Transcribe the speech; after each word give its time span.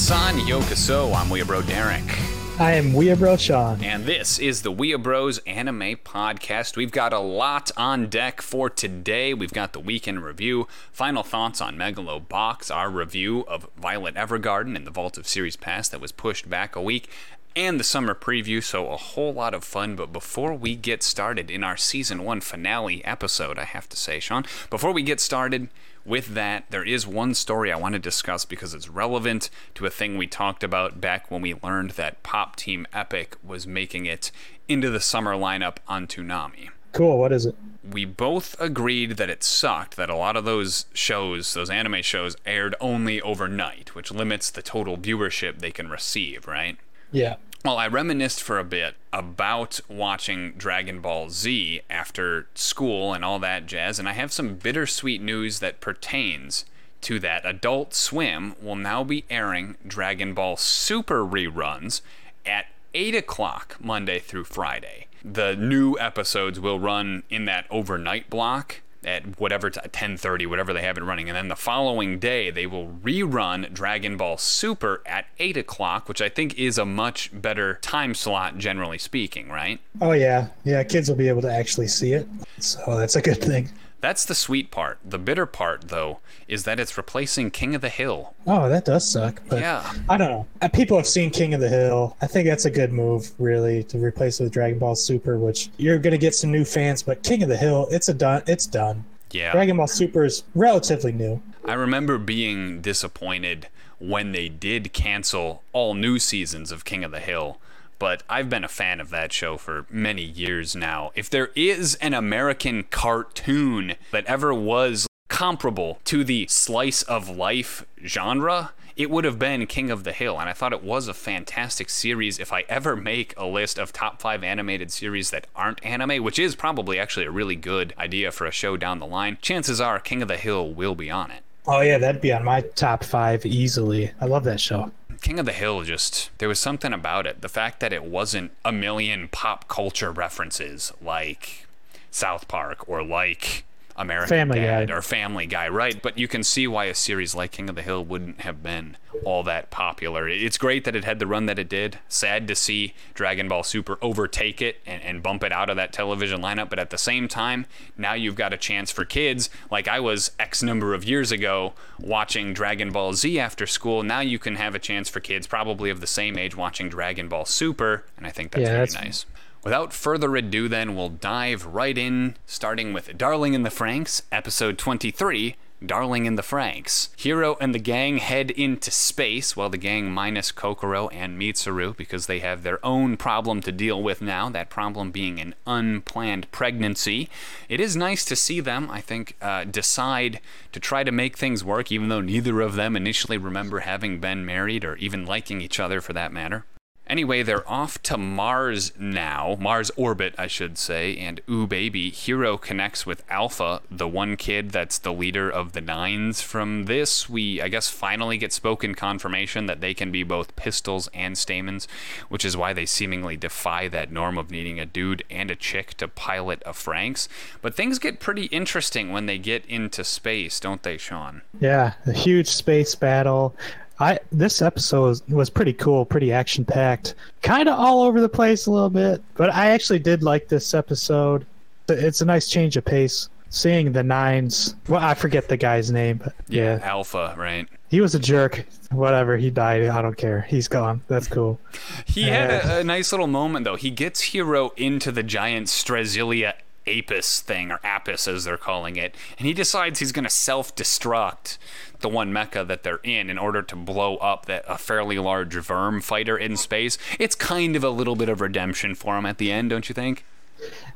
Minasan 0.00 0.40
Yokoso, 0.48 1.14
I'm 1.14 1.26
Weeabro 1.26 1.64
Derek. 1.66 2.18
I 2.58 2.72
am 2.72 2.92
Weeabro 2.92 3.38
Sean. 3.38 3.84
And 3.84 4.06
this 4.06 4.38
is 4.38 4.62
the 4.62 4.72
Weeabros 4.72 5.40
Anime 5.46 5.98
Podcast. 6.02 6.74
We've 6.74 6.90
got 6.90 7.12
a 7.12 7.18
lot 7.18 7.70
on 7.76 8.06
deck 8.06 8.40
for 8.40 8.70
today. 8.70 9.34
We've 9.34 9.52
got 9.52 9.74
the 9.74 9.78
weekend 9.78 10.24
review, 10.24 10.66
final 10.90 11.22
thoughts 11.22 11.60
on 11.60 11.76
Megalo 11.76 12.26
Box, 12.26 12.70
our 12.70 12.88
review 12.88 13.40
of 13.40 13.68
Violet 13.76 14.14
Evergarden 14.14 14.74
and 14.74 14.86
the 14.86 14.90
Vault 14.90 15.18
of 15.18 15.28
Series 15.28 15.56
Pass 15.56 15.90
that 15.90 16.00
was 16.00 16.12
pushed 16.12 16.48
back 16.48 16.74
a 16.74 16.80
week, 16.80 17.06
and 17.54 17.78
the 17.78 17.84
summer 17.84 18.14
preview, 18.14 18.64
so 18.64 18.88
a 18.88 18.96
whole 18.96 19.34
lot 19.34 19.52
of 19.52 19.64
fun. 19.64 19.96
But 19.96 20.14
before 20.14 20.54
we 20.54 20.76
get 20.76 21.02
started 21.02 21.50
in 21.50 21.62
our 21.62 21.76
season 21.76 22.24
one 22.24 22.40
finale 22.40 23.04
episode, 23.04 23.58
I 23.58 23.64
have 23.64 23.86
to 23.90 23.98
say, 23.98 24.18
Sean, 24.18 24.46
before 24.70 24.92
we 24.92 25.02
get 25.02 25.20
started, 25.20 25.68
with 26.04 26.34
that, 26.34 26.64
there 26.70 26.84
is 26.84 27.06
one 27.06 27.34
story 27.34 27.72
I 27.72 27.76
want 27.76 27.94
to 27.94 27.98
discuss 27.98 28.44
because 28.44 28.74
it's 28.74 28.88
relevant 28.88 29.50
to 29.74 29.86
a 29.86 29.90
thing 29.90 30.16
we 30.16 30.26
talked 30.26 30.62
about 30.62 31.00
back 31.00 31.30
when 31.30 31.42
we 31.42 31.54
learned 31.62 31.92
that 31.92 32.22
Pop 32.22 32.56
Team 32.56 32.86
Epic 32.92 33.36
was 33.42 33.66
making 33.66 34.06
it 34.06 34.30
into 34.68 34.90
the 34.90 35.00
summer 35.00 35.34
lineup 35.34 35.76
on 35.88 36.06
Toonami. 36.06 36.70
Cool. 36.92 37.18
What 37.18 37.32
is 37.32 37.46
it? 37.46 37.54
We 37.88 38.04
both 38.04 38.60
agreed 38.60 39.16
that 39.16 39.30
it 39.30 39.42
sucked 39.42 39.96
that 39.96 40.10
a 40.10 40.16
lot 40.16 40.36
of 40.36 40.44
those 40.44 40.86
shows, 40.92 41.54
those 41.54 41.70
anime 41.70 42.02
shows, 42.02 42.36
aired 42.44 42.74
only 42.80 43.20
overnight, 43.22 43.94
which 43.94 44.10
limits 44.10 44.50
the 44.50 44.62
total 44.62 44.96
viewership 44.96 45.58
they 45.58 45.70
can 45.70 45.88
receive, 45.88 46.46
right? 46.46 46.76
Yeah. 47.12 47.36
Well, 47.62 47.76
I 47.76 47.88
reminisced 47.88 48.42
for 48.42 48.58
a 48.58 48.64
bit 48.64 48.94
about 49.12 49.80
watching 49.86 50.52
Dragon 50.52 51.00
Ball 51.00 51.28
Z 51.28 51.82
after 51.90 52.46
school 52.54 53.12
and 53.12 53.22
all 53.22 53.38
that 53.40 53.66
jazz, 53.66 53.98
and 53.98 54.08
I 54.08 54.12
have 54.12 54.32
some 54.32 54.54
bittersweet 54.54 55.20
news 55.20 55.58
that 55.58 55.82
pertains 55.82 56.64
to 57.02 57.18
that. 57.18 57.44
Adult 57.44 57.92
Swim 57.92 58.54
will 58.62 58.76
now 58.76 59.04
be 59.04 59.26
airing 59.28 59.76
Dragon 59.86 60.32
Ball 60.32 60.56
Super 60.56 61.22
reruns 61.22 62.00
at 62.46 62.64
8 62.94 63.14
o'clock 63.14 63.76
Monday 63.78 64.20
through 64.20 64.44
Friday. 64.44 65.08
The 65.22 65.54
new 65.54 65.98
episodes 65.98 66.58
will 66.58 66.80
run 66.80 67.24
in 67.28 67.44
that 67.44 67.66
overnight 67.70 68.30
block 68.30 68.80
at 69.04 69.38
whatever 69.40 69.70
t- 69.70 69.80
10:30 69.80 70.46
whatever 70.46 70.72
they 70.72 70.82
have 70.82 70.98
it 70.98 71.02
running 71.02 71.28
and 71.28 71.36
then 71.36 71.48
the 71.48 71.56
following 71.56 72.18
day 72.18 72.50
they 72.50 72.66
will 72.66 72.88
rerun 73.02 73.72
dragon 73.72 74.16
ball 74.16 74.36
super 74.36 75.02
at 75.06 75.26
8 75.38 75.56
o'clock 75.56 76.08
which 76.08 76.20
i 76.20 76.28
think 76.28 76.58
is 76.58 76.76
a 76.78 76.84
much 76.84 77.30
better 77.32 77.78
time 77.80 78.14
slot 78.14 78.58
generally 78.58 78.98
speaking 78.98 79.48
right 79.48 79.80
Oh 80.00 80.12
yeah, 80.12 80.48
yeah. 80.64 80.82
Kids 80.84 81.08
will 81.08 81.16
be 81.16 81.28
able 81.28 81.42
to 81.42 81.52
actually 81.52 81.88
see 81.88 82.12
it, 82.14 82.26
so 82.58 82.96
that's 82.96 83.16
a 83.16 83.20
good 83.20 83.40
thing. 83.42 83.68
That's 84.00 84.24
the 84.24 84.34
sweet 84.34 84.70
part 84.70 84.98
the 85.04 85.18
bitter 85.18 85.46
part 85.46 85.88
though 85.88 86.18
is 86.48 86.64
that 86.64 86.80
it's 86.80 86.96
replacing 86.96 87.50
king 87.50 87.74
of 87.74 87.80
the 87.80 87.88
hill 87.88 88.34
Oh, 88.46 88.68
that 88.68 88.84
does 88.86 89.08
suck. 89.08 89.42
But 89.48 89.60
yeah 89.60 89.92
I 90.08 90.16
don't 90.16 90.30
know. 90.30 90.46
Uh, 90.62 90.68
People 90.68 90.96
have 90.96 91.06
seen 91.06 91.30
King 91.30 91.52
of 91.54 91.60
the 91.60 91.68
Hill. 91.68 92.16
I 92.22 92.26
think 92.26 92.48
that's 92.48 92.64
a 92.64 92.70
good 92.70 92.90
move, 92.92 93.30
really, 93.38 93.84
to 93.84 93.98
replace 93.98 94.40
it 94.40 94.44
with 94.44 94.52
Dragon 94.52 94.78
Ball 94.78 94.96
Super, 94.96 95.38
which 95.38 95.68
you're 95.76 95.98
gonna 95.98 96.16
get 96.18 96.34
some 96.34 96.50
new 96.50 96.64
fans. 96.64 97.02
But 97.02 97.22
King 97.22 97.42
of 97.42 97.48
the 97.50 97.56
Hill, 97.56 97.86
it's 97.90 98.08
a 98.08 98.14
done. 98.14 98.42
It's 98.46 98.66
done. 98.66 99.04
yeah 99.30 99.52
Dragon 99.52 99.76
Ball 99.76 99.86
Super 99.86 100.24
is 100.24 100.42
relatively 100.54 101.12
new. 101.12 101.40
I 101.66 101.74
remember 101.74 102.16
being 102.18 102.80
disappointed 102.80 103.68
when 103.98 104.32
they 104.32 104.48
did 104.48 104.92
cancel 104.94 105.62
all 105.72 105.92
new 105.94 106.18
seasons 106.18 106.72
of 106.72 106.84
King 106.86 107.04
of 107.04 107.12
the 107.12 107.20
Hill, 107.20 107.58
but 108.00 108.24
I've 108.28 108.50
been 108.50 108.64
a 108.64 108.68
fan 108.68 108.98
of 108.98 109.10
that 109.10 109.32
show 109.32 109.56
for 109.56 109.86
many 109.88 110.24
years 110.24 110.74
now. 110.74 111.12
If 111.14 111.30
there 111.30 111.50
is 111.54 111.94
an 111.96 112.14
American 112.14 112.82
cartoon 112.90 113.94
that 114.10 114.24
ever 114.26 114.52
was 114.52 115.06
comparable 115.28 116.00
to 116.06 116.24
the 116.24 116.48
slice 116.48 117.02
of 117.02 117.28
life 117.28 117.84
genre, 118.04 118.72
it 118.96 119.10
would 119.10 119.24
have 119.24 119.38
been 119.38 119.66
King 119.66 119.90
of 119.90 120.04
the 120.04 120.12
Hill, 120.12 120.40
and 120.40 120.48
I 120.48 120.52
thought 120.54 120.72
it 120.72 120.82
was 120.82 121.08
a 121.08 121.14
fantastic 121.14 121.88
series. 121.88 122.38
If 122.38 122.52
I 122.52 122.64
ever 122.68 122.96
make 122.96 123.34
a 123.36 123.46
list 123.46 123.78
of 123.78 123.92
top 123.92 124.20
five 124.20 124.42
animated 124.42 124.90
series 124.90 125.30
that 125.30 125.46
aren't 125.54 125.84
anime, 125.84 126.24
which 126.24 126.38
is 126.38 126.54
probably 126.54 126.98
actually 126.98 127.26
a 127.26 127.30
really 127.30 127.56
good 127.56 127.94
idea 127.98 128.32
for 128.32 128.46
a 128.46 128.50
show 128.50 128.76
down 128.76 128.98
the 128.98 129.06
line, 129.06 129.38
chances 129.40 129.80
are 129.80 130.00
King 130.00 130.22
of 130.22 130.28
the 130.28 130.36
Hill 130.36 130.72
will 130.72 130.94
be 130.94 131.10
on 131.10 131.30
it. 131.30 131.42
Oh 131.66 131.80
yeah, 131.80 131.98
that'd 131.98 132.22
be 132.22 132.32
on 132.32 132.44
my 132.44 132.62
top 132.62 133.04
five 133.04 133.44
easily. 133.44 134.10
I 134.20 134.24
love 134.24 134.44
that 134.44 134.60
show. 134.60 134.90
King 135.20 135.38
of 135.38 135.46
the 135.46 135.52
Hill 135.52 135.82
just 135.82 136.30
there 136.38 136.48
was 136.48 136.58
something 136.58 136.92
about 136.92 137.26
it. 137.26 137.40
The 137.40 137.48
fact 137.48 137.80
that 137.80 137.92
it 137.92 138.04
wasn't 138.04 138.52
a 138.64 138.72
million 138.72 139.28
pop 139.28 139.68
culture 139.68 140.10
references 140.10 140.92
like 141.02 141.66
South 142.10 142.48
Park 142.48 142.88
or 142.88 143.02
like 143.02 143.64
American 144.00 144.28
Family 144.28 144.60
Dad 144.60 144.88
Guy. 144.88 144.94
or 144.94 145.02
Family 145.02 145.46
Guy, 145.46 145.68
right? 145.68 146.00
But 146.00 146.18
you 146.18 146.26
can 146.26 146.42
see 146.42 146.66
why 146.66 146.86
a 146.86 146.94
series 146.94 147.34
like 147.34 147.52
King 147.52 147.68
of 147.68 147.76
the 147.76 147.82
Hill 147.82 148.04
wouldn't 148.04 148.40
have 148.40 148.62
been 148.62 148.96
all 149.24 149.42
that 149.42 149.70
popular. 149.70 150.26
It's 150.28 150.56
great 150.56 150.84
that 150.84 150.96
it 150.96 151.04
had 151.04 151.18
the 151.18 151.26
run 151.26 151.44
that 151.46 151.58
it 151.58 151.68
did. 151.68 151.98
Sad 152.08 152.48
to 152.48 152.54
see 152.54 152.94
Dragon 153.12 153.46
Ball 153.48 153.62
Super 153.62 153.98
overtake 154.00 154.62
it 154.62 154.80
and, 154.86 155.02
and 155.02 155.22
bump 155.22 155.44
it 155.44 155.52
out 155.52 155.68
of 155.68 155.76
that 155.76 155.92
television 155.92 156.40
lineup, 156.40 156.70
but 156.70 156.78
at 156.78 156.88
the 156.90 156.96
same 156.96 157.28
time, 157.28 157.66
now 157.98 158.14
you've 158.14 158.36
got 158.36 158.52
a 158.54 158.56
chance 158.56 158.90
for 158.90 159.04
kids, 159.04 159.50
like 159.70 159.86
I 159.86 160.00
was 160.00 160.30
X 160.38 160.62
number 160.62 160.94
of 160.94 161.04
years 161.04 161.30
ago 161.30 161.74
watching 161.98 162.54
Dragon 162.54 162.90
Ball 162.92 163.12
Z 163.12 163.38
after 163.38 163.66
school. 163.66 164.02
Now 164.02 164.20
you 164.20 164.38
can 164.38 164.56
have 164.56 164.74
a 164.74 164.78
chance 164.78 165.10
for 165.10 165.20
kids 165.20 165.46
probably 165.46 165.90
of 165.90 166.00
the 166.00 166.06
same 166.06 166.38
age 166.38 166.56
watching 166.56 166.88
Dragon 166.88 167.28
Ball 167.28 167.44
Super, 167.44 168.04
and 168.16 168.26
I 168.26 168.30
think 168.30 168.52
that's 168.52 168.62
Yeah, 168.62 168.68
very 168.72 168.86
that's- 168.86 169.04
nice. 169.04 169.26
Without 169.62 169.92
further 169.92 170.34
ado, 170.36 170.68
then, 170.68 170.94
we'll 170.94 171.10
dive 171.10 171.66
right 171.66 171.98
in, 171.98 172.36
starting 172.46 172.94
with 172.94 173.18
Darling 173.18 173.52
in 173.52 173.62
the 173.62 173.68
Franxx, 173.68 174.22
episode 174.32 174.78
23 174.78 175.56
Darling 175.84 176.26
in 176.26 176.36
the 176.36 176.42
Franxx. 176.42 177.08
Hiro 177.16 177.56
and 177.58 177.74
the 177.74 177.78
gang 177.78 178.18
head 178.18 178.50
into 178.50 178.90
space, 178.90 179.56
while 179.56 179.70
the 179.70 179.78
gang 179.78 180.10
minus 180.10 180.52
Kokoro 180.52 181.08
and 181.08 181.38
Mitsuru, 181.38 181.96
because 181.96 182.26
they 182.26 182.40
have 182.40 182.62
their 182.62 182.84
own 182.84 183.16
problem 183.16 183.60
to 183.62 183.72
deal 183.72 184.02
with 184.02 184.20
now, 184.20 184.50
that 184.50 184.70
problem 184.70 185.10
being 185.10 185.40
an 185.40 185.54
unplanned 185.66 186.50
pregnancy. 186.52 187.28
It 187.68 187.80
is 187.80 187.96
nice 187.96 188.24
to 188.26 188.36
see 188.36 188.60
them, 188.60 188.90
I 188.90 189.00
think, 189.00 189.36
uh, 189.40 189.64
decide 189.64 190.40
to 190.72 190.80
try 190.80 191.02
to 191.04 191.12
make 191.12 191.38
things 191.38 191.64
work, 191.64 191.90
even 191.90 192.08
though 192.08 192.20
neither 192.20 192.60
of 192.60 192.74
them 192.74 192.94
initially 192.94 193.38
remember 193.38 193.80
having 193.80 194.20
been 194.20 194.44
married 194.44 194.84
or 194.84 194.96
even 194.96 195.26
liking 195.26 195.60
each 195.62 195.80
other 195.80 196.00
for 196.00 196.12
that 196.12 196.32
matter. 196.32 196.64
Anyway, 197.10 197.42
they're 197.42 197.68
off 197.68 198.00
to 198.04 198.16
Mars 198.16 198.92
now, 198.96 199.56
Mars 199.58 199.90
orbit, 199.96 200.32
I 200.38 200.46
should 200.46 200.78
say, 200.78 201.16
and 201.16 201.40
ooh 201.50 201.66
baby, 201.66 202.08
Hiro 202.08 202.56
connects 202.56 203.04
with 203.04 203.24
Alpha, 203.28 203.82
the 203.90 204.06
one 204.06 204.36
kid 204.36 204.70
that's 204.70 204.96
the 204.96 205.12
leader 205.12 205.50
of 205.50 205.72
the 205.72 205.80
Nines. 205.80 206.40
From 206.40 206.84
this, 206.84 207.28
we, 207.28 207.60
I 207.60 207.66
guess, 207.66 207.88
finally 207.88 208.38
get 208.38 208.52
spoken 208.52 208.94
confirmation 208.94 209.66
that 209.66 209.80
they 209.80 209.92
can 209.92 210.12
be 210.12 210.22
both 210.22 210.54
pistols 210.54 211.08
and 211.12 211.36
stamens, 211.36 211.88
which 212.28 212.44
is 212.44 212.56
why 212.56 212.72
they 212.72 212.86
seemingly 212.86 213.36
defy 213.36 213.88
that 213.88 214.12
norm 214.12 214.38
of 214.38 214.52
needing 214.52 214.78
a 214.78 214.86
dude 214.86 215.24
and 215.28 215.50
a 215.50 215.56
chick 215.56 215.94
to 215.94 216.06
pilot 216.06 216.62
a 216.64 216.70
Franxx. 216.70 217.26
But 217.60 217.74
things 217.74 217.98
get 217.98 218.20
pretty 218.20 218.44
interesting 218.44 219.10
when 219.10 219.26
they 219.26 219.38
get 219.38 219.66
into 219.66 220.04
space, 220.04 220.60
don't 220.60 220.84
they, 220.84 220.96
Sean? 220.96 221.42
Yeah, 221.60 221.94
a 222.06 222.12
huge 222.12 222.46
space 222.46 222.94
battle. 222.94 223.56
I 224.00 224.18
this 224.32 224.62
episode 224.62 225.02
was, 225.02 225.28
was 225.28 225.50
pretty 225.50 225.74
cool, 225.74 226.04
pretty 226.04 226.32
action 226.32 226.64
packed, 226.64 227.14
kind 227.42 227.68
of 227.68 227.78
all 227.78 228.02
over 228.02 228.20
the 228.20 228.28
place 228.28 228.66
a 228.66 228.70
little 228.70 228.90
bit, 228.90 229.22
but 229.34 229.50
I 229.50 229.70
actually 229.70 229.98
did 229.98 230.22
like 230.22 230.48
this 230.48 230.74
episode. 230.74 231.46
It's 231.88 232.20
a 232.20 232.24
nice 232.24 232.48
change 232.48 232.76
of 232.76 232.84
pace. 232.84 233.28
Seeing 233.52 233.90
the 233.90 234.04
nines, 234.04 234.76
well, 234.86 235.02
I 235.02 235.14
forget 235.14 235.48
the 235.48 235.56
guy's 235.56 235.90
name, 235.90 236.18
but 236.18 236.34
yeah, 236.48 236.78
Alpha, 236.84 237.34
right? 237.36 237.68
he 237.90 238.00
was 238.00 238.14
a 238.14 238.20
jerk. 238.20 238.64
Whatever, 238.92 239.36
he 239.36 239.50
died. 239.50 239.84
I 239.88 240.00
don't 240.00 240.16
care. 240.16 240.42
He's 240.42 240.68
gone. 240.68 241.02
That's 241.08 241.26
cool. 241.26 241.58
He 242.06 242.22
had 242.22 242.50
a, 242.50 242.78
a 242.78 242.84
nice 242.84 243.10
little 243.10 243.26
moment 243.26 243.64
though. 243.64 243.74
He 243.74 243.90
gets 243.90 244.20
Hiro 244.20 244.70
into 244.76 245.10
the 245.10 245.24
giant 245.24 245.66
Strelizia 245.66 246.54
Apis 246.98 247.40
thing, 247.40 247.70
or 247.70 247.80
Apis 247.84 248.26
as 248.26 248.44
they're 248.44 248.56
calling 248.56 248.96
it, 248.96 249.14
and 249.38 249.46
he 249.46 249.52
decides 249.52 249.98
he's 249.98 250.12
going 250.12 250.24
to 250.24 250.30
self-destruct 250.30 251.58
the 252.00 252.08
one 252.08 252.32
mecha 252.32 252.66
that 252.66 252.82
they're 252.82 253.00
in 253.02 253.30
in 253.30 253.38
order 253.38 253.62
to 253.62 253.76
blow 253.76 254.16
up 254.16 254.46
that 254.46 254.64
a 254.66 254.78
fairly 254.78 255.18
large 255.18 255.54
VIRM 255.54 256.00
fighter 256.02 256.36
in 256.36 256.56
space. 256.56 256.98
It's 257.18 257.34
kind 257.34 257.76
of 257.76 257.84
a 257.84 257.90
little 257.90 258.16
bit 258.16 258.28
of 258.28 258.40
redemption 258.40 258.94
for 258.94 259.16
him 259.18 259.26
at 259.26 259.38
the 259.38 259.52
end, 259.52 259.70
don't 259.70 259.88
you 259.88 259.94
think? 259.94 260.24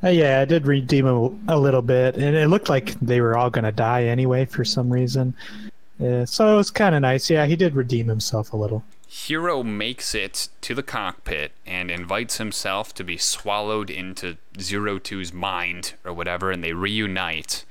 Uh, 0.03 0.09
yeah, 0.09 0.41
I 0.41 0.45
did 0.45 0.67
redeem 0.67 1.07
him 1.07 1.43
a 1.47 1.57
little 1.57 1.81
bit, 1.81 2.15
and 2.15 2.35
it 2.35 2.49
looked 2.49 2.69
like 2.69 2.99
they 2.99 3.21
were 3.21 3.37
all 3.37 3.49
gonna 3.49 3.71
die 3.71 4.03
anyway 4.03 4.45
for 4.45 4.63
some 4.63 4.91
reason. 4.91 5.33
Yeah, 5.99 6.25
so 6.25 6.53
it 6.53 6.57
was 6.57 6.71
kind 6.71 6.93
of 6.93 7.01
nice. 7.01 7.29
Yeah, 7.29 7.45
he 7.45 7.55
did 7.55 7.75
redeem 7.75 8.07
himself 8.07 8.53
a 8.53 8.57
little. 8.57 8.83
Hiro 9.15 9.63
makes 9.63 10.13
it 10.13 10.49
to 10.59 10.75
the 10.75 10.83
cockpit 10.83 11.53
and 11.65 11.89
invites 11.89 12.37
himself 12.37 12.93
to 12.95 13.03
be 13.03 13.15
swallowed 13.15 13.89
into 13.89 14.35
Zero 14.59 14.99
Two's 14.99 15.31
mind 15.31 15.93
or 16.03 16.13
whatever, 16.13 16.51
and 16.51 16.61
they 16.61 16.73
reunite. 16.73 17.63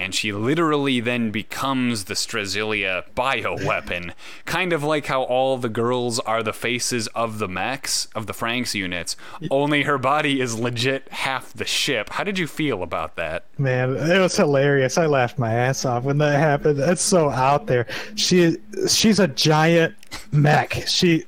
And 0.00 0.14
she 0.14 0.32
literally 0.32 0.98
then 1.00 1.30
becomes 1.30 2.04
the 2.04 2.14
Strelizia 2.14 3.04
bioweapon. 3.14 4.12
kind 4.46 4.72
of 4.72 4.82
like 4.82 5.06
how 5.06 5.24
all 5.24 5.58
the 5.58 5.68
girls 5.68 6.18
are 6.20 6.42
the 6.42 6.54
faces 6.54 7.06
of 7.08 7.38
the 7.38 7.46
mechs, 7.46 8.06
of 8.14 8.26
the 8.26 8.32
Franxx 8.32 8.74
units, 8.74 9.14
only 9.50 9.82
her 9.82 9.98
body 9.98 10.40
is 10.40 10.58
legit 10.58 11.06
half 11.10 11.52
the 11.52 11.66
ship. 11.66 12.08
How 12.08 12.24
did 12.24 12.38
you 12.38 12.46
feel 12.46 12.82
about 12.82 13.16
that? 13.16 13.44
Man, 13.58 13.94
it 13.94 14.18
was 14.18 14.34
hilarious. 14.36 14.96
I 14.96 15.04
laughed 15.04 15.38
my 15.38 15.52
ass 15.52 15.84
off 15.84 16.04
when 16.04 16.16
that 16.18 16.38
happened. 16.38 16.78
That's 16.78 17.02
so 17.02 17.28
out 17.28 17.66
there. 17.66 17.86
She 18.16 18.56
she's 18.88 19.18
a 19.18 19.28
giant 19.28 19.94
mech. 20.32 20.72
She 20.86 21.26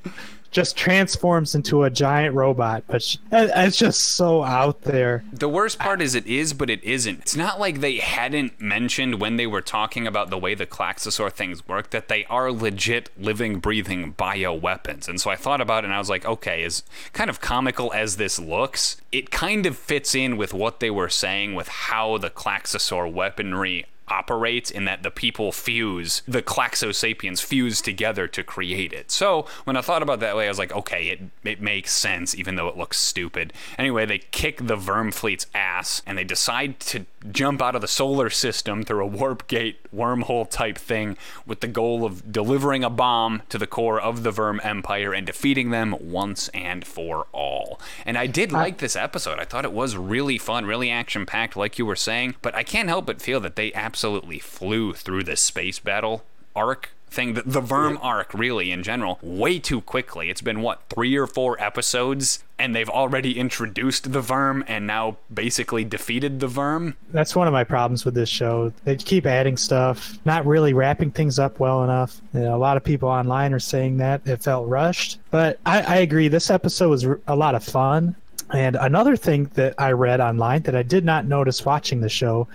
just 0.53 0.77
transforms 0.77 1.55
into 1.55 1.83
a 1.83 1.89
giant 1.89 2.35
robot, 2.35 2.83
but 2.87 3.01
she, 3.01 3.17
uh, 3.31 3.47
it's 3.55 3.77
just 3.77 4.01
so 4.15 4.43
out 4.43 4.81
there. 4.83 5.23
The 5.33 5.49
worst 5.49 5.79
part 5.79 6.01
is 6.01 6.15
it 6.15 6.27
is, 6.27 6.53
but 6.53 6.69
it 6.69 6.83
isn't. 6.83 7.19
It's 7.19 7.35
not 7.35 7.59
like 7.59 7.81
they 7.81 7.97
hadn't 7.97 8.61
mentioned 8.61 9.19
when 9.19 9.35
they 9.35 9.47
were 9.47 9.61
talking 9.61 10.07
about 10.07 10.29
the 10.29 10.37
way 10.37 10.55
the 10.55 10.65
Klaxosaur 10.65 11.31
things 11.31 11.67
work 11.67 11.89
that 11.89 12.07
they 12.07 12.25
are 12.25 12.51
legit 12.51 13.09
living, 13.17 13.59
breathing 13.59 14.13
bioweapons. 14.13 15.09
And 15.09 15.19
so 15.19 15.29
I 15.31 15.35
thought 15.35 15.61
about 15.61 15.83
it 15.83 15.87
and 15.87 15.93
I 15.93 15.99
was 15.99 16.09
like, 16.09 16.25
okay, 16.25 16.63
as 16.63 16.83
kind 17.11 17.29
of 17.29 17.41
comical 17.41 17.91
as 17.93 18.17
this 18.17 18.39
looks, 18.39 18.97
it 19.11 19.31
kind 19.31 19.65
of 19.65 19.77
fits 19.77 20.15
in 20.15 20.37
with 20.37 20.53
what 20.53 20.79
they 20.79 20.91
were 20.91 21.09
saying 21.09 21.55
with 21.55 21.67
how 21.67 22.17
the 22.17 22.29
Klaxosaur 22.29 23.11
weaponry 23.11 23.85
operates 24.23 24.71
in 24.71 24.85
that 24.85 25.03
the 25.03 25.11
people 25.11 25.51
fuse, 25.51 26.21
the 26.25 26.41
Klaxosapiens 26.41 27.41
fuse 27.41 27.81
together 27.81 28.25
to 28.27 28.41
create 28.41 28.93
it. 28.93 29.11
So 29.11 29.45
when 29.65 29.75
I 29.75 29.81
thought 29.81 30.01
about 30.01 30.21
that 30.21 30.37
way, 30.37 30.45
I 30.45 30.47
was 30.47 30.59
like, 30.59 30.73
okay, 30.73 31.09
it, 31.09 31.19
it 31.43 31.61
makes 31.61 31.91
sense, 31.91 32.33
even 32.33 32.55
though 32.55 32.69
it 32.69 32.77
looks 32.77 32.97
stupid. 32.99 33.51
Anyway, 33.77 34.05
they 34.05 34.19
kick 34.19 34.65
the 34.65 34.77
VIRM 34.77 35.11
fleet's 35.11 35.45
ass 35.53 36.01
and 36.05 36.17
they 36.17 36.23
decide 36.23 36.79
to 36.79 37.05
jump 37.31 37.61
out 37.61 37.75
of 37.75 37.81
the 37.81 37.87
solar 37.87 38.29
system 38.29 38.83
through 38.83 39.03
a 39.03 39.07
warp 39.07 39.47
gate 39.47 39.77
wormhole 39.95 40.49
type 40.49 40.77
thing 40.77 41.17
with 41.45 41.61
the 41.61 41.67
goal 41.67 42.05
of 42.05 42.31
delivering 42.31 42.83
a 42.83 42.89
bomb 42.89 43.41
to 43.49 43.57
the 43.57 43.67
core 43.67 43.99
of 43.99 44.23
the 44.23 44.31
VIRM 44.31 44.59
Empire 44.63 45.13
and 45.13 45.25
defeating 45.25 45.71
them 45.71 45.95
once 45.99 46.49
and 46.49 46.85
for 46.85 47.27
all. 47.31 47.79
And 48.05 48.17
I 48.17 48.27
did 48.27 48.51
like 48.51 48.77
this 48.77 48.95
episode. 48.95 49.39
I 49.39 49.45
thought 49.45 49.65
it 49.65 49.73
was 49.73 49.95
really 49.95 50.37
fun, 50.37 50.65
really 50.65 50.89
action 50.89 51.25
packed, 51.25 51.55
like 51.55 51.79
you 51.79 51.85
were 51.85 51.95
saying, 51.95 52.35
but 52.41 52.55
I 52.55 52.63
can't 52.63 52.89
help 52.89 53.05
but 53.05 53.21
feel 53.21 53.39
that 53.41 53.55
they 53.55 53.73
absolutely 53.73 54.39
flew 54.39 54.93
through 54.93 55.23
this 55.23 55.41
space 55.41 55.79
battle 55.79 56.23
arc 56.55 56.91
thing, 57.13 57.35
the, 57.35 57.43
the 57.43 57.61
VIRM 57.61 57.97
arc, 58.01 58.33
really, 58.33 58.71
in 58.71 58.83
general, 58.83 59.19
way 59.21 59.59
too 59.59 59.81
quickly. 59.81 60.29
It's 60.29 60.41
been, 60.41 60.61
what, 60.61 60.81
three 60.89 61.15
or 61.15 61.27
four 61.27 61.61
episodes, 61.61 62.43
and 62.59 62.75
they've 62.75 62.89
already 62.89 63.39
introduced 63.39 64.11
the 64.11 64.21
VIRM 64.21 64.63
and 64.67 64.87
now 64.87 65.17
basically 65.33 65.83
defeated 65.85 66.39
the 66.39 66.47
VIRM? 66.47 66.95
That's 67.11 67.35
one 67.35 67.47
of 67.47 67.53
my 67.53 67.63
problems 67.63 68.03
with 68.05 68.15
this 68.15 68.29
show. 68.29 68.73
They 68.83 68.95
keep 68.95 69.25
adding 69.25 69.57
stuff, 69.57 70.17
not 70.25 70.45
really 70.45 70.73
wrapping 70.73 71.11
things 71.11 71.39
up 71.39 71.59
well 71.59 71.83
enough. 71.83 72.19
You 72.33 72.41
know, 72.41 72.55
a 72.55 72.57
lot 72.57 72.77
of 72.77 72.83
people 72.83 73.09
online 73.09 73.53
are 73.53 73.59
saying 73.59 73.97
that 73.97 74.21
it 74.25 74.43
felt 74.43 74.67
rushed, 74.67 75.19
but 75.31 75.59
I, 75.65 75.81
I 75.81 75.95
agree. 75.97 76.27
This 76.27 76.49
episode 76.49 76.89
was 76.89 77.05
a 77.27 77.35
lot 77.35 77.55
of 77.55 77.63
fun. 77.63 78.15
And 78.53 78.75
another 78.75 79.15
thing 79.15 79.49
that 79.55 79.73
I 79.79 79.91
read 79.93 80.21
online 80.21 80.61
that 80.63 80.75
I 80.75 80.83
did 80.83 81.03
not 81.03 81.25
notice 81.25 81.65
watching 81.65 82.01
the 82.01 82.09
show 82.09 82.47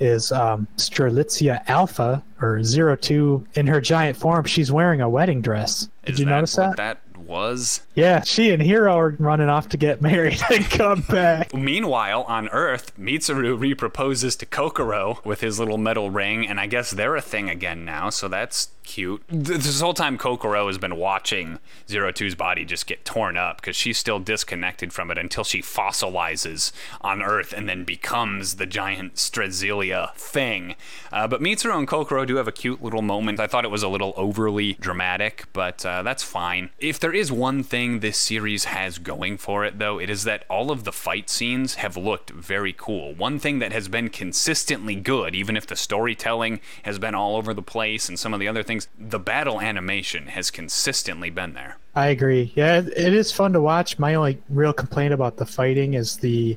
is 0.00 0.32
um, 0.32 0.66
Strelizia 0.76 1.62
Alpha 1.68 2.22
or 2.40 2.62
Zero 2.62 2.96
Two 2.96 3.46
in 3.54 3.66
her 3.66 3.80
giant 3.80 4.16
form. 4.16 4.44
She's 4.44 4.72
wearing 4.72 5.00
a 5.00 5.08
wedding 5.08 5.40
dress. 5.42 5.88
Did 6.04 6.14
Is 6.14 6.18
you 6.20 6.24
that 6.26 6.30
notice 6.30 6.56
that? 6.56 6.76
that 6.76 7.00
was? 7.30 7.82
Yeah, 7.94 8.22
she 8.22 8.50
and 8.50 8.60
Hiro 8.60 8.96
are 8.96 9.14
running 9.18 9.48
off 9.48 9.68
to 9.70 9.76
get 9.76 10.02
married 10.02 10.40
and 10.50 10.64
come 10.68 11.02
back. 11.02 11.54
Meanwhile, 11.54 12.24
on 12.24 12.48
Earth, 12.48 12.92
Mitsuru 12.98 13.56
reproposes 13.58 14.36
to 14.38 14.46
Kokoro 14.46 15.20
with 15.24 15.40
his 15.40 15.58
little 15.58 15.78
metal 15.78 16.10
ring, 16.10 16.46
and 16.46 16.58
I 16.58 16.66
guess 16.66 16.90
they're 16.90 17.16
a 17.16 17.22
thing 17.22 17.48
again 17.48 17.84
now, 17.84 18.10
so 18.10 18.26
that's 18.26 18.70
cute. 18.90 19.22
This 19.28 19.80
whole 19.80 19.94
time, 19.94 20.18
Kokoro 20.18 20.66
has 20.66 20.76
been 20.76 20.96
watching 20.96 21.60
Zero 21.88 22.10
Two's 22.10 22.34
body 22.34 22.64
just 22.64 22.88
get 22.88 23.04
torn 23.04 23.36
up 23.36 23.60
because 23.60 23.76
she's 23.76 23.96
still 23.96 24.18
disconnected 24.18 24.92
from 24.92 25.12
it 25.12 25.16
until 25.16 25.44
she 25.44 25.62
fossilizes 25.62 26.72
on 27.00 27.22
Earth 27.22 27.52
and 27.52 27.68
then 27.68 27.84
becomes 27.84 28.56
the 28.56 28.66
giant 28.66 29.14
Strelizia 29.14 30.12
thing. 30.16 30.74
Uh, 31.12 31.28
but 31.28 31.40
Mitsuru 31.40 31.78
and 31.78 31.86
Kokoro 31.86 32.26
do 32.26 32.34
have 32.34 32.48
a 32.48 32.52
cute 32.52 32.82
little 32.82 33.00
moment. 33.00 33.38
I 33.38 33.46
thought 33.46 33.64
it 33.64 33.70
was 33.70 33.84
a 33.84 33.88
little 33.88 34.12
overly 34.16 34.72
dramatic, 34.74 35.44
but 35.52 35.86
uh, 35.86 36.02
that's 36.02 36.24
fine. 36.24 36.70
If 36.80 36.98
there 36.98 37.14
is 37.14 37.30
one 37.30 37.62
thing 37.62 38.00
this 38.00 38.18
series 38.18 38.64
has 38.64 38.98
going 38.98 39.38
for 39.38 39.64
it, 39.64 39.78
though, 39.78 40.00
it 40.00 40.10
is 40.10 40.24
that 40.24 40.44
all 40.50 40.72
of 40.72 40.82
the 40.82 40.92
fight 40.92 41.30
scenes 41.30 41.76
have 41.76 41.96
looked 41.96 42.30
very 42.30 42.74
cool. 42.76 43.14
One 43.14 43.38
thing 43.38 43.60
that 43.60 43.70
has 43.70 43.86
been 43.86 44.08
consistently 44.08 44.96
good, 44.96 45.36
even 45.36 45.56
if 45.56 45.68
the 45.68 45.76
storytelling 45.76 46.60
has 46.82 46.98
been 46.98 47.14
all 47.14 47.36
over 47.36 47.54
the 47.54 47.62
place 47.62 48.08
and 48.08 48.18
some 48.18 48.34
of 48.34 48.40
the 48.40 48.48
other 48.48 48.64
things, 48.64 48.79
the 48.98 49.18
battle 49.18 49.60
animation 49.60 50.28
has 50.28 50.50
consistently 50.50 51.30
been 51.30 51.54
there. 51.54 51.78
I 51.94 52.08
agree. 52.08 52.52
Yeah, 52.54 52.78
it 52.78 52.88
it 52.96 53.14
is 53.14 53.32
fun 53.32 53.52
to 53.54 53.60
watch. 53.60 53.98
My 53.98 54.14
only 54.14 54.40
real 54.48 54.72
complaint 54.72 55.12
about 55.12 55.36
the 55.36 55.46
fighting 55.46 55.94
is 55.94 56.18
the 56.18 56.56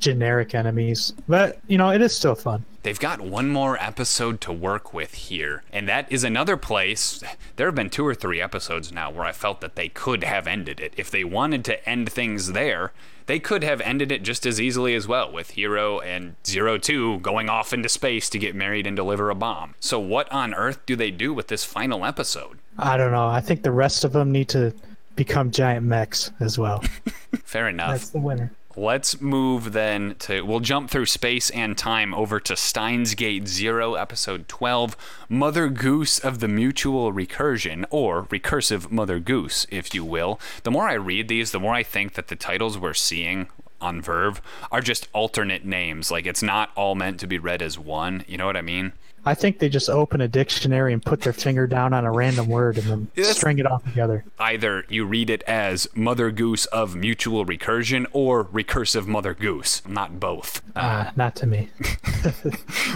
generic 0.00 0.54
enemies, 0.54 1.12
but 1.28 1.60
you 1.68 1.78
know, 1.78 1.90
it 1.90 2.00
is 2.02 2.14
still 2.16 2.34
fun. 2.34 2.64
They've 2.82 2.98
got 2.98 3.20
one 3.20 3.50
more 3.50 3.76
episode 3.76 4.40
to 4.42 4.52
work 4.52 4.94
with 4.94 5.12
here, 5.14 5.62
and 5.70 5.86
that 5.88 6.10
is 6.10 6.24
another 6.24 6.56
place. 6.56 7.22
There 7.56 7.66
have 7.66 7.74
been 7.74 7.90
two 7.90 8.06
or 8.06 8.14
three 8.14 8.40
episodes 8.40 8.90
now 8.90 9.10
where 9.10 9.26
I 9.26 9.32
felt 9.32 9.60
that 9.60 9.76
they 9.76 9.90
could 9.90 10.24
have 10.24 10.46
ended 10.46 10.80
it. 10.80 10.94
If 10.96 11.10
they 11.10 11.22
wanted 11.22 11.64
to 11.66 11.86
end 11.88 12.10
things 12.10 12.52
there, 12.52 12.92
they 13.26 13.38
could 13.38 13.62
have 13.62 13.82
ended 13.82 14.10
it 14.10 14.22
just 14.22 14.46
as 14.46 14.60
easily 14.60 14.94
as 14.94 15.06
well, 15.06 15.30
with 15.30 15.50
Hiro 15.50 16.00
and 16.00 16.36
Zero 16.46 16.78
Two 16.78 17.20
going 17.20 17.50
off 17.50 17.72
into 17.72 17.88
space 17.88 18.30
to 18.30 18.38
get 18.38 18.54
married 18.54 18.86
and 18.86 18.96
deliver 18.96 19.28
a 19.28 19.34
bomb. 19.34 19.74
So, 19.78 20.00
what 20.00 20.30
on 20.32 20.54
earth 20.54 20.84
do 20.86 20.96
they 20.96 21.10
do 21.10 21.34
with 21.34 21.48
this 21.48 21.64
final 21.64 22.06
episode? 22.06 22.58
I 22.78 22.96
don't 22.96 23.12
know. 23.12 23.28
I 23.28 23.40
think 23.40 23.62
the 23.62 23.72
rest 23.72 24.04
of 24.04 24.12
them 24.12 24.32
need 24.32 24.48
to 24.48 24.74
become 25.16 25.50
giant 25.50 25.84
mechs 25.84 26.30
as 26.40 26.58
well. 26.58 26.82
Fair 27.44 27.68
enough. 27.68 27.90
That's 27.90 28.08
the 28.08 28.20
winner. 28.20 28.50
Let's 28.76 29.20
move 29.20 29.72
then 29.72 30.14
to. 30.20 30.42
We'll 30.42 30.60
jump 30.60 30.90
through 30.90 31.06
space 31.06 31.50
and 31.50 31.76
time 31.76 32.14
over 32.14 32.38
to 32.38 32.56
Steins 32.56 33.16
Gate 33.16 33.48
Zero, 33.48 33.94
Episode 33.94 34.46
12 34.46 34.96
Mother 35.28 35.68
Goose 35.68 36.20
of 36.20 36.38
the 36.38 36.46
Mutual 36.46 37.12
Recursion, 37.12 37.84
or 37.90 38.26
Recursive 38.26 38.88
Mother 38.92 39.18
Goose, 39.18 39.66
if 39.70 39.92
you 39.92 40.04
will. 40.04 40.38
The 40.62 40.70
more 40.70 40.88
I 40.88 40.94
read 40.94 41.26
these, 41.26 41.50
the 41.50 41.58
more 41.58 41.74
I 41.74 41.82
think 41.82 42.14
that 42.14 42.28
the 42.28 42.36
titles 42.36 42.78
we're 42.78 42.94
seeing 42.94 43.48
on 43.80 44.00
VRV 44.02 44.38
are 44.70 44.80
just 44.80 45.08
alternate 45.12 45.64
names. 45.64 46.12
Like 46.12 46.26
it's 46.26 46.42
not 46.42 46.70
all 46.76 46.94
meant 46.94 47.18
to 47.20 47.26
be 47.26 47.38
read 47.38 47.62
as 47.62 47.76
one. 47.76 48.24
You 48.28 48.38
know 48.38 48.46
what 48.46 48.56
I 48.56 48.62
mean? 48.62 48.92
I 49.24 49.34
think 49.34 49.58
they 49.58 49.68
just 49.68 49.90
open 49.90 50.20
a 50.20 50.28
dictionary 50.28 50.92
and 50.92 51.02
put 51.02 51.20
their 51.22 51.32
finger 51.32 51.66
down 51.66 51.92
on 51.92 52.04
a 52.04 52.10
random 52.12 52.48
word 52.48 52.78
and 52.78 52.86
then 52.86 53.08
Yes. 53.14 53.36
string 53.36 53.58
it 53.58 53.66
all 53.66 53.80
together. 53.80 54.24
Either 54.38 54.84
you 54.88 55.04
read 55.04 55.28
it 55.30 55.42
as 55.46 55.88
Mother 55.94 56.30
Goose 56.30 56.66
of 56.66 56.94
Mutual 56.96 57.44
Recursion 57.44 58.06
or 58.12 58.44
Recursive 58.44 59.06
Mother 59.06 59.34
Goose, 59.34 59.82
not 59.86 60.18
both. 60.20 60.62
Ah, 60.74 61.12
not 61.16 61.36
to 61.36 61.46
me. 61.46 61.68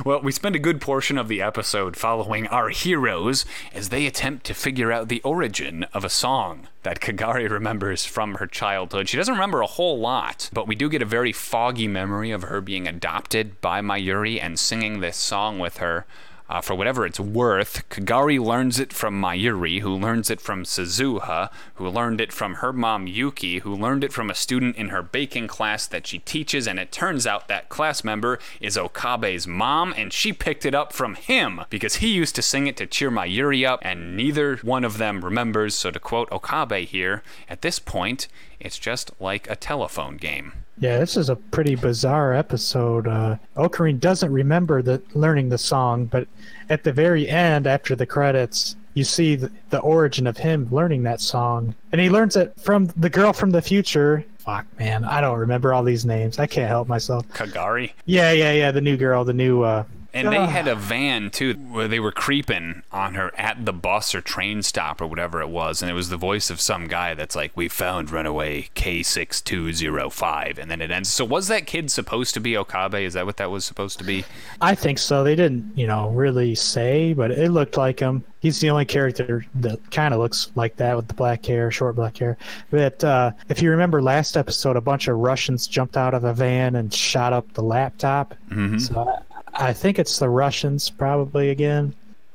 Well, 0.05 0.21
we 0.23 0.33
spend 0.33 0.55
a 0.55 0.59
good 0.59 0.81
portion 0.81 1.17
of 1.17 1.29
the 1.29 1.41
episode 1.41 1.97
following 1.97 2.47
our 2.49 2.69
heroes 2.69 3.45
as 3.73 3.89
they 3.89 4.07
attempt 4.07 4.45
to 4.47 4.55
figure 4.55 4.93
out 4.93 5.09
the 5.09 5.23
origin 5.23 5.85
of 5.95 6.05
a 6.05 6.11
song 6.11 6.69
that 6.85 7.01
Kagari 7.01 7.51
remembers 7.51 8.05
from 8.07 8.37
her 8.37 8.47
childhood. 8.47 9.09
She 9.09 9.17
doesn't 9.17 9.35
remember 9.35 9.61
a 9.61 9.67
whole 9.67 9.99
lot, 9.99 10.49
but 10.53 10.69
we 10.69 10.75
do 10.75 10.89
get 10.89 11.03
a 11.03 11.07
very 11.07 11.33
foggy 11.33 11.89
memory 11.89 12.31
of 12.31 12.45
her 12.45 12.61
being 12.61 12.87
adopted 12.87 13.61
by 13.61 13.81
Mayuri 13.81 14.41
and 14.41 14.59
singing 14.59 15.01
this 15.01 15.17
song 15.17 15.59
with 15.59 15.79
her. 15.79 16.07
Uh, 16.55 16.61
for 16.61 16.77
whatever 16.77 17.05
it's 17.05 17.19
worth, 17.19 17.83
Kagari 17.89 18.39
learns 18.39 18.79
it 18.79 18.93
from 18.93 19.21
Mayuri, 19.21 19.81
who 19.81 19.93
learns 19.93 20.31
it 20.31 20.41
from 20.41 20.63
Suzuha, 20.63 21.51
who 21.75 21.89
learned 21.89 22.21
it 22.21 22.33
from 22.33 22.55
her 22.55 22.73
mom 22.73 23.09
Yuki, 23.09 23.59
who 23.59 23.75
learned 23.75 24.05
it 24.05 24.13
from 24.13 24.31
a 24.31 24.37
student 24.37 24.77
in 24.77 24.91
her 24.91 25.03
baking 25.03 25.49
class 25.49 25.89
that 25.89 26.07
she 26.07 26.21
teaches, 26.21 26.69
and 26.69 26.79
it 26.79 26.93
turns 26.93 27.27
out 27.27 27.49
that 27.49 27.69
class 27.71 28.05
member 28.05 28.39
is 28.61 28.79
Okabe's 28.79 29.49
mom, 29.49 29.93
and 29.97 30.13
she 30.13 30.33
picked 30.33 30.65
it 30.65 30.77
up 30.77 30.93
from 30.93 31.17
him 31.17 31.63
because 31.71 31.97
he 31.97 32.13
used 32.13 32.37
to 32.37 32.41
sing 32.43 32.69
it 32.69 32.77
to 32.77 32.87
cheer 32.87 33.11
Mayuri 33.11 33.67
up, 33.67 33.81
and 33.83 34.17
neither 34.17 34.59
one 34.59 34.85
of 34.85 34.99
them 34.99 35.25
remembers. 35.25 35.75
So, 35.75 35.91
to 35.91 35.99
quote 35.99 36.31
Okabe 36.31 36.87
here, 36.87 37.25
at 37.49 37.63
this 37.63 37.81
point, 37.81 38.29
it's 38.65 38.79
just 38.79 39.13
like 39.21 39.49
a 39.49 39.57
telephone 39.57 40.17
game. 40.17 40.53
Yeah, 40.79 40.99
this 40.99 41.17
is 41.17 41.29
a 41.29 41.37
pretty 41.37 41.77
bizarre 41.77 42.35
episode. 42.35 43.07
Uh, 43.07 43.37
Okarin 43.57 44.01
doesn't 44.01 44.33
remember 44.33 44.83
the 44.83 45.01
learning 45.15 45.51
the 45.51 45.59
song, 45.59 46.07
but 46.07 46.27
at 46.69 46.83
the 46.83 46.93
very 46.93 47.29
end, 47.29 47.69
after 47.69 47.95
the 47.95 48.07
credits, 48.07 48.75
you 48.95 49.05
see 49.05 49.37
the, 49.37 49.53
the 49.71 49.79
origin 49.81 50.27
of 50.27 50.37
him 50.37 50.69
learning 50.73 51.05
that 51.05 51.21
song, 51.21 51.75
and 51.93 52.01
he 52.01 52.11
learns 52.11 52.35
it 52.35 52.59
from 52.61 52.87
the 52.97 53.11
girl 53.11 53.33
from 53.33 53.51
the 53.51 53.63
future. 53.63 54.25
Fuck, 54.39 54.67
man, 54.79 55.05
I 55.05 55.21
don't 55.21 55.39
remember 55.39 55.73
all 55.73 55.85
these 55.85 56.05
names. 56.05 56.39
I 56.39 56.47
can't 56.47 56.69
help 56.69 56.89
myself. 56.89 57.27
Kagari? 57.29 57.93
Yeah, 58.05 58.33
yeah, 58.33 58.53
yeah. 58.53 58.71
The 58.73 58.81
new 58.81 58.97
girl, 58.97 59.25
the 59.25 59.33
new 59.33 59.63
uh, 59.63 59.85
And 60.15 60.33
they 60.33 60.47
had 60.47 60.69
a 60.69 60.77
van 60.77 61.31
too 61.31 61.55
where 61.55 61.89
they 61.89 62.01
were 62.01 62.13
creeping 62.13 62.83
on 62.93 63.15
her 63.15 63.33
at 63.37 63.65
the 63.67 63.73
bus 63.73 64.15
or 64.15 64.21
train 64.21 64.63
stop 64.63 65.01
or 65.01 65.07
whatever 65.07 65.41
it 65.41 65.49
was. 65.49 65.83
And 65.83 65.91
it 65.91 65.95
was 65.95 66.09
the 66.09 66.17
voice 66.17 66.51
of 66.51 66.61
some 66.61 66.87
guy 66.87 67.15
that's 67.15 67.35
like, 67.35 67.57
We 67.57 67.69
found 67.69 68.11
runaway 68.11 68.69
K6205. 68.77 70.59
And 70.59 70.71
then 70.71 70.81
it 70.81 70.91
ends. 70.91 71.09
So 71.09 71.25
was 71.25 71.49
that 71.49 71.67
kid 71.67 71.91
supposed 71.91 72.35
to 72.35 72.41
be 72.41 72.57
Okabe? 72.57 72.95
Is 72.95 73.15
that 73.15 73.27
what 73.27 73.37
that 73.39 73.51
was 73.51 73.65
supposed 73.65 73.99
to 73.99 74.05
be? 74.05 74.25
I 74.61 74.75
think 74.75 74.99
so. 74.99 75.25
They 75.25 75.35
didn't, 75.35 75.77
you 75.77 75.87
know, 75.87 76.11
really 76.11 76.55
say, 76.55 77.13
but 77.13 77.31
it 77.31 77.51
looked 77.51 77.77
like 77.77 77.99
him. 78.01 78.25
He's 78.41 78.61
the 78.61 78.71
only 78.71 78.85
character 78.85 79.45
that 79.57 79.91
kind 79.91 80.13
of 80.13 80.21
looks 80.21 80.53
like 80.55 80.77
that 80.77 80.95
with 80.97 81.09
the 81.09 81.15
black 81.15 81.45
hair, 81.47 81.71
short 81.71 81.97
black 81.97 82.19
hair. 82.19 82.37
But 82.71 83.03
uh, 83.03 83.33
if 83.49 83.63
you 83.63 83.71
remember 83.71 84.03
last 84.03 84.37
episode, 84.37 84.77
a 84.77 84.83
bunch 84.83 85.09
of 85.09 85.17
Russians 85.17 85.67
jumped 85.67 85.97
out 85.97 86.15
of 86.15 86.25
a 86.25 86.35
van 86.35 86.77
and 86.77 86.93
shot 86.93 87.33
up 87.33 87.51
the 87.55 87.63
laptop. 87.63 88.35
Mm-hmm. 88.51 88.79
So 88.79 89.23
I, 89.55 89.73
think 89.73 89.99
it's 89.99 90.19
the 90.19 90.29
Russians 90.29 90.91
probably 90.91 91.51
again. 91.51 91.95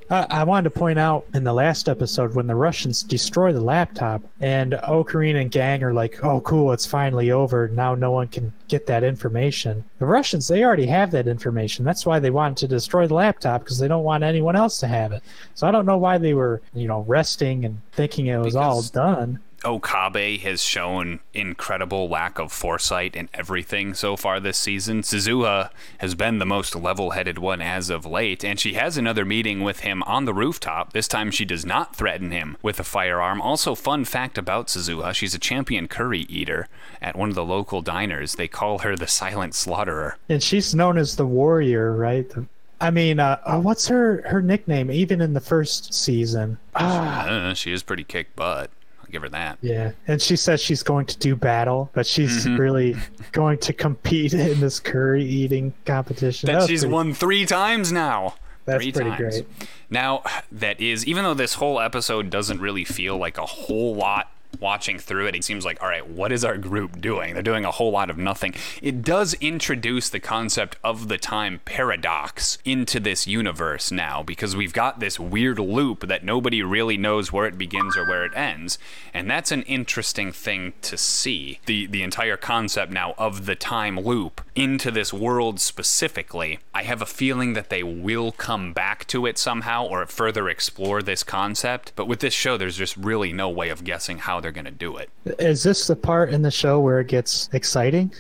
I, 0.10 0.26
I 0.30 0.44
wanted 0.44 0.74
to 0.74 0.80
point 0.80 0.98
out 0.98 1.26
in 1.34 1.44
the 1.44 1.54
last 1.54 1.88
episode 1.88 2.34
when 2.34 2.48
the 2.48 2.56
Russians 2.56 3.04
destroy 3.04 3.54
the 3.54 3.62
laptop 3.62 4.24
and 4.42 4.74
Okarin 4.74 5.40
and 5.40 5.52
gang 5.52 5.84
are 5.84 5.94
like, 5.94 6.24
"Oh, 6.24 6.42
cool, 6.42 6.72
it's 6.72 6.86
finally 6.86 7.32
over. 7.32 7.68
Now 7.68 7.94
no 7.96 8.12
one 8.12 8.28
can 8.28 8.52
get 8.68 8.88
that 8.88 9.04
information." 9.04 9.84
The 10.00 10.06
Russians 10.06 10.48
they 10.48 10.64
already 10.64 10.88
have 10.88 11.12
that 11.12 11.28
information. 11.28 11.86
That's 11.86 12.06
why 12.06 12.20
they 12.20 12.32
wanted 12.32 12.58
to 12.58 12.68
destroy 12.68 13.06
the 13.08 13.14
laptop 13.14 13.62
because 13.62 13.78
they 13.78 13.88
don't 13.88 14.04
want 14.04 14.24
anyone 14.24 14.56
else 14.56 14.80
to 14.80 14.88
have 14.88 15.12
it. 15.12 15.22
So 15.54 15.68
I 15.68 15.72
don't 15.72 15.86
know 15.86 15.98
why 15.98 16.18
they 16.18 16.34
were, 16.34 16.62
you 16.74 16.88
know, 16.88 17.02
resting 17.08 17.66
and 17.66 17.80
thinking 17.92 18.28
it 18.28 18.38
was 18.38 18.56
all 18.56 18.82
done. 18.82 19.40
Okabe 19.66 20.40
has 20.40 20.64
shown 20.64 21.20
incredible 21.34 22.08
lack 22.10 22.40
of 22.40 22.52
foresight 22.52 23.16
in 23.16 23.30
everything 23.34 23.94
so 23.94 24.16
far 24.16 24.40
this 24.40 24.58
season. 24.58 25.02
Suzuha 25.02 25.70
has 26.00 26.16
been 26.16 26.40
the 26.40 26.46
most 26.46 26.76
level 26.76 27.12
headed 27.12 27.38
one 27.40 27.62
as 27.62 27.90
of 27.90 28.06
late, 28.06 28.44
and 28.44 28.60
she 28.60 28.74
has 28.74 28.98
another 28.98 29.26
meeting 29.26 29.62
with 29.62 29.82
him 29.82 30.04
on 30.04 30.26
the 30.26 30.34
rooftop. 30.34 30.94
This 30.94 31.08
time 31.08 31.32
she 31.32 31.46
does 31.46 31.66
not 31.66 31.96
threaten 31.96 32.32
him 32.32 32.58
with 32.62 32.80
a 32.80 32.84
firearm. 32.84 33.42
Also, 33.42 33.76
fun 33.76 34.06
fact 34.06 34.38
about 34.38 34.68
Suzuha 34.68 35.14
she's 35.14 35.34
a 35.36 35.40
champion 35.40 35.88
curry 35.88 36.22
eater 36.30 36.68
at 37.02 37.16
one 37.16 37.30
of 37.30 37.36
the 37.36 37.46
local 37.46 37.82
diners. 37.82 38.36
They 38.36 38.48
call 38.48 38.80
her 38.80 38.96
the 38.96 39.08
Silent 39.08 39.56
Slaughterer. 39.56 40.18
And 40.30 40.42
she's 40.44 40.74
known 40.76 40.98
as 40.98 41.16
the 41.16 41.26
warrior, 41.26 41.94
right? 41.96 42.30
The- 42.30 42.46
I 42.82 42.92
mean, 42.92 43.20
uh, 43.20 43.40
uh, 43.46 43.60
what's 43.60 43.90
her 43.90 44.24
her 44.30 44.42
nickname? 44.42 44.90
Even 44.90 45.20
in 45.20 45.34
the 45.34 45.42
first 45.42 45.94
season. 45.94 46.58
Ah, 46.76 47.26
Uh, 47.28 47.54
she 47.54 47.74
is 47.74 47.84
pretty 47.84 48.06
kick 48.06 48.34
butt. 48.38 48.70
Give 49.12 49.22
her 49.24 49.30
that. 49.30 49.58
yeah. 49.62 49.92
And 50.08 50.22
she 50.22 50.36
says 50.36 50.62
she's 50.62 50.84
going 50.84 51.06
to 51.08 51.18
do 51.18 51.36
battle, 51.36 51.90
but 51.94 52.06
she's 52.06 52.46
Mm-hmm. 52.46 52.58
really 52.58 52.96
going 53.32 53.58
to 53.60 53.74
compete 53.74 54.34
in 54.34 54.60
this 54.60 54.80
curry 54.80 55.24
eating 55.24 55.74
competition. 55.86 56.48
That 56.48 56.58
was 56.58 56.68
she's 56.68 56.82
pretty- 56.82 56.94
won 56.94 57.14
three 57.14 57.46
times 57.46 57.92
now. 57.92 58.36
That's 58.66 58.84
three 58.84 58.92
pretty 58.92 59.10
times. 59.10 59.42
great. 59.42 59.46
Now, 59.90 60.22
that 60.52 60.80
is, 60.80 61.08
even 61.08 61.24
though 61.24 61.34
this 61.34 61.56
whole 61.56 61.80
episode 61.80 62.30
doesn't 62.30 62.60
really 62.62 62.84
feel 62.86 63.18
like 63.18 63.38
a 63.40 63.46
whole 63.48 63.96
lot 63.96 64.30
watching 64.60 64.98
through 65.00 65.28
it, 65.28 65.36
it 65.36 65.44
seems 65.44 65.66
like, 65.66 65.82
all 65.82 65.90
right, 65.90 66.08
what 66.08 66.32
is 66.32 66.46
our 66.46 66.58
group 66.58 67.02
doing? 67.02 67.34
They're 67.34 67.44
doing 67.44 67.66
a 67.66 67.72
whole 67.72 67.92
lot 67.92 68.10
of 68.10 68.18
nothing. 68.18 68.54
It 68.82 69.02
does 69.02 69.34
introduce 69.36 70.10
the 70.10 70.20
concept 70.20 70.78
of 70.84 71.08
the 71.08 71.18
time 71.18 71.62
paradox 71.66 72.58
into 72.66 73.00
this 73.00 73.28
universe 73.28 73.92
now 73.92 74.24
because 74.24 74.56
we've 74.56 74.74
got 74.74 75.00
this 75.00 75.20
weird 75.20 75.60
loop 75.60 76.08
that 76.08 76.24
nobody 76.24 76.62
really 76.62 76.98
knows 76.98 77.32
where 77.32 77.46
it 77.46 77.58
begins 77.58 77.98
or 77.98 78.06
where 78.06 78.26
it 78.26 78.36
ends. 78.36 78.78
And 79.14 79.30
that's 79.30 79.52
an 79.52 79.64
interesting 79.64 80.32
thing 80.32 80.74
to 80.84 80.98
see. 80.98 81.60
The 81.66 81.88
the 81.88 82.04
entire 82.04 82.38
concept 82.38 82.92
now 82.92 83.14
of 83.18 83.46
the 83.46 83.56
time 83.56 84.00
loop 84.00 84.42
into 84.56 84.92
this 84.92 85.14
world 85.14 85.60
specifically. 85.60 86.60
I 86.74 86.84
have 86.84 87.02
a 87.02 87.06
feeling 87.06 87.54
that 87.54 87.70
they 87.70 87.84
will 87.84 88.32
come 88.32 88.74
back 88.74 89.08
to 89.08 89.26
it 89.26 89.38
somehow 89.38 89.86
or 89.86 90.06
further 90.06 90.50
explore 90.50 91.02
this 91.02 91.24
concept. 91.24 91.94
But 91.96 92.08
with 92.08 92.20
this 92.20 92.34
show, 92.34 92.58
there's 92.58 92.78
just 92.78 92.98
really 92.98 93.34
no 93.34 93.50
way 93.50 93.70
of 93.70 93.84
guessing 93.84 94.20
how 94.20 94.40
they're 94.40 94.49
going 94.52 94.66
to 94.66 94.72
do 94.72 94.98
it. 94.98 95.10
Is 95.40 95.64
this 95.64 95.88
the 95.88 95.96
part 95.96 96.32
in 96.32 96.42
the 96.42 96.52
show 96.52 96.80
where 96.80 97.00
it 97.00 97.08
gets 97.08 97.50
exciting? 97.54 98.12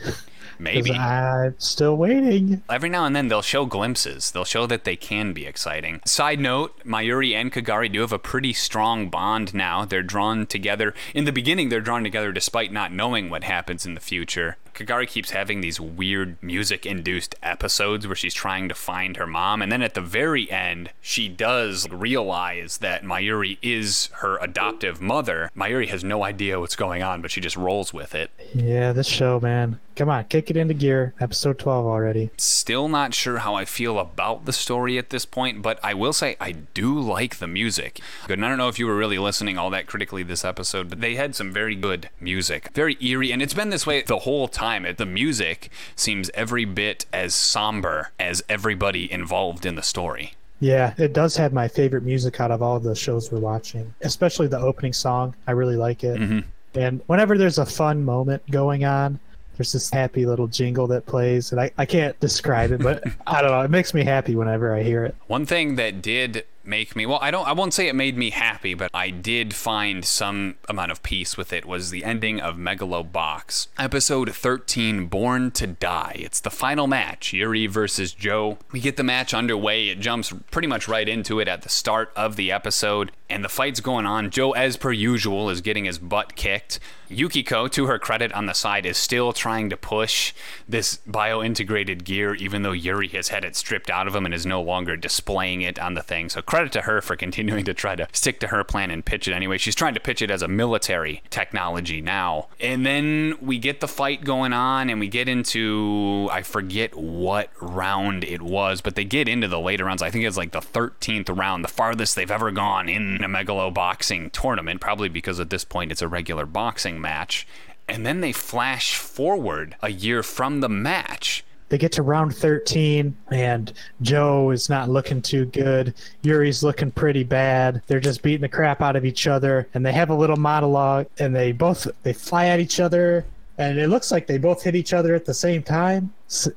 Maybe. 0.59 0.91
I'm 0.91 1.55
still 1.57 1.95
waiting. 1.95 2.61
Every 2.69 2.89
now 2.89 3.05
and 3.05 3.15
then 3.15 3.29
they'll 3.29 3.41
show 3.41 3.65
glimpses. 3.65 4.31
They'll 4.31 4.45
show 4.45 4.67
that 4.67 4.83
they 4.83 4.95
can 4.95 5.33
be 5.33 5.45
exciting. 5.45 6.01
Side 6.05 6.39
note, 6.39 6.77
Mayuri 6.85 7.33
and 7.33 7.51
Kagari 7.51 7.91
do 7.91 8.01
have 8.01 8.11
a 8.13 8.19
pretty 8.19 8.53
strong 8.53 9.09
bond 9.09 9.53
now. 9.53 9.85
They're 9.85 10.03
drawn 10.03 10.45
together. 10.45 10.93
In 11.13 11.25
the 11.25 11.31
beginning, 11.31 11.69
they're 11.69 11.79
drawn 11.79 12.03
together 12.03 12.31
despite 12.31 12.71
not 12.71 12.91
knowing 12.91 13.29
what 13.29 13.43
happens 13.45 13.85
in 13.85 13.93
the 13.93 14.01
future. 14.01 14.57
Kagari 14.73 15.07
keeps 15.07 15.31
having 15.31 15.61
these 15.61 15.79
weird 15.79 16.41
music 16.41 16.85
induced 16.85 17.35
episodes 17.43 18.07
where 18.07 18.15
she's 18.15 18.33
trying 18.33 18.69
to 18.69 18.75
find 18.75 19.17
her 19.17 19.27
mom. 19.27 19.61
And 19.61 19.71
then 19.71 19.81
at 19.81 19.93
the 19.93 20.01
very 20.01 20.49
end, 20.49 20.91
she 21.01 21.27
does 21.27 21.89
realize 21.89 22.77
that 22.77 23.03
Mayuri 23.03 23.57
is 23.61 24.09
her 24.17 24.37
adoptive 24.37 25.01
mother. 25.01 25.51
Mayuri 25.55 25.87
has 25.89 26.03
no 26.03 26.23
idea 26.23 26.59
what's 26.59 26.77
going 26.77 27.03
on, 27.03 27.21
but 27.21 27.31
she 27.31 27.41
just 27.41 27.57
rolls 27.57 27.93
with 27.93 28.15
it. 28.15 28.31
Yeah, 28.53 28.93
this 28.93 29.07
show, 29.07 29.39
man. 29.39 29.79
Come 29.99 30.07
on, 30.07 30.23
kick 30.23 30.49
it 30.49 30.55
into 30.55 30.73
gear. 30.73 31.13
Episode 31.19 31.59
12 31.59 31.85
already. 31.85 32.29
Still 32.37 32.87
not 32.87 33.13
sure 33.13 33.39
how 33.39 33.55
I 33.55 33.65
feel 33.65 33.99
about 33.99 34.45
the 34.45 34.53
story 34.53 34.97
at 34.97 35.09
this 35.09 35.25
point, 35.25 35.61
but 35.61 35.77
I 35.83 35.93
will 35.93 36.13
say 36.13 36.37
I 36.39 36.53
do 36.53 36.97
like 36.97 37.39
the 37.39 37.47
music. 37.47 37.99
Good. 38.25 38.39
And 38.39 38.45
I 38.45 38.47
don't 38.47 38.57
know 38.57 38.69
if 38.69 38.79
you 38.79 38.87
were 38.87 38.95
really 38.95 39.17
listening 39.17 39.57
all 39.57 39.69
that 39.71 39.87
critically 39.87 40.23
this 40.23 40.45
episode, 40.45 40.87
but 40.87 41.01
they 41.01 41.15
had 41.15 41.35
some 41.35 41.51
very 41.51 41.75
good 41.75 42.09
music. 42.21 42.69
Very 42.73 42.95
eerie, 43.01 43.33
and 43.33 43.41
it's 43.41 43.53
been 43.53 43.71
this 43.71 43.85
way 43.85 44.01
the 44.01 44.19
whole 44.19 44.47
time. 44.47 44.87
The 44.95 45.05
music 45.05 45.69
seems 45.97 46.31
every 46.33 46.63
bit 46.63 47.05
as 47.11 47.35
somber 47.35 48.11
as 48.17 48.41
everybody 48.47 49.11
involved 49.11 49.65
in 49.65 49.75
the 49.75 49.83
story. 49.83 50.31
Yeah, 50.61 50.93
it 50.97 51.11
does 51.11 51.35
have 51.35 51.51
my 51.51 51.67
favorite 51.67 52.03
music 52.03 52.39
out 52.39 52.51
of 52.51 52.61
all 52.61 52.79
the 52.79 52.95
shows 52.95 53.33
we're 53.33 53.39
watching, 53.39 53.93
especially 53.99 54.47
the 54.47 54.59
opening 54.59 54.93
song. 54.93 55.35
I 55.45 55.51
really 55.51 55.75
like 55.75 56.05
it. 56.05 56.21
Mm-hmm. 56.21 56.79
And 56.79 57.01
whenever 57.07 57.37
there's 57.37 57.57
a 57.57 57.65
fun 57.65 58.05
moment 58.05 58.49
going 58.49 58.85
on, 58.85 59.19
there's 59.59 59.73
this 59.73 59.89
happy 59.89 60.25
little 60.25 60.47
jingle 60.47 60.87
that 60.87 61.05
plays, 61.05 61.51
and 61.51 61.59
I, 61.59 61.69
I 61.77 61.85
can't 61.85 62.17
describe 62.21 62.71
it, 62.71 62.81
but 62.81 63.03
I 63.27 63.41
don't 63.41 63.51
know. 63.51 63.59
It 63.59 63.69
makes 63.69 63.93
me 63.93 64.05
happy 64.05 64.33
whenever 64.33 64.73
I 64.73 64.83
hear 64.83 65.03
it. 65.03 65.15
One 65.27 65.45
thing 65.45 65.75
that 65.75 66.01
did 66.01 66.45
make 66.63 66.95
me 66.95 67.05
well, 67.05 67.19
I 67.21 67.31
don't 67.31 67.47
I 67.47 67.51
won't 67.51 67.73
say 67.73 67.87
it 67.87 67.95
made 67.95 68.17
me 68.17 68.29
happy, 68.29 68.73
but 68.73 68.89
I 68.93 69.09
did 69.09 69.53
find 69.53 70.05
some 70.05 70.55
amount 70.69 70.91
of 70.91 71.03
peace 71.03 71.35
with 71.35 71.51
it 71.51 71.65
was 71.65 71.89
the 71.89 72.05
ending 72.05 72.39
of 72.39 72.55
Megalobox. 72.55 73.67
Episode 73.77 74.33
13, 74.33 75.07
Born 75.07 75.51
to 75.51 75.67
Die. 75.67 76.15
It's 76.15 76.39
the 76.39 76.51
final 76.51 76.87
match, 76.87 77.33
Yuri 77.33 77.67
versus 77.67 78.13
Joe. 78.13 78.59
We 78.71 78.79
get 78.79 78.95
the 78.95 79.03
match 79.03 79.33
underway. 79.33 79.89
It 79.89 79.99
jumps 79.99 80.31
pretty 80.51 80.69
much 80.69 80.87
right 80.87 81.09
into 81.09 81.41
it 81.41 81.49
at 81.49 81.63
the 81.63 81.69
start 81.69 82.13
of 82.15 82.37
the 82.37 82.49
episode, 82.51 83.11
and 83.29 83.43
the 83.43 83.49
fight's 83.49 83.79
going 83.79 84.05
on. 84.05 84.29
Joe, 84.29 84.51
as 84.51 84.77
per 84.77 84.91
usual, 84.91 85.49
is 85.49 85.61
getting 85.61 85.85
his 85.85 85.99
butt 85.99 86.35
kicked. 86.35 86.79
Yukiko, 87.11 87.67
to 87.67 87.87
her 87.87 87.97
credit 87.97 88.31
on 88.33 88.45
the 88.45 88.53
side, 88.53 88.85
is 88.85 88.95
still 88.95 89.33
trying 89.33 89.69
to 89.71 89.77
push 89.77 90.31
this 90.67 90.97
bio-integrated 91.07 92.03
gear, 92.03 92.35
even 92.35 92.61
though 92.61 92.71
Yuri 92.71 93.07
has 93.09 93.29
had 93.29 93.43
it 93.43 93.55
stripped 93.55 93.89
out 93.89 94.07
of 94.07 94.15
him 94.15 94.25
and 94.25 94.33
is 94.33 94.45
no 94.45 94.61
longer 94.61 94.95
displaying 94.95 95.61
it 95.63 95.79
on 95.79 95.95
the 95.95 96.03
thing. 96.03 96.29
So 96.29 96.43
credit 96.43 96.71
to 96.73 96.81
her 96.81 97.01
for 97.01 97.15
continuing 97.15 97.65
to 97.65 97.73
try 97.73 97.95
to 97.95 98.07
stick 98.11 98.39
to 98.41 98.47
her 98.47 98.63
plan 98.63 98.91
and 98.91 99.03
pitch 99.03 99.27
it 99.27 99.33
anyway. 99.33 99.57
She's 99.57 99.73
trying 99.73 99.95
to 99.95 99.99
pitch 99.99 100.21
it 100.21 100.29
as 100.29 100.43
a 100.43 100.47
military 100.47 101.23
technology 101.31 101.99
now. 101.99 102.47
And 102.59 102.85
then 102.85 103.37
we 103.41 103.57
get 103.57 103.79
the 103.79 103.87
fight 103.87 104.23
going 104.23 104.53
on, 104.53 104.89
and 104.89 104.99
we 104.99 105.07
get 105.07 105.27
into 105.27 106.29
I 106.31 106.43
forget 106.43 106.95
what 106.95 107.49
round 107.59 108.23
it 108.23 108.41
was, 108.41 108.81
but 108.81 108.93
they 108.95 109.03
get 109.03 109.27
into 109.27 109.47
the 109.47 109.59
later 109.59 109.85
rounds. 109.85 110.03
I 110.03 110.11
think 110.11 110.25
it's 110.25 110.37
like 110.37 110.51
the 110.51 110.59
13th 110.59 111.35
round, 111.35 111.63
the 111.63 111.69
farthest 111.69 112.15
they've 112.15 112.29
ever 112.29 112.51
gone 112.51 112.87
in 112.87 113.18
a 113.23 113.29
Megalo 113.29 113.73
boxing 113.73 114.29
tournament, 114.29 114.81
probably 114.81 115.09
because 115.09 115.39
at 115.39 115.49
this 115.49 115.63
point 115.63 115.91
it's 115.91 116.01
a 116.01 116.07
regular 116.07 116.45
boxing 116.45 116.99
match. 116.99 117.47
And 117.87 118.05
then 118.05 118.21
they 118.21 118.31
flash 118.31 118.95
forward 118.95 119.75
a 119.81 119.89
year 119.89 120.21
from 120.21 120.61
the 120.61 120.69
match. 120.69 121.43
They 121.69 121.77
get 121.77 121.91
to 121.93 122.03
round 122.03 122.35
13, 122.35 123.15
and 123.31 123.71
Joe 124.01 124.49
is 124.49 124.69
not 124.69 124.89
looking 124.89 125.21
too 125.21 125.45
good. 125.45 125.93
Yuri's 126.23 126.63
looking 126.63 126.91
pretty 126.91 127.23
bad. 127.23 127.81
They're 127.85 127.99
just 127.99 128.23
beating 128.23 128.41
the 128.41 128.49
crap 128.49 128.81
out 128.81 128.95
of 128.95 129.05
each 129.05 129.27
other, 129.27 129.67
and 129.75 129.85
they 129.85 129.93
have 129.93 130.09
a 130.09 130.15
little 130.15 130.35
monologue, 130.35 131.05
and 131.19 131.35
they 131.35 131.51
both 131.51 131.87
they 132.01 132.13
fly 132.13 132.47
at 132.47 132.59
each 132.59 132.79
other, 132.79 133.23
and 133.59 133.77
it 133.77 133.87
looks 133.89 134.11
like 134.11 134.25
they 134.25 134.39
both 134.39 134.63
hit 134.63 134.75
each 134.75 134.93
other 134.93 135.13
at 135.13 135.25
the 135.25 135.33
same 135.33 135.61
time. 135.61 136.11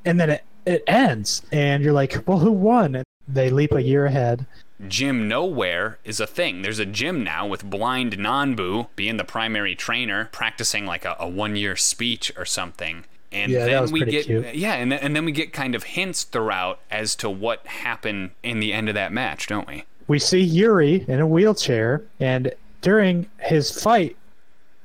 And 0.07 0.19
then 0.19 0.31
it, 0.31 0.45
it 0.65 0.83
ends, 0.87 1.43
and 1.53 1.83
you're 1.83 1.93
like, 1.93 2.27
well, 2.27 2.39
who 2.39 2.53
won? 2.53 3.03
They 3.29 3.51
leap 3.51 3.73
a 3.73 3.83
year 3.83 4.07
ahead. 4.07 4.47
Gym 4.89 5.29
Nowhere 5.29 5.99
is 6.05 6.19
a 6.19 6.27
thing. 6.27 6.63
There's 6.63 6.81
a 6.81 6.87
gym 6.87 7.23
now 7.23 7.47
with 7.47 7.65
blind 7.69 8.17
Nanbu 8.19 8.89
being 8.97 9.17
the 9.17 9.25
primary 9.25 9.75
trainer, 9.77 10.29
practicing 10.33 10.87
like 10.87 11.05
a, 11.05 11.17
a 11.21 11.29
one 11.29 11.55
year 11.57 11.77
speech 11.77 12.33
or 12.37 12.45
something. 12.45 13.05
And 13.31 13.51
Yeah, 13.53 13.61
that 13.61 13.67
then 13.71 13.83
was 13.83 13.93
we 13.93 14.05
get 14.05 14.27
cute. 14.27 14.55
yeah, 14.55 14.75
and 14.75 14.93
and 14.93 15.15
then 15.17 15.25
we 15.25 15.33
get 15.33 15.53
kind 15.53 15.75
of 15.75 15.85
hints 15.85 16.25
throughout 16.25 16.81
as 16.91 17.15
to 17.17 17.31
what 17.31 17.67
happened 17.67 18.33
in 18.43 18.61
the 18.61 18.73
end 18.73 18.89
of 18.89 18.95
that 18.97 19.13
match, 19.13 19.47
don't 19.47 19.67
we? 19.69 19.85
we 20.09 20.19
see 20.19 20.41
Yuri 20.41 21.05
in 21.09 21.21
a 21.21 21.27
wheelchair, 21.27 22.03
and 22.19 22.53
during 22.83 23.31
his 23.39 23.71
fight 23.83 24.17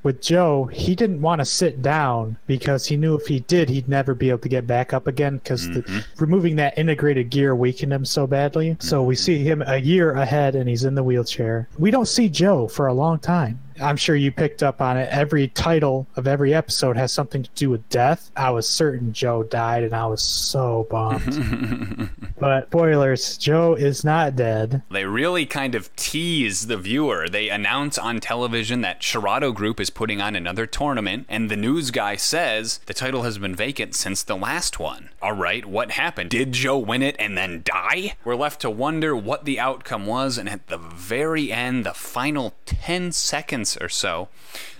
with 0.04 0.22
Joe, 0.22 0.66
he 0.66 0.96
didn't 0.96 1.22
want 1.22 1.40
to 1.40 1.46
sit 1.46 1.82
down 1.82 2.38
because 2.48 2.86
he 2.86 2.96
knew 2.98 3.16
if 3.16 3.28
he 3.28 3.42
did, 3.42 3.68
he'd 3.70 3.90
never 3.90 4.14
be 4.14 4.30
able 4.30 4.40
to 4.40 4.50
get 4.50 4.66
back 4.68 4.94
up 4.94 5.08
again 5.08 5.38
because 5.38 5.68
Mm-hmm. 5.68 6.00
removing 6.24 6.56
that 6.58 6.78
integrated 6.78 7.30
gear 7.30 7.56
weakened 7.56 7.92
him 7.92 8.06
so 8.06 8.26
badly. 8.28 8.78
So 8.80 9.04
we 9.04 9.16
see 9.16 9.44
him 9.44 9.62
a 9.66 9.78
year 9.78 10.14
ahead 10.14 10.56
and 10.56 10.70
he's 10.70 10.86
in 10.86 10.96
the 10.96 11.04
wheelchair. 11.04 11.68
We 11.78 11.92
don't 11.92 12.08
see 12.08 12.30
Joe 12.30 12.68
for 12.68 12.88
a 12.88 12.94
long 12.94 13.20
time. 13.20 13.60
I'm 13.82 13.98
sure 13.98 14.16
you 14.16 14.32
picked 14.32 14.64
up 14.64 14.82
on 14.82 14.98
it. 14.98 15.10
Every 15.12 15.48
title 15.50 16.08
of 16.16 16.28
every 16.28 16.54
episode 16.54 16.98
has 16.98 17.12
something 17.12 17.44
to 17.44 17.50
do 17.56 17.70
with 17.70 17.88
death. 17.90 18.32
I 18.36 18.50
was 18.52 18.70
certain 18.70 19.14
Joe 19.14 19.44
died 19.44 19.84
and 19.84 19.96
I 19.96 20.06
was 20.08 20.22
so 20.22 20.88
bummed. 20.90 22.10
but 22.40 22.68
spoilers, 22.68 23.38
Joe 23.38 23.74
is 23.74 24.04
not 24.04 24.36
dead. 24.36 24.82
They 24.92 25.06
really 25.06 25.46
kind 25.46 25.76
of 25.76 25.96
tease 25.96 26.68
the 26.68 26.78
viewer. 26.78 27.28
They 27.30 27.50
announce 27.50 27.98
on 27.98 28.20
television 28.20 28.82
that 28.82 29.02
Shirato 29.02 29.54
Group 29.54 29.80
is 29.80 29.90
putting 29.90 30.22
on 30.22 30.36
another 30.36 30.66
tournament, 30.66 31.26
and 31.30 31.50
the 31.50 31.58
news 31.58 31.92
guy 31.92 32.16
says 32.16 32.80
the 32.86 32.94
title 32.94 33.24
has 33.24 33.38
been 33.38 33.56
vacant 33.56 33.96
since 33.96 34.24
the 34.24 34.38
last 34.38 34.80
one. 34.80 35.10
All 35.22 35.34
right, 35.34 35.66
what 35.66 35.92
happened? 35.92 36.30
Did 36.30 36.52
Joe 36.52 36.78
win 36.78 37.02
it 37.02 37.16
and 37.20 37.38
then 37.38 37.62
die? 37.64 38.14
We're 38.24 38.36
left 38.36 38.62
to 38.62 38.70
wonder 38.70 39.16
what 39.16 39.46
the 39.46 39.60
outcome 39.60 40.06
was, 40.06 40.38
and 40.38 40.50
at 40.50 40.68
the 40.68 40.78
very 40.78 41.52
end, 41.52 41.86
the 41.86 41.94
final 41.94 42.54
10 42.66 43.12
seconds 43.12 43.67
or 43.76 43.90
so, 43.90 44.30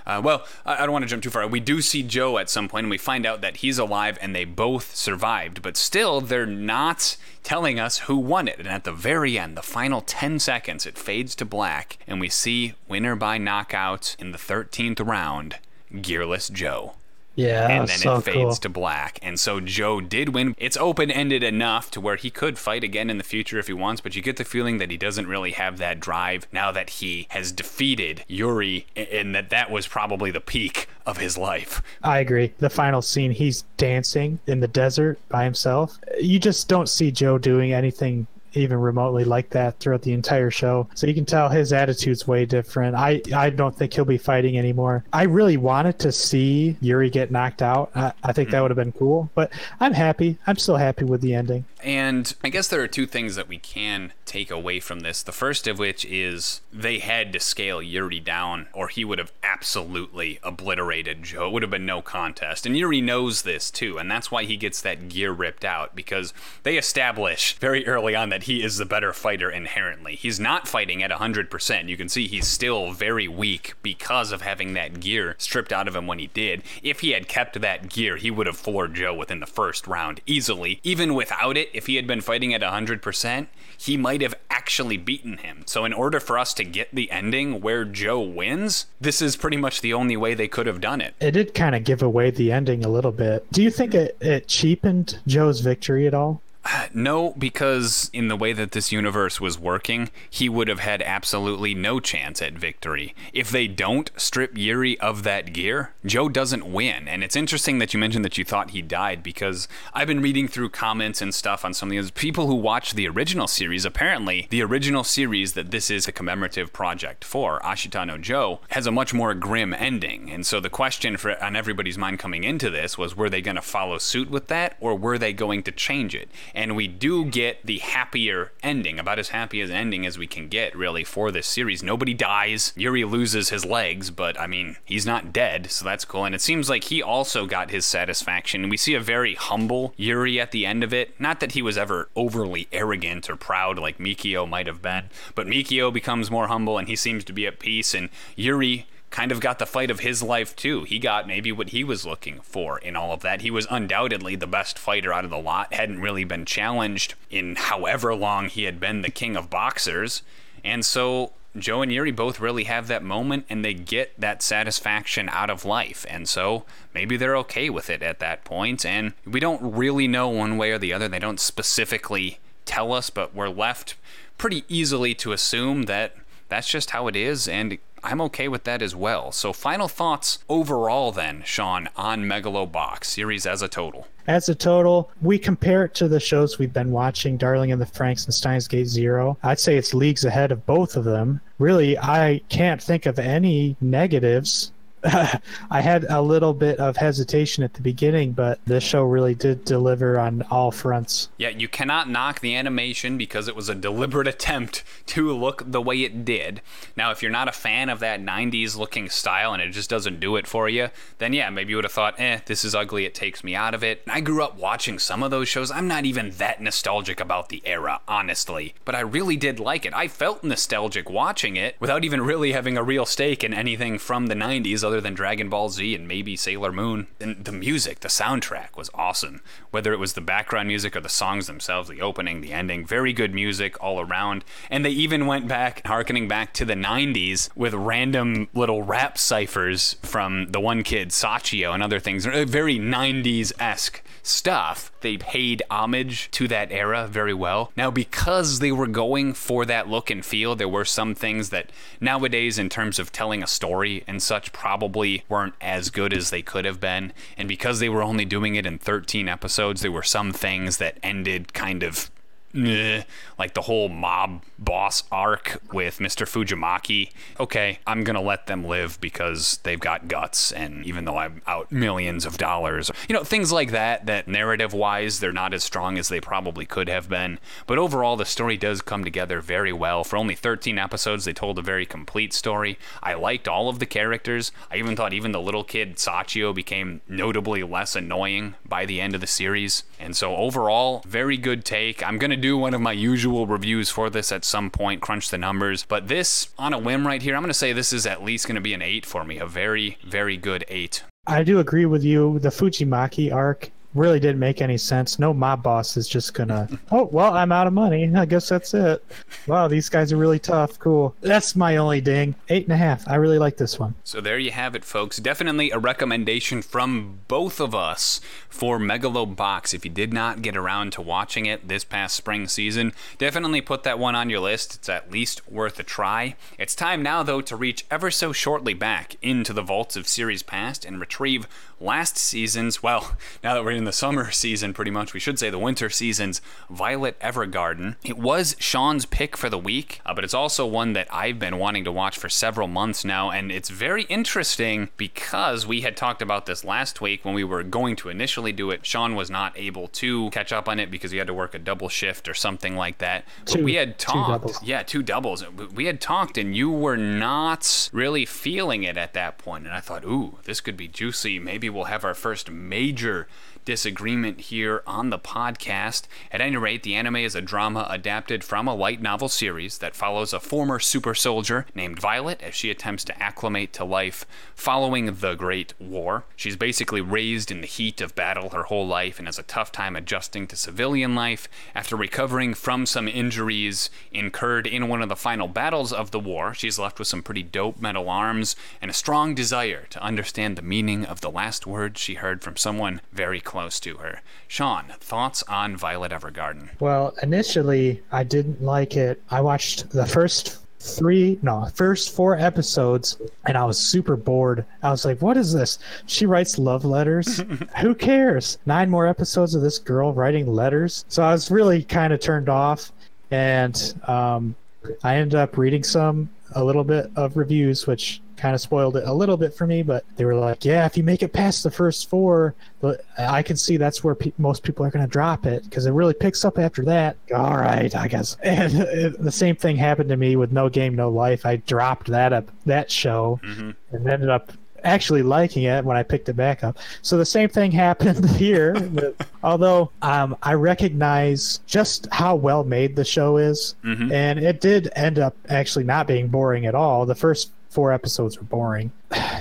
uh, 0.06 0.22
well, 0.24 0.46
I, 0.66 0.76
I 0.76 0.86
don't 0.86 0.94
want 0.94 1.04
to 1.04 1.10
jump 1.10 1.24
too 1.24 1.30
far. 1.30 1.46
We 1.48 1.60
do 1.60 1.82
see 1.82 2.04
Joe 2.04 2.38
at 2.38 2.50
some 2.50 2.70
point, 2.70 2.86
and 2.86 2.92
we 2.92 2.98
find 2.98 3.26
out 3.26 3.42
that 3.42 3.58
he's 3.58 3.78
alive 3.78 4.18
and 4.22 4.34
they 4.34 4.46
both 4.46 4.96
survived. 4.96 5.62
But 5.62 5.76
still, 5.76 6.22
they're 6.22 6.46
not 6.46 7.18
telling 7.44 7.80
us 7.80 8.00
who 8.00 8.18
won 8.18 8.48
it. 8.48 8.60
And 8.60 8.68
at 8.68 8.84
the 8.84 8.94
very 8.94 9.38
end, 9.38 9.58
the 9.58 9.62
final 9.62 10.02
10 10.02 10.40
seconds, 10.40 10.86
it 10.86 10.98
fades 10.98 11.36
to 11.36 11.46
black, 11.46 11.98
and 12.08 12.22
we 12.22 12.30
see 12.30 12.76
winner 12.88 13.16
by 13.16 13.38
knockout 13.38 14.16
in 14.20 14.32
the 14.32 14.38
13th 14.38 15.06
round, 15.06 15.58
Gearless 15.92 16.52
Joe 16.52 16.94
Yeah, 17.38 17.70
and 17.70 17.88
then 17.88 17.98
so 17.98 18.16
it 18.16 18.24
fades 18.24 18.36
cool. 18.36 18.52
to 18.56 18.70
black. 18.70 19.20
And 19.22 19.40
so 19.40 19.60
Joe 19.60 20.02
did 20.02 20.30
win. 20.30 20.56
It's 20.58 20.76
open 20.76 21.12
ended 21.12 21.44
enough 21.44 21.92
to 21.92 22.02
where 22.02 22.16
he 22.16 22.32
could 22.32 22.58
fight 22.58 22.84
again 22.84 23.10
in 23.10 23.20
the 23.20 23.24
future 23.24 23.60
if 23.60 23.68
he 23.68 23.74
wants, 23.74 24.02
but 24.02 24.16
you 24.16 24.24
get 24.24 24.38
the 24.38 24.44
feeling 24.44 24.80
that 24.80 24.90
he 24.90 24.98
doesn't 24.98 25.28
really 25.28 25.52
have 25.52 25.78
that 25.78 26.00
drive 26.00 26.48
now 26.52 26.72
that 26.72 26.90
he 26.90 27.28
has 27.30 27.52
defeated 27.52 28.26
Yuri, 28.28 28.88
and 28.96 29.36
that 29.36 29.52
that 29.52 29.70
was 29.70 29.88
probably 29.88 30.32
the 30.32 30.42
peak 30.42 30.88
of 31.06 31.18
his 31.18 31.38
life. 31.38 31.82
I 32.04 32.20
agree. 32.20 32.54
The 32.58 32.72
final 32.72 33.04
scene, 33.04 33.32
he's 33.32 33.62
dancing 33.78 34.40
in 34.48 34.60
the 34.60 34.68
desert 34.68 35.20
by 35.30 35.44
himself. 35.44 36.00
You 36.20 36.40
just 36.40 36.68
don't 36.68 36.90
see 36.90 37.12
Joe 37.12 37.38
doing 37.38 37.72
anything 37.72 38.26
even 38.58 38.80
remotely 38.80 39.24
like 39.24 39.50
that 39.52 39.80
throughout 39.80 40.02
the 40.02 40.14
entire 40.14 40.52
show. 40.52 40.88
So 40.96 41.08
you 41.08 41.14
can 41.14 41.26
tell 41.26 41.50
his 41.50 41.74
attitude's 41.74 42.28
way 42.28 42.46
different. 42.46 42.96
I, 42.96 43.22
I 43.36 43.50
don't 43.50 43.76
think 43.76 43.94
he'll 43.94 44.06
be 44.06 44.18
fighting 44.18 44.58
anymore. 44.58 45.04
I 45.14 45.24
really 45.24 45.58
wanted 45.58 46.00
to 46.00 46.12
see 46.12 46.78
Yuri 46.82 47.10
get 47.10 47.32
knocked 47.32 47.62
out. 47.62 47.92
I, 47.96 48.14
I 48.24 48.34
think 48.34 48.50
that 48.50 48.58
hmm. 48.58 48.64
would 48.64 48.72
have 48.72 48.78
been 48.78 48.92
cool. 48.92 49.30
But 49.36 49.52
I'm 49.80 49.94
happy. 49.94 50.38
I'm 50.48 50.58
still 50.58 50.78
happy 50.78 51.06
with 51.06 51.22
the 51.22 51.34
ending. 51.34 51.66
And 51.84 52.34
I 52.44 52.50
guess 52.50 52.68
there 52.68 52.82
are 52.82 52.88
two 52.88 53.06
things 53.06 53.36
that 53.36 53.48
we 53.48 53.60
can 53.60 54.14
take 54.26 54.52
away 54.52 54.80
from 54.80 55.02
this. 55.02 55.24
The 55.24 55.32
first 55.32 55.68
of 55.68 55.80
which 55.80 56.06
is 56.06 56.62
they 56.74 57.00
had 57.00 57.32
to 57.34 57.40
scale 57.40 57.82
Yuri 57.82 58.20
down, 58.20 58.68
or 58.74 58.88
he 58.88 59.06
would 59.06 59.20
have 59.20 59.32
absolutely 59.44 60.40
obliterated 60.44 61.24
Joe. 61.24 61.48
It 61.48 61.54
would 61.54 61.62
have 61.62 61.72
been 61.72 61.86
no 61.86 62.02
contest. 62.02 62.66
And 62.66 62.76
Yuri 62.76 63.00
knows 63.02 63.44
this 63.44 63.72
too, 63.72 63.98
and 63.98 64.10
that's 64.10 64.32
why 64.32 64.44
he 64.44 64.58
gets 64.58 64.82
that 64.82 65.10
gear 65.10 65.32
ripped 65.32 65.64
out, 65.64 65.96
because 65.96 66.34
they 66.64 66.78
establish 66.78 67.54
very 67.58 67.88
early 67.88 68.16
on 68.16 68.30
that 68.30 68.44
he 68.44 68.64
is 68.64 68.78
the 68.78 68.86
better 68.86 69.14
fighter 69.14 69.50
inherently. 69.50 70.16
He's 70.16 70.40
not 70.40 70.68
fighting 70.68 71.04
at 71.04 71.12
100%. 71.12 71.90
You 71.90 71.98
can 71.98 72.10
see 72.10 72.28
he's 72.28 72.48
still 72.48 72.92
very 72.92 73.28
weak 73.28 73.76
because 73.82 74.32
of 74.32 74.42
having 74.42 74.74
that 74.74 75.00
gear 75.00 75.36
stripped 75.38 75.72
out 75.72 75.88
of 75.88 75.96
him 75.96 76.08
when 76.08 76.20
he 76.20 76.28
did. 76.28 76.64
If 76.82 77.00
he 77.02 77.12
had 77.12 77.28
kept 77.28 77.62
that 77.62 77.90
gear, 77.90 78.18
he 78.18 78.32
would 78.32 78.48
have 78.48 78.58
floored 78.58 78.96
Joe 78.96 79.14
within 79.14 79.40
the 79.40 79.46
first 79.46 79.88
round 79.88 80.22
easily. 80.26 80.80
Even 80.84 81.14
without 81.14 81.56
it, 81.56 81.70
if 81.78 81.86
he 81.86 81.96
had 81.96 82.08
been 82.08 82.22
fighting 82.22 82.54
at 82.54 82.62
100%, 82.62 83.48
he 83.78 83.96
might 83.96 84.22
have 84.22 84.36
actually 84.50 84.98
beaten 84.98 85.38
him. 85.38 85.62
So, 85.68 85.86
in 85.86 85.94
order 85.94 86.20
for 86.20 86.38
us 86.38 86.54
to 86.56 86.64
get 86.64 86.94
the 86.94 87.10
ending 87.12 87.62
where 87.62 87.86
Joe 87.86 88.20
wins, 88.20 88.88
this 89.00 89.22
is 89.22 89.36
pretty 89.36 89.58
much 89.58 89.82
the 89.82 89.94
only 89.94 90.18
way 90.18 90.34
they 90.34 90.48
could 90.48 90.66
have 90.66 90.82
done 90.82 91.00
it. 91.00 91.14
It 91.20 91.32
did 91.32 91.54
kind 91.54 91.76
of 91.76 91.84
give 91.84 92.02
away 92.02 92.32
the 92.32 92.52
ending 92.52 92.84
a 92.84 92.90
little 92.90 93.12
bit. 93.12 93.46
Do 93.52 93.62
you 93.62 93.70
think 93.70 93.94
it, 93.94 94.18
it 94.20 94.48
cheapened 94.48 95.20
Joe's 95.28 95.62
victory 95.62 96.08
at 96.08 96.14
all? 96.14 96.42
Uh, 96.66 96.87
No, 96.94 97.34
because 97.38 98.10
in 98.14 98.28
the 98.28 98.36
way 98.36 98.54
that 98.54 98.72
this 98.72 98.92
universe 98.92 99.40
was 99.42 99.60
working, 99.60 100.10
he 100.30 100.50
would 100.50 100.68
have 100.68 100.80
had 100.80 101.02
absolutely 101.02 101.74
no 101.74 102.00
chance 102.00 102.42
at 102.42 102.54
victory. 102.54 103.16
If 103.34 103.50
they 103.50 103.68
don't 103.68 104.12
strip 104.18 104.58
Yuri 104.58 105.00
of 105.00 105.24
that 105.24 105.54
gear, 105.54 105.94
Joe 106.06 106.30
doesn't 106.30 106.72
win. 106.72 107.08
And 107.08 107.24
it's 107.24 107.36
interesting 107.36 107.80
that 107.80 107.94
you 107.94 108.00
mentioned 108.00 108.26
that 108.26 108.38
you 108.38 108.46
thought 108.46 108.72
he 108.72 108.82
died 108.82 109.24
because 109.24 109.68
I've 109.94 110.08
been 110.08 110.22
reading 110.22 110.48
through 110.48 110.70
comments 110.70 111.22
and 111.22 111.34
stuff 111.34 111.66
on 111.66 111.74
some 111.74 111.90
of 111.90 111.92
these 111.92 112.12
people 112.12 112.48
who 112.48 112.56
watched 112.56 112.96
the 112.96 113.08
original 113.08 113.48
series. 113.48 113.86
Apparently, 113.86 114.48
the 114.50 114.64
original 114.64 115.04
series 115.04 115.54
that 115.54 115.72
this 115.72 115.90
is 115.90 116.08
a 116.08 116.12
commemorative 116.12 116.72
project 116.74 117.24
for, 117.24 117.60
Ashita 117.60 118.08
no 118.08 118.18
Joe, 118.18 118.62
has 118.70 118.88
a 118.88 118.92
much 118.92 119.14
more 119.14 119.34
grim 119.34 119.74
ending. 119.74 120.32
And 120.32 120.46
so 120.46 120.60
the 120.60 120.70
question 120.70 121.18
for 121.18 121.42
on 121.44 121.56
everybody's 121.56 121.98
mind 121.98 122.20
coming 122.20 122.44
into 122.44 122.70
this 122.70 122.98
was 122.98 123.16
were 123.16 123.30
they 123.30 123.42
going 123.42 123.56
to 123.56 123.62
follow 123.62 123.98
suit 123.98 124.30
with 124.30 124.48
that 124.48 124.78
or 124.80 124.96
were 124.96 125.18
they 125.18 125.34
going 125.34 125.64
to 125.64 125.72
change 125.72 126.16
it? 126.16 126.30
And 126.56 126.76
we 126.78 126.88
do 126.88 127.26
get 127.26 127.66
the 127.66 127.80
happier 127.80 128.52
ending, 128.62 129.00
about 129.00 129.18
as 129.18 129.30
happy 129.30 129.62
as 129.62 129.72
ending 129.72 130.06
as 130.06 130.18
we 130.18 130.28
can 130.28 130.48
get, 130.48 130.78
really, 130.78 131.04
for 131.04 131.32
this 131.32 131.48
series. 131.48 131.82
Nobody 131.82 132.14
dies. 132.14 132.72
Yuri 132.76 133.04
loses 133.04 133.50
his 133.50 133.66
legs, 133.66 134.12
but 134.12 134.40
I 134.40 134.46
mean, 134.46 134.78
he's 134.86 135.06
not 135.06 135.34
dead, 135.34 135.72
so 135.72 135.84
that's 135.84 136.06
cool. 136.06 136.24
And 136.24 136.36
it 136.36 136.42
seems 136.42 136.70
like 136.70 136.86
he 136.86 137.02
also 137.02 137.48
got 137.48 137.72
his 137.72 137.84
satisfaction. 137.84 138.70
We 138.70 138.78
see 138.78 138.94
a 138.94 139.00
very 139.00 139.34
humble 139.34 139.96
Yuri 139.98 140.40
at 140.40 140.52
the 140.52 140.68
end 140.68 140.84
of 140.84 140.94
it. 140.94 141.20
Not 141.20 141.40
that 141.40 141.54
he 141.54 141.64
was 141.64 141.80
ever 141.80 142.10
overly 142.16 142.68
arrogant 142.72 143.28
or 143.28 143.36
proud 143.36 143.80
like 143.80 143.98
Mikio 143.98 144.48
might 144.48 144.68
have 144.68 144.84
been, 144.84 145.06
but 145.34 145.48
Mikio 145.48 145.92
becomes 145.92 146.30
more 146.30 146.48
humble 146.48 146.78
and 146.78 146.88
he 146.88 146.96
seems 146.96 147.24
to 147.24 147.34
be 147.34 147.48
at 147.48 147.58
peace. 147.58 147.96
And 147.96 148.10
Yuri 148.36 148.86
kind 149.10 149.32
of 149.32 149.40
got 149.40 149.60
the 149.60 149.66
fight 149.66 149.90
of 149.90 150.02
his 150.02 150.22
life 150.22 150.56
too. 150.56 150.84
He 150.84 151.00
got 151.00 151.28
maybe 151.28 151.52
what 151.52 151.70
he 151.70 151.84
was 151.84 152.06
looking 152.06 152.40
for 152.42 152.78
in 152.80 152.96
all 152.96 153.14
of 153.14 153.22
that. 153.22 153.42
He 153.42 153.52
was 153.52 153.68
undoubtedly 153.70 154.36
the 154.36 154.48
best 154.48 154.78
fighter 154.78 155.14
out 155.14 155.24
of 155.24 155.32
the 155.32 155.38
lot, 155.38 155.74
hadn't 155.74 156.02
really 156.02 156.24
been 156.24 156.46
challenged 156.46 157.16
in 157.30 157.56
however 157.56 158.14
long 158.14 158.50
he 158.50 158.64
had 158.64 158.80
been 158.80 159.02
the 159.02 159.10
king 159.10 159.36
of 159.36 159.50
boxers. 159.50 160.22
And 160.64 160.86
so 160.86 161.32
Joe 161.58 161.82
and 161.82 161.92
Yuri 161.92 162.12
both 162.12 162.40
really 162.40 162.66
have 162.66 162.88
that 162.88 163.04
moment 163.04 163.46
and 163.50 163.64
they 163.64 163.74
get 163.74 164.20
that 164.20 164.44
satisfaction 164.44 165.30
out 165.30 165.50
of 165.50 165.66
life. 165.66 166.06
And 166.10 166.28
so 166.28 166.66
maybe 166.94 167.18
they're 167.18 167.38
okay 167.38 167.70
with 167.70 167.90
it 167.90 168.04
at 168.04 168.20
that 168.20 168.44
point. 168.44 168.86
And 168.86 169.14
we 169.26 169.40
don't 169.40 169.74
really 169.74 170.08
know 170.08 170.28
one 170.30 170.58
way 170.58 170.72
or 170.72 170.78
the 170.78 170.94
other. 170.94 171.08
They 171.08 171.20
don't 171.20 171.40
specifically 171.40 172.40
tell 172.66 172.92
us, 172.92 173.10
but 173.10 173.34
we're 173.34 173.50
left 173.50 173.96
pretty 174.38 174.66
easily 174.68 175.16
to 175.16 175.32
assume 175.32 175.84
that 175.84 176.16
that's 176.50 176.70
just 176.70 176.92
how 176.92 177.08
it 177.08 177.16
is. 177.16 177.48
And 177.48 177.78
I'm 178.08 178.22
okay 178.22 178.48
with 178.48 178.64
that 178.64 178.82
as 178.82 178.96
well. 178.96 179.34
So, 179.34 179.52
final 179.52 179.90
thoughts 179.90 180.40
overall, 180.48 181.12
then, 181.12 181.42
Sean, 181.44 181.90
on 181.98 182.24
Megalobox 182.24 183.04
series 183.04 183.46
as 183.46 183.62
a 183.62 183.68
total. 183.68 184.08
As 184.28 184.48
a 184.48 184.56
total, 184.56 185.12
we 185.22 185.38
compare 185.38 185.84
it 185.84 185.94
to 185.96 186.08
the 186.08 186.22
shows 186.22 186.58
we've 186.58 186.72
been 186.72 186.92
watching, 186.92 187.36
Darling 187.36 187.72
in 187.72 187.80
the 187.80 187.86
Franxx 187.86 188.24
and 188.24 188.34
Steins 188.34 188.66
Gate 188.70 188.88
Zero. 188.88 189.38
I'd 189.44 189.60
say 189.60 189.76
it's 189.76 189.94
leagues 189.94 190.24
ahead 190.24 190.54
of 190.54 190.66
both 190.66 190.96
of 190.96 191.04
them. 191.04 191.42
Really, 191.60 191.98
I 191.98 192.42
can't 192.48 192.82
think 192.82 193.08
of 193.08 193.20
any 193.20 193.76
negatives. 193.82 194.72
I 195.04 195.82
had 195.82 196.06
a 196.10 196.22
little 196.22 196.54
bit 196.54 196.80
of 196.80 196.98
hesitation 196.98 197.64
at 197.64 197.76
the 197.76 197.82
beginning, 197.82 198.32
but 198.32 198.60
this 198.66 198.84
show 198.84 199.04
really 199.04 199.36
did 199.36 199.64
deliver 199.64 200.20
on 200.20 200.42
all 200.50 200.72
fronts. 200.72 201.30
Yeah, 201.38 201.50
you 201.50 201.68
cannot 201.68 202.10
knock 202.10 202.40
the 202.40 202.56
animation 202.56 203.18
because 203.18 203.48
it 203.48 203.56
was 203.56 203.70
a 203.70 203.76
deliberate 203.76 204.28
attempt 204.28 204.84
to 205.08 205.32
look 205.32 205.64
the 205.70 205.82
way 205.82 206.04
it 206.04 206.26
did. 206.26 206.62
Now, 206.96 207.12
if 207.12 207.22
you're 207.22 207.32
not 207.32 207.48
a 207.48 207.52
fan 207.52 207.90
of 207.90 208.00
that 208.00 208.22
90s 208.22 208.76
looking 208.76 209.10
style 209.10 209.54
and 209.54 209.62
it 209.62 209.70
just 209.70 209.90
doesn't 209.90 210.20
do 210.20 210.36
it 210.36 210.48
for 210.48 210.68
you, 210.68 210.90
then 211.20 211.32
yeah, 211.32 211.50
maybe 211.52 211.72
you 211.72 211.76
would 211.76 211.86
have 211.86 211.92
thought, 211.92 212.20
eh, 212.20 212.40
this 212.46 212.66
is 212.66 212.74
ugly, 212.74 213.06
it 213.06 213.14
takes 213.14 213.44
me 213.44 213.54
out 213.54 213.76
of 213.76 213.84
it. 213.84 214.02
I 214.08 214.22
grew 214.22 214.44
up 214.44 214.58
watching 214.58 214.98
some 214.98 215.22
of 215.22 215.30
those 215.30 215.48
shows. 215.48 215.70
I'm 215.70 215.88
not 215.88 216.06
even 216.06 216.32
that 216.32 216.60
nostalgic 216.60 217.20
about 217.20 217.50
the 217.50 217.62
era, 217.66 218.02
honestly, 218.08 218.74
but 218.84 218.96
I 218.96 219.02
really 219.02 219.38
did 219.38 219.60
like 219.60 219.86
it. 219.86 219.94
I 219.94 220.08
felt 220.08 220.44
nostalgic 220.44 221.08
watching 221.10 221.56
it 221.56 221.76
without 221.80 222.04
even 222.04 222.22
really 222.22 222.54
having 222.54 222.78
a 222.78 222.84
real 222.84 223.06
stake 223.06 223.44
in 223.44 223.54
anything 223.54 224.00
from 224.00 224.28
the 224.28 224.36
90s 224.36 224.84
other 224.88 224.97
than 225.02 225.14
Dragon 225.14 225.50
Ball 225.50 225.70
Z 225.70 225.96
and 225.96 226.08
maybe 226.08 226.36
Sailor 226.36 226.72
Moon. 226.72 227.08
And 227.20 227.44
the 227.46 227.52
music, 227.52 228.00
the 228.02 228.08
soundtrack 228.08 228.76
was 228.76 228.90
awesome. 228.94 229.42
Whether 229.72 229.94
it 229.94 230.00
was 230.00 230.14
the 230.14 230.22
background 230.22 230.68
music 230.68 230.96
or 230.96 231.02
the 231.02 231.10
songs 231.10 231.48
themselves, 231.48 231.90
the 231.90 232.02
opening, 232.02 232.42
the 232.42 232.54
ending, 232.54 232.86
very 232.86 233.14
good 233.14 233.34
music 233.34 233.82
all 233.82 234.00
around. 234.00 234.44
And 234.70 234.84
they 234.84 234.92
even 234.92 235.26
went 235.26 235.48
back, 235.48 235.86
harkening 235.86 236.28
back 236.28 236.54
to 236.54 236.66
the 236.66 236.74
90s 236.74 237.50
with 237.56 237.74
random 237.74 238.48
little 238.54 238.84
rap 238.84 239.18
ciphers 239.18 239.98
from 240.02 240.52
the 240.52 240.60
one 240.60 240.84
kid, 240.84 241.10
Sachio, 241.10 241.74
and 241.74 241.84
other 241.84 242.00
things. 242.00 242.26
Very 242.26 242.78
90s 242.78 243.52
esque 243.60 244.02
stuff. 244.28 244.92
They 245.02 245.18
paid 245.18 245.64
homage 245.70 246.30
to 246.32 246.48
that 246.50 246.72
era 246.72 247.08
very 247.08 247.34
well. 247.34 247.72
Now, 247.76 247.92
because 247.92 248.60
they 248.60 248.72
were 248.72 248.88
going 248.88 249.34
for 249.34 249.66
that 249.66 249.88
look 249.88 250.10
and 250.10 250.26
feel, 250.26 250.56
there 250.56 250.68
were 250.68 250.86
some 250.86 251.16
things 251.16 251.50
that 251.50 251.72
nowadays, 252.00 252.60
in 252.60 252.70
terms 252.70 253.00
of 253.00 253.12
telling 253.12 253.42
a 253.42 253.48
story 253.48 254.04
and 254.08 254.22
such, 254.22 254.54
probably 254.54 255.24
weren't 255.30 255.56
as 255.62 255.90
good 255.90 256.14
as 256.14 256.30
they 256.30 256.42
could 256.42 256.66
have 256.66 256.80
been. 256.80 257.14
And 257.38 257.48
because 257.48 257.80
they 257.80 257.90
were 257.90 258.04
only 258.04 258.26
doing 258.26 258.56
it 258.56 258.66
in 258.66 258.78
13 258.78 259.28
episodes, 259.28 259.82
there 259.82 259.92
were 259.92 260.04
some 260.04 260.34
things 260.34 260.78
that 260.78 260.98
ended 261.02 261.54
kind 261.54 261.84
of 261.84 262.12
like 262.54 263.54
the 263.54 263.64
whole 263.64 263.90
mob 263.90 264.44
boss 264.58 265.04
arc 265.12 265.62
with 265.72 266.00
Mr. 266.00 266.26
Fujimaki. 266.26 267.12
Okay, 267.40 267.80
I'm 267.86 268.04
gonna 268.04 268.22
let 268.22 268.48
them 268.48 268.64
live 268.64 269.00
because 269.00 269.60
they've 269.64 269.80
got 269.80 270.08
guts, 270.08 270.52
and 270.52 270.86
even 270.86 271.06
though 271.06 271.18
I'm 271.18 271.42
out 271.46 271.72
millions 271.72 272.26
of 272.26 272.38
dollars, 272.38 272.90
you 273.08 273.14
know, 273.14 273.24
things 273.24 273.52
like 273.52 273.72
that, 273.72 274.06
that 274.06 274.28
narrative 274.28 274.74
wise, 274.74 275.20
they're 275.20 275.32
not 275.32 275.54
as 275.54 275.64
strong 275.64 275.98
as 275.98 276.10
they 276.10 276.20
probably 276.20 276.66
could 276.66 276.90
have 276.90 277.10
been. 277.10 277.40
But 277.66 277.78
overall, 277.78 278.16
the 278.16 278.26
story 278.26 278.58
does 278.58 278.82
come 278.82 279.04
together 279.04 279.42
very 279.42 279.74
well. 279.74 280.04
For 280.04 280.18
only 280.18 280.36
13 280.36 280.78
episodes, 280.78 281.26
they 281.26 281.34
told 281.34 281.60
a 281.60 281.62
very 281.62 281.86
complete 281.86 282.34
story. 282.34 282.78
I 283.04 283.14
liked 283.14 283.48
all 283.48 283.70
of 283.70 283.80
the 283.80 283.86
characters. 283.86 284.52
I 284.72 284.78
even 284.78 284.96
thought 284.96 285.14
even 285.14 285.32
the 285.32 285.42
little 285.42 285.64
kid 285.64 285.98
Sachio 285.98 286.54
became 286.54 287.02
notably 287.08 287.64
less 287.64 287.96
annoying 287.96 288.56
by 288.66 288.86
the 288.86 289.02
end 289.02 289.16
of 289.16 289.22
the 289.22 289.28
series. 289.28 289.84
And 290.00 290.16
so 290.16 290.36
overall, 290.36 291.02
very 291.06 291.38
good 291.38 291.66
take. 291.66 292.06
I'm 292.06 292.18
gonna 292.38 292.42
do 292.44 292.58
one 292.58 292.74
of 292.76 292.82
my 292.82 292.92
usual 292.92 293.48
reviews 293.48 293.90
for 293.90 294.10
this 294.10 294.32
at 294.32 294.46
some 294.46 294.70
point, 294.70 295.02
crunch 295.02 295.30
the 295.30 295.38
numbers. 295.38 295.84
But 295.84 296.08
this, 296.08 296.50
on 296.58 296.72
a 296.72 296.78
whim 296.78 297.08
right 297.08 297.22
here, 297.22 297.36
I'm 297.36 297.42
going 297.42 297.50
to 297.50 297.54
say 297.54 297.74
this 297.74 297.92
is 297.92 298.06
at 298.06 298.24
least 298.24 298.48
going 298.48 298.56
to 298.56 298.62
be 298.62 298.74
an 298.74 298.82
8 298.82 299.06
for 299.06 299.24
me. 299.24 299.40
A 299.40 299.48
very, 299.48 299.98
very 300.06 300.38
good 300.38 300.64
8. 300.68 301.04
I 301.26 301.44
do 301.44 301.60
agree 301.60 301.86
with 301.86 302.04
you. 302.04 302.40
The 302.40 302.50
Fujimaki 302.50 303.34
arc 303.34 303.72
really 303.96 304.20
didn't 304.20 304.40
make 304.40 304.62
any 304.62 304.78
sense. 304.78 305.18
No 305.18 305.34
mob 305.34 305.64
boss 305.64 305.98
is 305.98 306.08
just 306.08 306.34
gonna, 306.34 306.68
oh, 306.92 307.06
well, 307.12 307.34
I'm 307.34 307.52
out 307.52 307.68
of 307.68 307.74
money. 307.74 308.12
I 308.16 308.26
guess 308.26 308.50
that's 308.50 308.74
it. 308.74 309.04
Wow, 309.48 309.68
these 309.68 309.90
guys 309.90 310.14
are 310.14 310.18
really 310.18 310.40
tough. 310.40 310.78
Cool. 310.80 311.16
That's 311.22 311.56
my 311.56 311.78
only 311.78 312.02
ding. 312.02 312.36
Eight 312.50 312.66
and 312.66 312.74
a 312.74 312.78
half. 312.78 313.08
I 313.08 313.16
really 313.16 313.40
like 313.40 313.58
this 313.58 313.80
one. 313.80 313.96
So 314.04 314.22
there 314.22 314.38
you 314.38 314.52
have 314.52 314.76
it, 314.76 314.86
folks. 314.86 315.18
Definitely 315.18 315.72
a 315.72 315.80
recommendation 315.80 316.62
from 316.62 317.20
both 317.28 317.60
of 317.60 317.74
us 317.74 318.22
for 318.50 318.78
Megalobox. 318.78 319.74
If 319.74 319.84
you 319.84 319.92
did 319.92 320.14
not 320.14 320.42
get 320.42 320.56
around 320.56 320.94
to 320.94 321.02
watching 321.02 321.46
it 321.46 321.68
this 321.68 321.84
past 321.84 322.16
spring 322.16 322.48
season, 322.48 322.94
definitely 323.18 323.62
put 323.62 323.84
that 323.84 324.00
one 324.00 324.16
on 324.16 324.30
your 324.30 324.42
list. 324.42 324.76
It's 324.76 324.90
at 324.90 325.12
least 325.12 325.50
worth 325.50 325.80
a 325.80 325.84
try. 325.84 326.36
It's 326.60 326.76
time 326.76 327.02
now, 327.02 327.24
though, 327.24 327.42
to 327.42 327.56
reach 327.56 327.86
ever 327.90 328.12
so 328.12 328.32
shortly 328.32 328.74
back 328.74 329.16
into 329.22 329.54
the 329.54 329.62
vaults 329.62 329.96
of 329.96 330.08
series 330.08 330.44
past 330.44 330.86
and 330.86 331.00
retrieve 331.00 331.48
last 331.80 332.18
season's, 332.18 332.82
well, 332.82 333.16
now 333.44 333.54
that 333.54 333.64
we're 333.64 333.72
in 333.72 333.86
the 333.86 333.92
summer 333.92 334.32
season, 334.32 334.74
pretty 334.74 334.92
much, 334.92 335.14
we 335.14 335.20
should 335.20 335.40
say 335.40 335.50
the 335.50 335.60
winter 335.60 335.90
season's 335.90 336.42
Violet 336.70 337.20
Evergarden. 337.20 337.96
It 338.04 338.18
was 338.18 338.56
Sean's 338.60 339.06
pick 339.06 339.38
for 339.38 339.50
the 339.50 339.58
week, 339.58 340.02
uh, 340.06 340.14
but 340.14 340.24
it's 340.24 340.34
also 340.34 340.66
one 340.66 340.94
that 340.94 341.08
I've 341.12 341.40
been 341.40 341.58
wanting 341.58 341.84
to 341.86 341.92
watch 341.92 342.18
for 342.18 342.30
several 342.30 342.68
months 342.68 343.06
now, 343.06 343.30
and 343.32 343.52
it's 343.52 343.70
very 343.70 344.04
interesting 344.04 344.90
because 344.98 345.66
we 345.66 345.82
had 345.82 345.96
talked 345.98 346.22
about 346.22 346.46
this 346.46 346.64
last 346.64 347.02
week 347.02 347.24
when 347.24 347.34
we 347.34 347.44
were 347.44 347.64
going 347.64 347.96
to 347.98 348.10
initially 348.10 348.52
do 348.52 348.72
it. 348.72 348.86
Sean 348.86 349.16
was 349.16 349.30
not 349.30 349.58
able 349.58 349.88
to 349.90 350.30
catch 350.32 350.52
up 350.52 350.68
on 350.68 350.80
it 350.80 350.92
because 350.92 351.12
he 351.12 351.18
had 351.18 351.28
to 351.28 351.34
work 351.34 351.54
a 351.54 351.60
double 351.60 351.90
shift 351.90 352.28
or 352.28 352.34
something 352.34 352.76
like 352.76 352.98
that. 353.00 353.26
But 353.46 353.54
Two- 353.56 353.64
we 353.64 353.76
had 353.76 353.98
talked. 353.98 354.64
Yeah, 354.64 354.84
two 354.84 355.04
doubles. 355.04 355.44
We 355.74 355.86
had 355.86 356.02
talked, 356.02 356.38
and 356.38 356.56
you 356.56 356.72
were 356.72 356.98
not 356.98 357.90
really 357.92 358.26
feeling 358.26 358.84
it 358.84 358.98
at 358.98 359.14
that 359.14 359.38
point. 359.38 359.66
And 359.66 359.74
I 359.74 359.80
thought, 359.80 360.04
ooh, 360.06 360.40
this 360.44 360.62
could 360.62 360.78
be 360.78 360.88
juicy. 360.88 361.40
Maybe 361.40 361.67
we'll 361.70 361.86
have 361.86 362.04
our 362.04 362.14
first 362.14 362.52
major 362.52 363.28
disagreement 363.68 364.40
here 364.40 364.82
on 364.88 365.10
the 365.10 365.20
podcast. 365.20 366.04
At 366.32 366.40
any 366.40 366.56
rate, 366.56 366.84
the 366.84 366.96
anime 366.96 367.18
is 367.18 367.36
a 367.36 367.42
drama 367.42 367.86
adapted 367.90 368.42
from 368.42 368.66
a 368.66 368.74
light 368.74 369.02
novel 369.02 369.28
series 369.28 369.80
that 369.80 369.94
follows 369.94 370.32
a 370.32 370.40
former 370.40 370.80
super 370.80 371.14
soldier 371.14 371.66
named 371.76 372.00
Violet 372.00 372.42
as 372.42 372.56
she 372.56 372.72
attempts 372.72 373.04
to 373.04 373.22
acclimate 373.22 373.74
to 373.74 373.84
life 373.84 374.26
following 374.56 375.16
the 375.16 375.36
Great 375.36 375.74
War. 375.80 376.24
She's 376.38 376.56
basically 376.56 377.02
raised 377.02 377.52
in 377.52 377.60
the 377.60 377.68
heat 377.68 378.00
of 378.00 378.16
battle 378.16 378.52
her 378.52 378.64
whole 378.64 378.88
life 378.88 379.20
and 379.20 379.28
has 379.28 379.38
a 379.38 379.44
tough 379.44 379.74
time 379.74 379.98
adjusting 379.98 380.48
to 380.48 380.56
civilian 380.56 381.14
life. 381.14 381.50
After 381.76 381.98
recovering 381.98 382.54
from 382.54 382.86
some 382.86 383.10
injuries 383.10 383.90
incurred 384.14 384.66
in 384.66 384.88
one 384.88 385.02
of 385.02 385.10
the 385.10 385.18
final 385.18 385.50
battles 385.50 385.92
of 385.92 386.12
the 386.12 386.22
war, 386.22 386.54
she's 386.54 386.80
left 386.80 387.00
with 387.00 387.10
some 387.10 387.22
pretty 387.22 387.44
dope 387.44 387.82
metal 387.82 388.10
arms 388.10 388.56
and 388.82 388.90
a 388.90 388.94
strong 388.94 389.36
desire 389.36 389.88
to 389.90 390.02
understand 390.02 390.56
the 390.56 390.62
meaning 390.62 391.04
of 391.04 391.20
the 391.20 391.30
last 391.30 391.68
words 391.68 392.00
she 392.00 392.14
heard 392.14 392.42
from 392.42 392.56
someone 392.56 393.02
very 393.12 393.42
close 393.58 393.80
to 393.80 393.98
her. 393.98 394.22
Sean, 394.48 394.94
thoughts 395.00 395.42
on 395.48 395.76
Violet 395.76 396.12
Evergarden? 396.12 396.70
Well, 396.80 397.16
initially, 397.24 398.04
I 398.12 398.24
didn't 398.24 398.62
like 398.62 398.96
it. 398.96 399.20
I 399.32 399.42
watched 399.42 399.90
the 399.90 400.06
first 400.06 400.60
three, 400.80 401.40
no, 401.42 401.68
first 401.74 402.16
four 402.16 402.36
episodes, 402.36 403.20
and 403.48 403.58
I 403.58 403.66
was 403.66 403.80
super 403.80 404.16
bored. 404.16 404.64
I 404.84 404.92
was 404.92 405.06
like, 405.06 405.24
what 405.24 405.38
is 405.38 405.54
this? 405.54 405.80
She 406.06 406.28
writes 406.28 406.60
love 406.60 406.86
letters? 406.86 407.42
Who 407.82 407.96
cares? 407.96 408.60
Nine 408.68 408.92
more 408.92 409.08
episodes 409.08 409.56
of 409.56 409.64
this 409.64 409.80
girl 409.80 410.14
writing 410.14 410.46
letters. 410.46 411.04
So 411.08 411.24
I 411.24 411.32
was 411.32 411.50
really 411.50 411.82
kind 411.82 412.14
of 412.14 412.20
turned 412.20 412.50
off, 412.50 412.92
and 413.32 413.96
um, 414.08 414.56
I 415.04 415.16
ended 415.16 415.40
up 415.40 415.58
reading 415.58 415.84
some, 415.84 416.30
a 416.52 416.64
little 416.64 416.84
bit 416.84 417.10
of 417.16 417.36
reviews, 417.36 417.88
which 417.88 418.22
kind 418.38 418.54
of 418.56 418.62
spoiled 418.62 418.96
it 418.98 419.04
a 419.08 419.14
little 419.14 419.36
bit 419.36 419.54
for 419.54 419.66
me, 419.68 419.84
but 419.84 420.06
they 420.16 420.24
were 420.26 420.36
like, 420.36 420.64
yeah, 420.64 420.86
if 420.86 420.96
you 420.96 421.04
make 421.04 421.24
it 421.24 421.34
past 421.34 421.64
the 421.64 421.72
first 421.72 422.10
four, 422.10 422.54
but 422.80 423.02
I 423.18 423.42
can 423.44 423.58
see 423.58 423.78
that's 423.78 424.04
where 424.04 424.16
pe- 424.16 424.32
most 424.38 424.64
people 424.64 424.86
are 424.86 424.92
going 424.92 425.06
to 425.06 425.12
drop 425.12 425.46
it 425.46 425.64
because 425.64 425.86
it 425.88 425.92
really 425.92 426.14
picks 426.14 426.46
up 426.46 426.58
after 426.60 426.84
that. 426.86 427.18
All 427.36 427.58
right, 427.58 427.94
I 427.96 428.08
guess. 428.08 428.38
And 428.44 428.74
it, 428.76 429.22
the 429.22 429.32
same 429.32 429.56
thing 429.56 429.76
happened 429.76 430.10
to 430.10 430.18
me 430.18 430.36
with 430.36 430.52
No 430.52 430.70
Game 430.70 430.96
No 430.96 431.10
Life. 431.10 431.46
I 431.46 431.58
dropped 431.58 432.08
that 432.08 432.32
up 432.34 432.50
that 432.66 432.90
show 432.92 433.40
Mhm. 433.44 433.76
and 433.92 434.08
ended 434.08 434.30
up 434.30 434.52
actually 434.84 435.24
liking 435.24 435.64
it 435.64 435.84
when 435.84 435.98
I 435.98 436.04
picked 436.04 436.30
it 436.30 436.36
back 436.36 436.64
up. 436.64 436.78
So 437.02 437.18
the 437.18 437.26
same 437.26 437.50
thing 437.50 437.72
happened 437.88 438.24
here. 438.32 438.74
with- 438.74 439.16
although 439.44 439.90
um, 440.04 440.38
I 440.44 440.54
recognize 440.54 441.60
just 441.66 442.08
how 442.12 442.36
well 442.36 442.64
made 442.64 442.96
the 442.96 443.04
show 443.04 443.38
is, 443.38 443.76
Mhm. 443.84 444.12
and 444.12 444.40
it 444.40 444.62
did 444.62 444.90
end 444.96 445.20
up 445.20 445.36
actually 445.50 445.84
not 445.86 446.08
being 446.08 446.28
boring 446.28 446.66
at 446.68 446.76
all. 446.76 447.06
The 447.06 447.16
first 447.16 447.52
four 447.78 447.92
episodes 447.94 448.40
were 448.40 448.44
boring. 448.46 448.92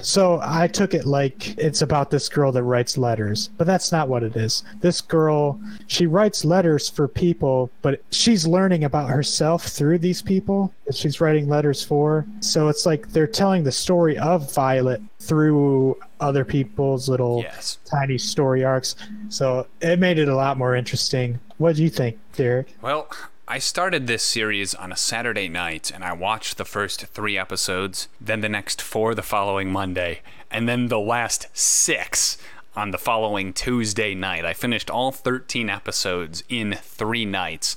So 0.02 0.38
I 0.42 0.66
took 0.68 0.92
it 0.92 1.06
like 1.06 1.56
it's 1.56 1.80
about 1.80 2.10
this 2.10 2.28
girl 2.28 2.52
that 2.52 2.64
writes 2.64 2.98
letters, 2.98 3.48
but 3.56 3.66
that's 3.66 3.90
not 3.90 4.10
what 4.10 4.22
it 4.22 4.36
is. 4.36 4.62
This 4.82 5.00
girl, 5.00 5.58
she 5.86 6.04
writes 6.06 6.44
letters 6.44 6.86
for 6.90 7.08
people, 7.08 7.70
but 7.80 8.02
she's 8.10 8.46
learning 8.46 8.84
about 8.84 9.08
herself 9.08 9.64
through 9.68 10.00
these 10.00 10.20
people 10.20 10.70
that 10.84 10.94
she's 10.94 11.18
writing 11.18 11.48
letters 11.48 11.82
for. 11.82 12.26
So 12.40 12.68
it's 12.68 12.84
like 12.84 13.08
they're 13.08 13.26
telling 13.26 13.64
the 13.64 13.72
story 13.72 14.18
of 14.18 14.52
Violet 14.52 15.00
through 15.18 15.96
other 16.20 16.44
people's 16.44 17.08
little 17.08 17.40
Yes. 17.42 17.78
tiny 17.86 18.18
story 18.18 18.64
arcs. 18.64 18.96
So 19.30 19.66
it 19.80 19.98
made 19.98 20.18
it 20.18 20.28
a 20.28 20.36
lot 20.36 20.58
more 20.58 20.76
interesting. 20.76 21.38
What 21.56 21.74
do 21.76 21.82
you 21.82 21.88
think, 21.90 22.18
Derek? 22.36 22.76
Well, 22.82 23.08
I 23.48 23.60
started 23.60 24.08
this 24.08 24.24
series 24.24 24.74
on 24.74 24.90
a 24.90 24.96
Saturday 24.96 25.48
night 25.48 25.92
and 25.94 26.02
I 26.02 26.12
watched 26.12 26.58
the 26.58 26.64
first 26.64 27.06
three 27.06 27.38
episodes, 27.38 28.08
then 28.20 28.40
the 28.40 28.48
next 28.48 28.82
four 28.82 29.14
the 29.14 29.22
following 29.22 29.70
Monday, 29.70 30.22
and 30.50 30.68
then 30.68 30.88
the 30.88 30.98
last 30.98 31.46
six 31.52 32.38
on 32.74 32.90
the 32.90 32.98
following 32.98 33.52
Tuesday 33.52 34.16
night. 34.16 34.44
I 34.44 34.52
finished 34.52 34.90
all 34.90 35.12
13 35.12 35.70
episodes 35.70 36.42
in 36.48 36.72
three 36.82 37.24
nights. 37.24 37.76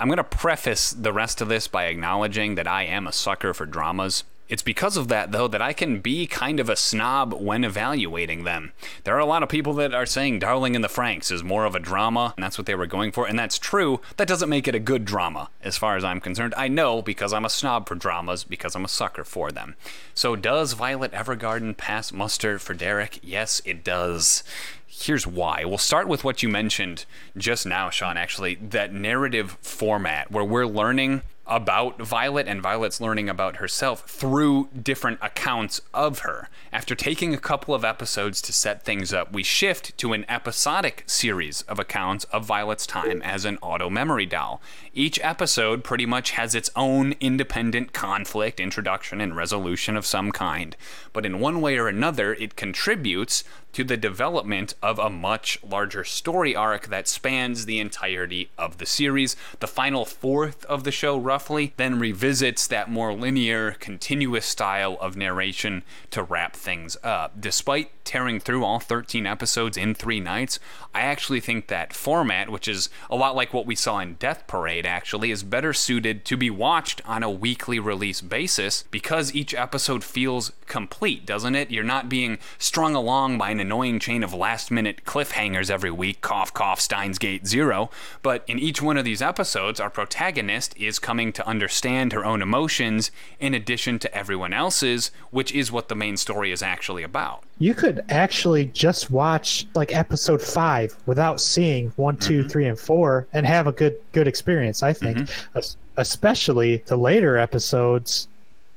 I'm 0.00 0.08
going 0.08 0.16
to 0.16 0.24
preface 0.24 0.90
the 0.90 1.12
rest 1.12 1.40
of 1.40 1.48
this 1.48 1.68
by 1.68 1.84
acknowledging 1.84 2.56
that 2.56 2.66
I 2.66 2.82
am 2.82 3.06
a 3.06 3.12
sucker 3.12 3.54
for 3.54 3.66
dramas. 3.66 4.24
It's 4.48 4.62
because 4.62 4.96
of 4.96 5.08
that, 5.08 5.30
though, 5.30 5.46
that 5.48 5.60
I 5.60 5.74
can 5.74 6.00
be 6.00 6.26
kind 6.26 6.58
of 6.58 6.70
a 6.70 6.76
snob 6.76 7.34
when 7.34 7.64
evaluating 7.64 8.44
them. 8.44 8.72
There 9.04 9.14
are 9.14 9.20
a 9.20 9.26
lot 9.26 9.42
of 9.42 9.50
people 9.50 9.74
that 9.74 9.92
are 9.92 10.06
saying 10.06 10.38
Darling 10.38 10.74
in 10.74 10.80
the 10.80 10.88
Franxx 10.88 11.30
is 11.30 11.44
more 11.44 11.66
of 11.66 11.74
a 11.74 11.80
drama, 11.80 12.32
and 12.36 12.42
that's 12.42 12.56
what 12.56 12.66
they 12.66 12.74
were 12.74 12.86
going 12.86 13.12
for, 13.12 13.26
and 13.26 13.38
that's 13.38 13.58
true. 13.58 14.00
That 14.16 14.28
doesn't 14.28 14.48
make 14.48 14.66
it 14.66 14.74
a 14.74 14.80
good 14.80 15.04
drama, 15.04 15.50
as 15.62 15.76
far 15.76 15.96
as 15.96 16.04
I'm 16.04 16.20
concerned. 16.20 16.54
I 16.56 16.68
know 16.68 17.02
because 17.02 17.32
I'm 17.34 17.44
a 17.44 17.50
snob 17.50 17.86
for 17.86 17.94
dramas, 17.94 18.42
because 18.44 18.74
I'm 18.74 18.86
a 18.86 18.88
sucker 18.88 19.24
for 19.24 19.52
them. 19.52 19.76
So, 20.14 20.34
does 20.34 20.72
Violet 20.72 21.12
Evergarden 21.12 21.76
pass 21.76 22.10
muster 22.10 22.58
for 22.58 22.72
Derek? 22.72 23.20
Yes, 23.22 23.60
it 23.66 23.84
does. 23.84 24.42
Here's 24.86 25.26
why. 25.26 25.64
We'll 25.64 25.78
start 25.78 26.08
with 26.08 26.24
what 26.24 26.42
you 26.42 26.48
mentioned 26.48 27.04
just 27.36 27.66
now, 27.66 27.90
Sean, 27.90 28.16
actually, 28.16 28.54
that 28.56 28.92
narrative 28.92 29.58
format 29.60 30.30
where 30.30 30.42
we're 30.42 30.66
learning 30.66 31.22
about 31.48 32.00
Violet 32.00 32.46
and 32.46 32.60
Violet's 32.60 33.00
learning 33.00 33.28
about 33.28 33.56
herself 33.56 34.02
through 34.02 34.68
different 34.80 35.18
accounts 35.22 35.80
of 35.94 36.20
her. 36.20 36.50
After 36.72 36.94
taking 36.94 37.32
a 37.32 37.38
couple 37.38 37.74
of 37.74 37.84
episodes 37.84 38.42
to 38.42 38.52
set 38.52 38.84
things 38.84 39.12
up, 39.12 39.32
we 39.32 39.42
shift 39.42 39.96
to 39.98 40.12
an 40.12 40.26
episodic 40.28 41.04
series 41.06 41.62
of 41.62 41.78
accounts 41.78 42.24
of 42.24 42.44
Violet's 42.44 42.86
time 42.86 43.22
as 43.22 43.44
an 43.44 43.58
auto 43.62 43.88
memory 43.88 44.26
doll. 44.26 44.60
Each 44.92 45.18
episode 45.22 45.82
pretty 45.82 46.06
much 46.06 46.32
has 46.32 46.54
its 46.54 46.70
own 46.76 47.14
independent 47.20 47.92
conflict, 47.92 48.60
introduction, 48.60 49.20
and 49.20 49.34
resolution 49.34 49.96
of 49.96 50.04
some 50.04 50.30
kind, 50.32 50.76
but 51.12 51.24
in 51.24 51.40
one 51.40 51.60
way 51.60 51.78
or 51.78 51.88
another, 51.88 52.34
it 52.34 52.56
contributes 52.56 53.44
to 53.72 53.84
the 53.84 53.96
development 53.96 54.74
of 54.82 54.98
a 54.98 55.10
much 55.10 55.58
larger 55.62 56.04
story 56.04 56.54
arc 56.54 56.88
that 56.88 57.08
spans 57.08 57.66
the 57.66 57.78
entirety 57.78 58.50
of 58.58 58.78
the 58.78 58.86
series. 58.86 59.36
The 59.60 59.66
final 59.66 60.04
fourth 60.04 60.64
of 60.64 60.84
the 60.84 60.92
show, 60.92 61.18
roughly 61.18 61.74
then 61.76 61.98
revisits 61.98 62.66
that 62.66 62.90
more 62.90 63.12
linear, 63.12 63.72
continuous 63.72 64.46
style 64.46 64.96
of 65.00 65.16
narration 65.16 65.82
to 66.10 66.22
wrap 66.22 66.56
things 66.56 66.96
up. 67.02 67.40
Despite 67.40 67.97
tearing 68.08 68.40
through 68.40 68.64
all 68.64 68.80
13 68.80 69.26
episodes 69.26 69.76
in 69.76 69.94
three 69.94 70.18
nights, 70.18 70.58
I 70.94 71.02
actually 71.02 71.40
think 71.40 71.66
that 71.66 71.92
format, 71.92 72.48
which 72.48 72.66
is 72.66 72.88
a 73.10 73.16
lot 73.16 73.36
like 73.36 73.52
what 73.52 73.66
we 73.66 73.74
saw 73.74 73.98
in 73.98 74.14
Death 74.14 74.46
Parade, 74.46 74.86
actually, 74.86 75.30
is 75.30 75.42
better 75.42 75.74
suited 75.74 76.24
to 76.24 76.38
be 76.38 76.48
watched 76.48 77.02
on 77.06 77.22
a 77.22 77.30
weekly 77.30 77.78
release 77.78 78.22
basis 78.22 78.84
because 78.90 79.34
each 79.34 79.54
episode 79.54 80.02
feels 80.02 80.52
complete, 80.64 81.26
doesn't 81.26 81.54
it? 81.54 81.70
You're 81.70 81.84
not 81.84 82.08
being 82.08 82.38
strung 82.56 82.94
along 82.94 83.36
by 83.36 83.50
an 83.50 83.60
annoying 83.60 83.98
chain 83.98 84.22
of 84.22 84.32
last 84.32 84.70
minute 84.70 85.04
cliffhangers 85.04 85.70
every 85.70 85.90
week, 85.90 86.22
cough, 86.22 86.54
cough, 86.54 86.80
Steins 86.80 87.18
Gate 87.18 87.46
Zero. 87.46 87.90
But 88.22 88.42
in 88.46 88.58
each 88.58 88.80
one 88.80 88.96
of 88.96 89.04
these 89.04 89.20
episodes, 89.20 89.80
our 89.80 89.90
protagonist 89.90 90.74
is 90.78 90.98
coming 90.98 91.30
to 91.34 91.46
understand 91.46 92.14
her 92.14 92.24
own 92.24 92.40
emotions 92.40 93.10
in 93.38 93.52
addition 93.52 93.98
to 93.98 94.14
everyone 94.14 94.54
else's, 94.54 95.10
which 95.30 95.52
is 95.52 95.70
what 95.70 95.88
the 95.88 95.94
main 95.94 96.16
story 96.16 96.50
is 96.50 96.62
actually 96.62 97.02
about. 97.02 97.42
You 97.58 97.74
could 97.74 97.97
actually 98.08 98.66
just 98.66 99.10
watch 99.10 99.66
like 99.74 99.94
episode 99.94 100.40
five 100.42 100.94
without 101.06 101.40
seeing 101.40 101.92
one, 101.96 102.16
Mm-hmm. 102.16 102.48
three, 102.48 102.66
and 102.66 102.78
four, 102.78 103.26
and 103.32 103.46
have 103.46 103.66
a 103.66 103.72
good 103.72 103.96
good 104.12 104.26
experience. 104.28 104.82
I 104.82 104.92
think, 104.92 105.18
Mm-hmm. 105.18 105.60
Especially 105.96 106.78
the 106.86 106.96
later 106.96 107.36
episodes. 107.36 108.28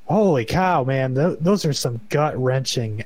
Holy 0.05 0.43
cow, 0.43 0.83
man! 0.83 1.13
Th- 1.15 1.37
those 1.39 1.63
are 1.65 1.73
some 1.73 2.01
gut 2.09 2.35
wrenching 2.37 3.03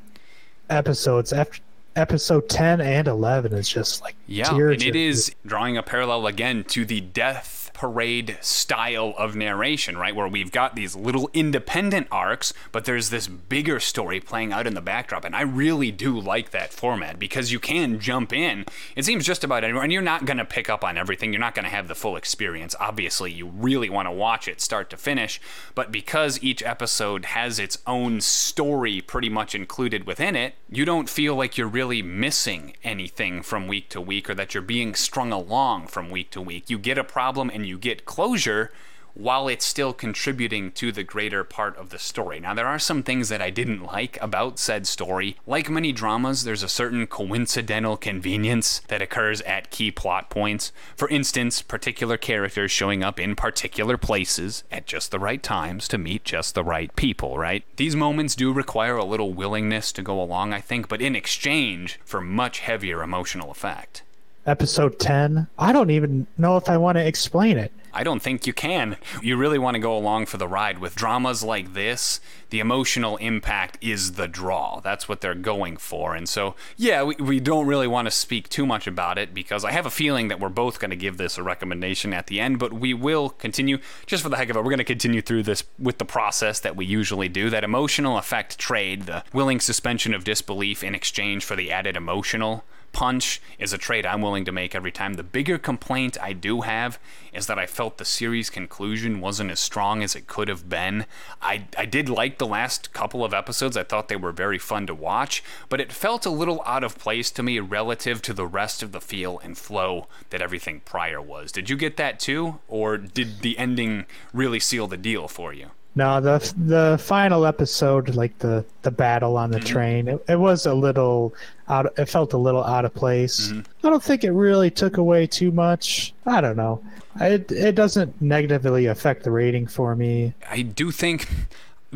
episodes. 0.70 1.34
After 1.34 1.60
episode 1.96 2.50
ten 2.50 2.82
and 2.82 3.08
eleven 3.08 3.54
is 3.54 3.70
just 3.70 4.02
like 4.02 4.16
Yeah, 4.28 4.56
and 4.56 4.82
it 4.82 4.96
is 4.96 5.34
drawing 5.46 5.78
a 5.78 5.84
parallel 5.84 6.28
again 6.28 6.64
to 6.66 6.86
the 6.86 7.02
death 7.02 7.65
parade 7.76 8.38
style 8.42 9.14
of 9.18 9.36
narration, 9.36 9.98
right? 9.98 10.16
Where 10.16 10.28
we've 10.28 10.52
got 10.52 10.76
these 10.76 10.96
little 10.96 11.30
independent 11.34 12.08
arcs, 12.12 12.54
but 12.72 12.86
there's 12.86 13.10
this 13.10 13.28
bigger 13.28 13.80
story 13.80 14.20
playing 14.20 14.52
out 14.52 14.66
in 14.66 14.74
the 14.74 14.82
backdrop. 14.82 15.26
And 15.26 15.36
I 15.36 15.42
really 15.42 15.92
do 15.92 16.20
like 16.20 16.52
that 16.52 16.74
format 16.74 17.20
because 17.20 17.52
you 17.52 17.60
can 17.60 18.00
jump 18.00 18.34
in. 18.34 18.66
It 18.96 19.06
seems 19.06 19.26
just 19.26 19.44
about 19.44 19.64
anywhere, 19.64 19.84
and 19.84 19.94
you're 19.94 20.02
not 20.02 20.26
going 20.26 20.38
to 20.38 20.46
pick 20.46 20.70
up 20.70 20.84
on 20.84 20.98
everything. 20.98 21.34
You're 21.34 21.40
not 21.40 21.54
going 21.54 21.66
to 21.66 21.72
have 21.72 21.88
the 21.88 21.96
full 21.96 22.16
experience. 22.16 22.76
Obviously, 22.80 23.32
you 23.32 23.48
really 23.48 23.90
want 23.90 24.08
to 24.08 24.12
watch 24.12 24.48
it 24.48 24.62
start 24.62 24.90
to 24.90 24.98
finish, 24.98 25.40
but 25.76 25.92
because 25.92 26.42
each 26.42 26.64
episode 26.64 27.26
has 27.26 27.60
its 27.60 27.78
own 27.86 28.22
story 28.22 29.02
pretty 29.02 29.30
much 29.30 29.54
included 29.54 30.08
within 30.08 30.36
it, 30.36 30.56
you 30.70 30.86
don't 30.86 31.10
feel 31.10 31.36
like 31.36 31.58
you're 31.58 31.68
really 31.68 32.02
missing 32.02 32.76
anything 32.84 33.44
from 33.44 33.68
week 33.68 33.90
to 33.90 34.00
week 34.00 34.30
or 34.30 34.36
that 34.36 34.54
you're 34.54 34.64
being 34.64 34.96
strung 34.96 35.32
along 35.32 35.88
from 35.88 36.10
week 36.10 36.32
to 36.32 36.42
week. 36.42 36.70
You 36.70 36.80
get 36.80 36.98
a 36.98 37.04
problem 37.04 37.50
and 37.54 37.65
you 37.66 37.78
get 37.78 38.06
closure 38.06 38.72
while 39.16 39.48
it's 39.48 39.66
still 39.66 39.94
contributing 39.94 40.72
to 40.74 40.92
the 40.92 41.04
greater 41.04 41.44
part 41.44 41.76
of 41.78 41.90
the 41.90 41.98
story. 41.98 42.40
Now, 42.40 42.54
there 42.54 42.68
are 42.68 42.78
some 42.78 43.02
things 43.02 43.30
that 43.30 43.42
I 43.42 43.50
didn't 43.50 43.84
like 43.84 44.18
about 44.22 44.60
said 44.60 44.86
story. 44.86 45.38
Like 45.48 45.70
many 45.70 45.92
dramas, 45.94 46.44
there's 46.44 46.64
a 46.64 46.70
certain 46.70 47.08
coincidental 47.08 47.96
convenience 47.96 48.82
that 48.90 49.02
occurs 49.02 49.42
at 49.42 49.72
key 49.72 49.90
plot 49.90 50.30
points. 50.30 50.74
For 50.98 51.08
instance, 51.08 51.62
particular 51.62 52.18
characters 52.18 52.72
showing 52.72 53.04
up 53.04 53.20
in 53.20 53.36
particular 53.36 53.98
places 53.98 54.66
at 54.70 54.86
just 54.86 55.12
the 55.12 55.20
right 55.20 55.42
times 55.42 55.88
to 55.88 55.98
meet 55.98 56.26
just 56.26 56.54
the 56.54 56.64
right 56.64 56.94
people, 56.96 57.38
right? 57.38 57.64
These 57.78 57.96
moments 57.96 58.36
do 58.36 58.52
require 58.52 58.98
a 58.98 59.06
little 59.06 59.34
willingness 59.34 59.94
to 59.94 60.02
go 60.02 60.22
along, 60.22 60.52
I 60.52 60.60
think, 60.60 60.90
but 60.90 61.02
in 61.02 61.16
exchange 61.16 62.00
for 62.04 62.20
much 62.20 62.60
heavier 62.60 63.02
emotional 63.02 63.50
effect. 63.50 64.04
Episode 64.46 65.00
ten. 65.00 65.48
I 65.58 65.72
don't 65.72 65.90
even 65.90 66.28
know 66.38 66.58
if 66.58 66.70
I 66.70 66.78
want 66.78 66.98
to 66.98 67.06
explain 67.06 67.58
it. 67.58 67.72
I 67.96 68.04
don't 68.04 68.22
think 68.22 68.46
you 68.46 68.54
can. 68.54 68.98
You 69.22 69.38
really 69.38 69.58
want 69.58 69.76
to 69.76 69.80
go 69.80 69.98
along 69.98 70.26
for 70.26 70.38
the 70.38 70.48
ride. 70.48 70.80
With 70.80 70.96
dramas 70.96 71.44
like 71.44 71.74
this, 71.74 72.20
the 72.50 72.60
emotional 72.60 73.16
impact 73.18 73.78
is 73.82 74.14
the 74.14 74.28
draw. 74.28 74.82
That's 74.82 75.08
what 75.08 75.22
they're 75.22 75.34
going 75.34 75.78
for. 75.78 76.14
And 76.14 76.28
so, 76.28 76.56
yeah, 76.76 77.04
we, 77.04 77.16
we 77.16 77.40
don't 77.40 77.66
really 77.66 77.88
want 77.88 78.08
to 78.08 78.12
speak 78.12 78.50
too 78.50 78.66
much 78.66 78.86
about 78.86 79.18
it 79.18 79.34
because 79.34 79.64
I 79.64 79.72
have 79.72 79.86
a 79.86 79.90
feeling 79.90 80.28
that 80.28 80.40
we're 80.40 80.50
both 80.50 80.80
going 80.80 80.92
to 80.92 80.98
give 80.98 81.18
this 81.18 81.38
a 81.38 81.44
recommendation 81.44 82.14
at 82.14 82.28
the 82.28 82.42
end, 82.42 82.60
but 82.60 82.74
we 82.74 82.94
will 82.94 83.30
continue, 83.30 83.78
just 84.06 84.22
for 84.24 84.30
the 84.30 84.38
heck 84.38 84.50
of 84.50 84.58
it, 84.58 84.60
we're 84.60 84.72
going 84.72 84.78
to 84.80 84.84
continue 84.84 85.22
through 85.22 85.44
this 85.44 85.64
with 85.80 85.98
the 85.98 86.06
process 86.06 86.60
that 86.60 86.76
we 86.76 86.86
usually 86.86 87.30
do. 87.30 87.50
That 87.50 87.64
emotional 87.64 88.18
effect 88.18 88.60
trade, 88.60 89.04
the 89.04 89.24
willing 89.32 89.62
suspension 89.62 90.14
of 90.14 90.26
disbelief 90.26 90.84
in 90.84 90.94
exchange 90.94 91.46
for 91.46 91.56
the 91.56 91.72
added 91.72 91.96
emotional 91.96 92.66
punch 92.96 93.42
is 93.60 93.74
a 93.74 93.78
trade 93.78 94.06
I'm 94.06 94.22
willing 94.22 94.46
to 94.46 94.54
make 94.54 94.74
every 94.74 94.92
time. 94.92 95.16
The 95.16 95.24
bigger 95.24 95.58
complaint 95.58 96.18
I 96.22 96.32
do 96.32 96.62
have 96.62 96.98
is 97.34 97.46
that 97.48 97.60
I 97.60 97.68
felt 97.68 97.85
the 97.90 98.06
series 98.06 98.50
conclusion 98.50 99.22
wasn't 99.22 99.52
as 99.52 99.60
strong 99.60 100.04
as 100.04 100.16
it 100.16 100.28
could 100.28 100.48
have 100.48 100.68
been. 100.68 101.06
I, 101.42 101.66
I 101.78 101.86
did 101.86 102.10
like 102.10 102.38
the 102.38 102.48
last 102.48 102.94
couple 102.94 103.24
of 103.24 103.34
episodes, 103.34 103.78
I 103.78 103.84
thought 103.84 104.08
they 104.08 104.16
were 104.16 104.32
very 104.32 104.58
fun 104.58 104.88
to 104.88 104.96
watch, 104.96 105.44
but 105.70 105.80
it 105.80 105.94
felt 105.94 106.26
a 106.26 106.30
little 106.30 106.62
out 106.66 106.84
of 106.84 106.98
place 106.98 107.32
to 107.32 107.44
me 107.44 107.60
relative 107.60 108.22
to 108.24 108.34
the 108.34 108.48
rest 108.48 108.84
of 108.84 108.92
the 108.92 109.02
feel 109.02 109.40
and 109.40 109.58
flow 109.58 110.08
that 110.30 110.42
everything 110.42 110.82
prior 110.82 111.22
was. 111.22 111.52
Did 111.52 111.70
you 111.70 111.78
get 111.78 111.98
that 111.98 112.20
too? 112.20 112.60
Or 112.68 112.98
did 112.98 113.42
the 113.42 113.58
ending 113.58 114.06
really 114.34 114.60
seal 114.60 114.88
the 114.88 114.98
deal 114.98 115.28
for 115.28 115.54
you? 115.54 115.72
No, 115.98 116.20
the 116.20 116.54
the 116.58 116.98
final 117.02 117.46
episode, 117.46 118.16
like 118.16 118.38
the 118.40 118.66
the 118.82 118.92
battle 118.92 119.38
on 119.38 119.52
the 119.52 119.60
Mm-hmm. 119.60 119.66
train, 119.68 120.08
it, 120.10 120.26
it 120.28 120.40
was 120.40 120.66
a 120.66 120.74
little 120.74 121.34
out. 121.70 121.94
It 121.98 122.08
felt 122.10 122.34
a 122.34 122.38
little 122.38 122.64
out 122.66 122.84
of 122.84 122.94
place. 122.94 123.48
Mm-hmm. 123.48 123.60
I 123.88 123.90
don't 123.90 124.04
think 124.04 124.24
it 124.26 124.32
really 124.32 124.70
took 124.70 124.98
away 124.98 125.26
too 125.26 125.52
much. 125.52 126.14
I 126.26 126.42
don't 126.42 126.58
know. 126.58 126.84
It 127.22 127.50
it 127.52 127.76
doesn't 127.76 128.22
negatively 128.22 128.88
affect 128.88 129.24
the 129.24 129.32
rating 129.32 129.68
for 129.68 129.96
me. 129.96 130.34
I 130.50 130.64
do 130.64 130.92
think 130.92 131.30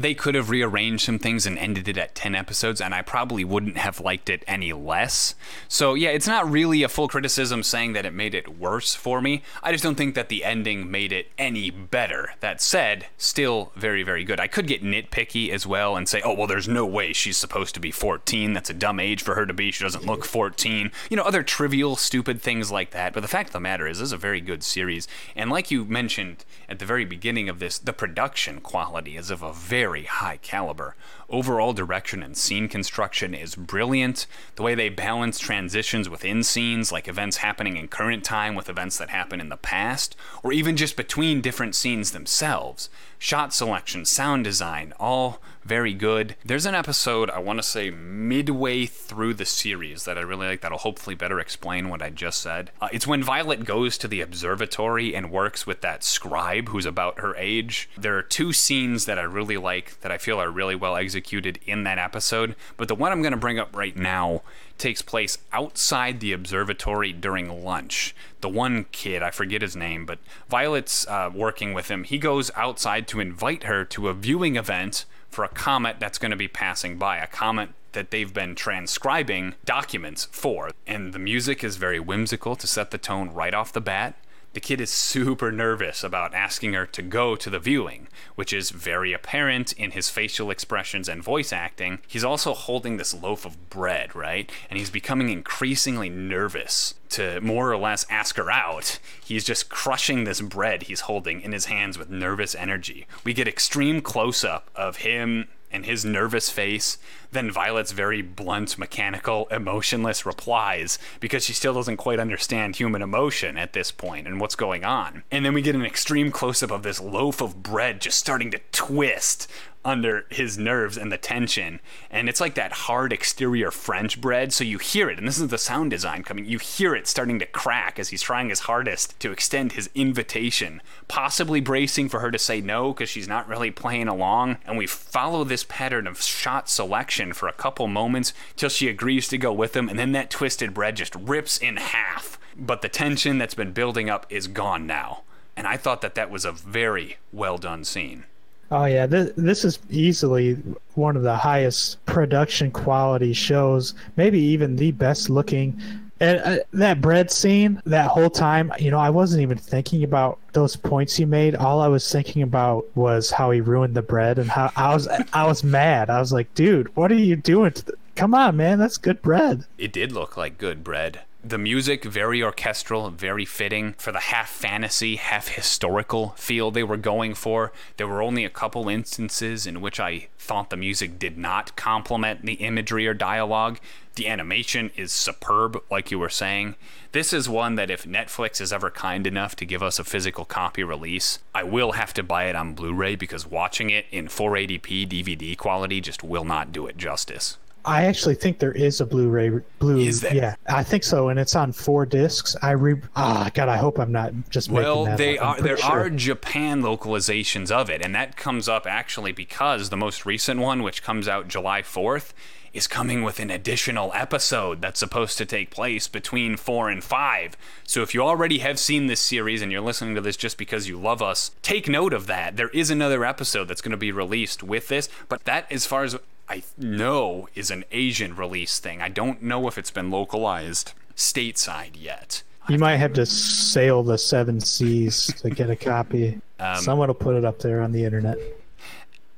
they 0.02 0.14
could 0.14 0.36
have 0.36 0.50
rearranged 0.50 1.06
some 1.06 1.20
things 1.20 1.46
and 1.46 1.58
ended 1.58 1.88
it 1.88 1.98
at 1.98 2.16
10 2.16 2.34
episodes, 2.34 2.80
and 2.80 2.96
I 2.96 3.02
probably 3.02 3.44
wouldn't 3.44 3.78
have 3.78 4.00
liked 4.00 4.30
it 4.30 4.44
any 4.48 4.72
less. 4.72 5.36
So, 5.68 5.94
yeah, 5.94 6.10
it's 6.10 6.28
not 6.28 6.50
really 6.50 6.84
a 6.84 6.90
full 6.90 7.10
criticism 7.10 7.64
saying 7.64 7.94
that 7.94 8.06
it 8.06 8.14
made 8.14 8.34
it 8.34 8.58
worse 8.58 8.96
for 8.96 9.22
me. 9.22 9.44
I 9.62 9.72
just 9.72 9.84
don't 9.84 9.96
think 9.96 10.16
that 10.16 10.30
the 10.30 10.46
ending 10.46 10.90
made 10.90 11.12
it 11.12 11.32
any 11.38 11.70
better. 11.70 12.34
That 12.40 12.62
said, 12.62 13.08
still 13.18 13.72
very, 13.76 14.04
very 14.04 14.24
good. 14.24 14.40
I 14.40 14.48
could 14.48 14.68
get 14.68 14.84
nitpicky 14.84 15.50
as 15.50 15.68
well 15.68 15.98
and 15.98 16.08
say, 16.08 16.22
oh, 16.24 16.34
well, 16.34 16.48
there's 16.48 16.68
no 16.68 16.86
way 16.86 17.12
she's 17.12 17.38
supposed 17.38 17.74
to 17.74 17.82
be 17.82 17.92
14. 17.92 18.54
That's 18.54 18.70
a 18.70 18.74
dumb 18.74 19.00
age 19.00 19.22
for 19.22 19.36
her 19.36 19.46
to 19.46 19.54
be. 19.54 19.72
She 19.72 19.84
doesn't 19.84 20.06
look 20.06 20.24
14. 20.24 20.92
You 21.10 21.18
know, 21.18 21.24
other 21.24 21.44
trivial, 21.44 21.98
stupid 21.98 22.42
things 22.42 22.72
like 22.72 22.92
that. 22.92 23.14
But 23.14 23.22
the 23.22 23.28
fact 23.28 23.50
of 23.50 23.54
the 23.54 23.60
matter 23.60 23.88
is, 23.88 24.00
this 24.00 24.08
is 24.08 24.14
a 24.14 24.18
very 24.18 24.40
good 24.40 24.64
series. 24.64 25.08
And 25.36 25.50
like 25.50 25.72
you 25.72 25.84
mentioned 25.84 26.46
at 26.70 26.80
the 26.80 26.86
very 26.86 27.06
beginning 27.06 27.50
of 27.50 27.60
this, 27.60 27.78
the 27.78 27.94
production 27.94 28.62
quality 28.62 29.18
is 29.18 29.30
of 29.30 29.44
a 29.44 29.52
very 29.52 29.89
high 29.98 30.38
caliber. 30.38 30.96
Overall 31.32 31.74
direction 31.74 32.24
and 32.24 32.36
scene 32.36 32.68
construction 32.68 33.36
is 33.36 33.54
brilliant. 33.54 34.26
The 34.56 34.64
way 34.64 34.74
they 34.74 34.90
balance 34.90 35.38
transitions 35.38 36.10
within 36.10 36.42
scenes, 36.42 36.92
like 36.92 37.08
events 37.08 37.38
happening 37.38 37.78
in 37.78 37.88
current 37.88 38.24
time 38.24 38.56
with 38.56 38.68
events 38.68 38.98
that 38.98 39.12
happen 39.12 39.40
in 39.40 39.50
the 39.50 39.58
past, 39.58 40.16
or 40.42 40.52
even 40.52 40.76
just 40.76 40.98
between 40.98 41.40
different 41.40 41.76
scenes 41.76 42.12
themselves. 42.12 42.90
Shot 43.20 43.54
selection, 43.54 44.06
sound 44.06 44.44
design, 44.44 44.94
all 45.00 45.40
very 45.66 45.94
good. 45.94 46.36
There's 46.44 46.66
an 46.66 46.74
episode, 46.74 47.30
I 47.30 47.40
want 47.40 47.60
to 47.60 47.64
say 47.64 47.92
midway 47.92 48.86
through 48.86 49.36
the 49.36 49.46
series, 49.46 50.06
that 50.06 50.18
I 50.18 50.22
really 50.22 50.48
like 50.48 50.62
that'll 50.62 50.80
hopefully 50.80 51.16
better 51.16 51.40
explain 51.40 51.90
what 51.90 52.02
I 52.02 52.10
just 52.10 52.42
said. 52.42 52.72
Uh, 52.82 52.88
it's 52.94 53.06
when 53.06 53.22
Violet 53.22 53.66
goes 53.66 53.98
to 54.00 54.08
the 54.08 54.22
observatory 54.22 55.14
and 55.14 55.30
works 55.30 55.68
with 55.68 55.82
that 55.82 56.04
scribe 56.04 56.70
who's 56.70 56.86
about 56.86 57.20
her 57.20 57.36
age. 57.36 57.90
There 57.98 58.18
are 58.18 58.24
two 58.24 58.54
scenes 58.54 59.06
that 59.06 59.20
I 59.20 59.24
really 59.24 59.58
like 59.58 60.00
that 60.00 60.14
I 60.14 60.18
feel 60.18 60.42
are 60.42 60.50
really 60.50 60.76
well 60.76 60.96
executed 60.96 61.19
in 61.22 61.84
that 61.84 61.98
episode, 61.98 62.56
but 62.78 62.88
the 62.88 62.96
one 62.96 63.12
I'm 63.12 63.22
going 63.22 63.32
to 63.32 63.38
bring 63.38 63.60
up 63.60 63.76
right 63.76 63.96
now 63.96 64.42
takes 64.78 65.02
place 65.02 65.38
outside 65.52 66.20
the 66.20 66.32
observatory 66.32 67.12
during 67.12 67.64
lunch. 67.64 68.16
The 68.42 68.50
one 68.50 68.86
kid, 68.92 69.22
I 69.22 69.32
forget 69.32 69.62
his 69.62 69.76
name, 69.76 70.06
but 70.06 70.20
Violet's 70.50 71.06
uh, 71.08 71.30
working 71.34 71.74
with 71.74 71.90
him. 71.90 72.04
He 72.04 72.18
goes 72.18 72.50
outside 72.56 73.08
to 73.10 73.20
invite 73.20 73.64
her 73.64 73.84
to 73.86 74.08
a 74.08 74.14
viewing 74.14 74.56
event 74.56 75.06
for 75.30 75.44
a 75.44 75.50
comet 75.50 75.98
that's 76.00 76.18
going 76.18 76.32
to 76.32 76.38
be 76.38 76.48
passing 76.48 76.98
by, 76.98 77.18
a 77.18 77.28
comet 77.28 77.70
that 77.92 78.12
they've 78.12 78.34
been 78.34 78.56
transcribing 78.56 79.56
documents 79.66 80.28
for. 80.32 80.72
And 80.88 81.14
the 81.14 81.20
music 81.20 81.64
is 81.64 81.76
very 81.76 82.00
whimsical 82.00 82.56
to 82.56 82.68
set 82.68 82.92
the 82.92 82.98
tone 82.98 83.32
right 83.32 83.54
off 83.54 83.74
the 83.74 83.82
bat. 83.82 84.16
The 84.54 84.60
kid 84.60 84.82
is 84.82 84.90
super 84.90 85.52
nervous 85.52 86.04
about 86.04 86.34
asking 86.34 86.74
her 86.74 86.88
to 86.88 87.02
go 87.04 87.36
to 87.36 87.50
the 87.52 87.60
viewing, 87.60 88.08
which 88.34 88.52
is 88.52 88.72
very 88.72 89.14
apparent 89.14 89.74
in 89.74 89.92
his 89.92 90.10
facial 90.10 90.50
expressions 90.50 91.08
and 91.08 91.24
voice 91.24 91.54
acting. 91.54 92.00
He's 92.08 92.24
also 92.24 92.56
holding 92.56 92.98
this 92.98 93.14
loaf 93.14 93.46
of 93.46 93.70
bread, 93.70 94.16
right? 94.16 94.52
And 94.70 94.80
he's 94.80 94.90
becoming 94.90 95.30
increasingly 95.30 96.10
nervous 96.10 96.96
to 97.10 97.40
more 97.42 97.72
or 97.72 97.78
less 97.78 98.08
ask 98.10 98.38
her 98.38 98.50
out. 98.50 98.98
He's 99.24 99.44
just 99.44 99.70
crushing 99.70 100.24
this 100.24 100.42
bread 100.42 100.84
he's 100.84 101.02
holding 101.02 101.42
in 101.42 101.52
his 101.52 101.66
hands 101.66 102.00
with 102.00 102.10
nervous 102.10 102.56
energy. 102.56 103.06
We 103.24 103.34
get 103.36 103.48
extreme 103.48 104.02
close 104.02 104.44
up 104.44 104.72
of 104.76 104.98
him 104.98 105.48
and 105.72 105.86
his 105.86 106.04
nervous 106.04 106.50
face, 106.50 106.98
then 107.32 107.52
Violet's 107.52 107.92
very 107.92 108.22
blunt, 108.22 108.78
mechanical, 108.78 109.48
emotionless 109.52 110.26
replies 110.26 110.98
because 111.20 111.46
she 111.46 111.54
still 111.54 111.74
doesn't 111.74 111.98
quite 111.98 112.20
understand 112.20 112.76
human 112.76 113.02
emotion 113.02 113.58
at 113.58 113.74
this 113.74 113.92
point 113.92 114.28
and 114.28 114.40
what's 114.40 114.56
going 114.56 114.84
on. 114.84 115.24
And 115.30 115.46
then 115.46 115.54
we 115.54 115.62
get 115.62 115.76
an 115.76 115.86
extreme 115.86 116.32
close 116.32 116.64
up 116.64 116.72
of 116.72 116.84
this 116.84 117.00
loaf 117.00 117.42
of 117.42 117.62
bread 117.62 118.02
just 118.02 118.18
starting 118.18 118.52
to 118.52 118.60
twist 118.72 119.48
under 119.86 120.26
his 120.30 120.58
nerves 120.58 120.98
and 120.98 121.12
the 121.12 121.18
tension. 121.18 121.80
And 122.12 122.28
it's 122.28 122.42
like 122.42 122.56
that 122.56 122.72
hard 122.72 123.14
exterior 123.14 123.72
French 123.72 124.20
bread, 124.20 124.52
so 124.52 124.64
you 124.64 124.78
hear 124.78 125.10
it, 125.10 125.18
and 125.18 125.28
this 125.28 125.40
is 125.40 125.48
the 125.48 125.58
sound 125.58 125.92
design 125.92 126.24
coming. 126.24 126.46
You 126.46 126.60
hear 126.60 126.96
it 126.96 127.08
starting 127.08 127.40
to 127.40 127.46
crack 127.46 127.98
as 128.00 128.10
he's 128.10 128.22
trying 128.22 128.50
his 128.50 128.62
hardest 128.62 129.20
to 129.22 129.32
extend 129.32 129.74
his 129.74 129.90
invitation, 129.96 130.82
possibly 131.08 131.62
bracing 131.62 132.10
for 132.10 132.20
her 132.20 132.32
to 132.32 132.38
say 132.38 132.62
no 132.62 132.94
because 132.94 133.10
she's 133.10 133.28
not 133.28 133.48
really 133.48 133.72
playing 133.72 134.08
along. 134.08 134.58
And 134.66 134.78
we 134.78 134.88
follow 134.88 135.44
this 135.44 135.64
pattern 135.64 136.08
of 136.08 136.22
shot 136.22 136.70
selection 136.70 137.34
for 137.34 137.48
a 137.48 137.54
couple 137.54 137.88
moments 137.88 138.34
till 138.56 138.70
she 138.70 138.90
agrees 138.90 139.28
to 139.30 139.38
go 139.38 139.54
with 139.54 139.76
him, 139.76 139.90
and 139.90 139.98
then 139.98 140.12
that 140.12 140.30
twisted 140.30 140.74
bread 140.74 140.96
just 140.96 141.16
rips 141.16 141.58
in 141.58 141.78
half. 141.78 142.40
But 142.58 142.82
the 142.82 142.90
tension 142.90 143.38
that's 143.38 143.54
been 143.54 143.72
building 143.72 144.10
up 144.10 144.26
is 144.30 144.48
gone 144.48 144.86
now. 144.86 145.24
And 145.56 145.68
I 145.68 145.78
thought 145.78 146.02
that 146.02 146.16
that 146.16 146.30
was 146.30 146.46
a 146.46 146.52
very 146.52 147.18
well 147.32 147.58
done 147.58 147.84
scene. 147.84 148.26
Oh 148.72 148.86
yeah, 148.86 149.06
this 149.06 149.32
this 149.36 149.66
is 149.66 149.80
easily 149.90 150.54
one 150.94 151.16
of 151.16 151.24
the 151.24 151.36
highest 151.36 152.04
production 152.06 152.72
quality 152.72 153.34
shows, 153.34 153.96
maybe 154.16 154.40
even 154.40 154.76
the 154.76 154.92
best 154.92 155.30
looking. 155.30 155.80
And 156.22 156.40
uh, 156.40 156.58
that 156.74 157.00
bread 157.00 157.32
scene, 157.32 157.82
that 157.86 158.08
whole 158.08 158.30
time, 158.30 158.74
you 158.78 158.92
know, 158.92 159.00
I 159.00 159.10
wasn't 159.10 159.42
even 159.42 159.58
thinking 159.58 160.04
about 160.04 160.38
those 160.52 160.76
points 160.76 161.16
he 161.16 161.24
made. 161.24 161.56
All 161.56 161.80
I 161.80 161.88
was 161.88 162.12
thinking 162.12 162.42
about 162.42 162.86
was 162.96 163.32
how 163.32 163.52
he 163.52 163.62
ruined 163.62 163.96
the 163.96 164.02
bread 164.02 164.38
and 164.38 164.50
how 164.50 164.72
I 164.76 164.94
was 164.94 165.08
I 165.34 165.48
was 165.48 165.64
mad. 165.64 166.10
I 166.10 166.20
was 166.20 166.34
like, 166.34 166.54
dude, 166.54 166.96
what 166.96 167.12
are 167.12 167.16
you 167.16 167.38
doing? 167.38 167.74
Come 168.16 168.36
on, 168.36 168.58
man, 168.58 168.80
that's 168.80 168.98
good 168.98 169.22
bread. 169.22 169.64
It 169.78 169.94
did 169.94 170.12
look 170.12 170.36
like 170.36 170.58
good 170.58 170.84
bread. 170.84 171.22
The 171.42 171.58
music, 171.58 172.04
very 172.04 172.44
orchestral, 172.44 173.10
very 173.12 173.46
fitting 173.46 173.94
for 173.94 174.12
the 174.12 174.20
half 174.20 174.50
fantasy, 174.50 175.16
half 175.16 175.48
historical 175.48 176.34
feel 176.36 176.70
they 176.70 176.84
were 176.84 176.98
going 176.98 177.34
for. 177.34 177.72
There 177.96 178.10
were 178.10 178.22
only 178.22 178.44
a 178.44 178.50
couple 178.50 178.90
instances 178.90 179.66
in 179.66 179.80
which 179.80 180.02
I 180.02 180.28
thought 180.38 180.70
the 180.70 180.76
music 180.76 181.18
did 181.18 181.38
not 181.38 181.78
complement 181.78 182.46
the 182.46 182.56
imagery 182.56 183.08
or 183.08 183.14
dialogue. 183.14 183.80
The 184.16 184.28
animation 184.28 184.92
is 184.98 185.14
superb, 185.14 185.82
like 185.90 186.12
you 186.12 186.20
were 186.20 186.28
saying. 186.28 186.76
This 187.14 187.32
is 187.32 187.48
one 187.48 187.76
that 187.76 187.90
if 187.90 188.04
Netflix 188.04 188.60
is 188.60 188.74
ever 188.74 188.92
kind 188.92 189.26
enough 189.26 189.56
to 189.56 189.66
give 189.66 189.82
us 189.82 189.98
a 189.98 190.04
physical 190.04 190.44
copy 190.44 190.84
release, 190.84 191.40
I 191.56 191.64
will 191.64 191.94
have 191.94 192.14
to 192.16 192.24
buy 192.24 192.48
it 192.50 192.56
on 192.58 192.74
Blu 192.74 192.94
ray 192.94 193.16
because 193.16 193.48
watching 193.48 193.90
it 193.90 194.08
in 194.12 194.28
480p 194.28 195.08
DVD 195.08 195.58
quality 195.58 196.02
just 196.02 196.22
will 196.22 196.44
not 196.44 196.74
do 196.74 196.86
it 196.86 196.98
justice. 196.98 197.58
I 197.86 198.06
actually 198.06 198.36
think 198.36 198.60
there 198.60 198.72
is 198.72 199.02
a 199.02 199.06
Blu-ray. 199.06 199.62
Blue? 199.80 200.00
Yeah, 200.00 200.56
I 200.68 200.84
think 200.84 201.04
so, 201.04 201.30
and 201.30 201.40
it's 201.40 201.56
on 201.56 201.72
four 201.72 202.06
discs. 202.06 202.56
I 202.62 202.72
re. 202.72 202.96
Ah, 203.16 203.50
God, 203.54 203.70
I 203.70 203.78
hope 203.78 204.00
I'm 204.00 204.12
not 204.12 204.34
just 204.50 204.70
Well, 204.70 205.06
making 205.06 205.10
that 205.12 205.18
they. 205.18 205.38
Are 205.38 205.62
there 205.62 205.78
sure. 205.78 205.90
are 205.92 206.10
Japan 206.10 206.82
localizations 206.82 207.72
of 207.72 207.90
it, 207.90 208.04
and 208.04 208.14
that 208.16 208.36
comes 208.36 208.68
up 208.68 208.86
actually 208.86 209.32
because 209.32 209.90
the 209.90 209.98
most 209.98 210.26
recent 210.26 210.60
one, 210.60 210.84
which 210.84 211.04
comes 211.04 211.28
out 211.28 211.48
July 211.48 211.82
4th, 211.82 212.34
is 212.74 212.88
coming 212.88 213.24
with 213.24 213.40
an 213.40 213.50
additional 213.50 214.12
episode 214.14 214.82
that's 214.82 215.00
supposed 215.00 215.38
to 215.38 215.46
take 215.46 215.72
place 215.72 216.08
between 216.08 216.56
4 216.56 216.90
and 216.90 217.04
5. 217.04 217.58
So 217.84 218.02
if 218.02 218.14
you 218.14 218.22
already 218.22 218.60
have 218.60 218.78
seen 218.78 219.08
this 219.08 219.20
series 219.20 219.62
and 219.62 219.72
you're 219.72 219.82
listening 219.82 220.16
to 220.16 220.22
this 220.22 220.38
just 220.38 220.58
because 220.58 220.88
you 220.88 221.00
love 221.00 221.22
us, 221.22 221.52
take 221.62 221.90
note 221.90 222.14
of 222.14 222.28
that. 222.28 222.58
There 222.58 222.70
is 222.70 222.90
another 222.92 223.26
episode 223.26 223.68
that's 223.68 223.82
going 223.82 223.92
to 223.92 223.98
be 223.98 224.12
released 224.12 224.62
with 224.62 224.88
this, 224.88 225.10
but 225.28 225.44
that 225.46 225.72
as 225.72 225.86
far 225.86 226.04
as 226.04 226.16
I 226.50 226.64
know 226.78 227.48
is 227.54 227.70
an 227.70 227.86
Asian 227.92 228.36
release 228.36 228.80
thing. 228.80 229.02
I 229.02 229.10
don't 229.10 229.44
know 229.44 229.68
if 229.68 229.78
it's 229.78 229.92
been 229.92 230.10
localized 230.10 230.94
stateside 231.16 231.92
yet. 231.94 232.42
You 232.68 232.80
might 232.80 232.98
have 232.98 233.14
to 233.14 233.26
sail 233.26 234.04
the 234.04 234.18
seven 234.18 234.60
seas 234.60 235.28
to 235.42 235.50
get 235.50 235.70
a 235.70 235.76
copy. 235.76 236.40
Um, 236.60 236.78
Someone 236.78 237.08
will 237.08 237.16
put 237.16 237.36
it 237.36 237.46
up 237.46 237.60
there 237.60 237.82
on 237.82 237.92
the 237.92 238.04
internet. 238.04 238.38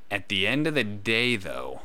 At 0.10 0.30
the 0.30 0.48
end 0.48 0.68
of 0.68 0.76
the 0.76 0.84
day, 0.84 1.36
though, 1.36 1.82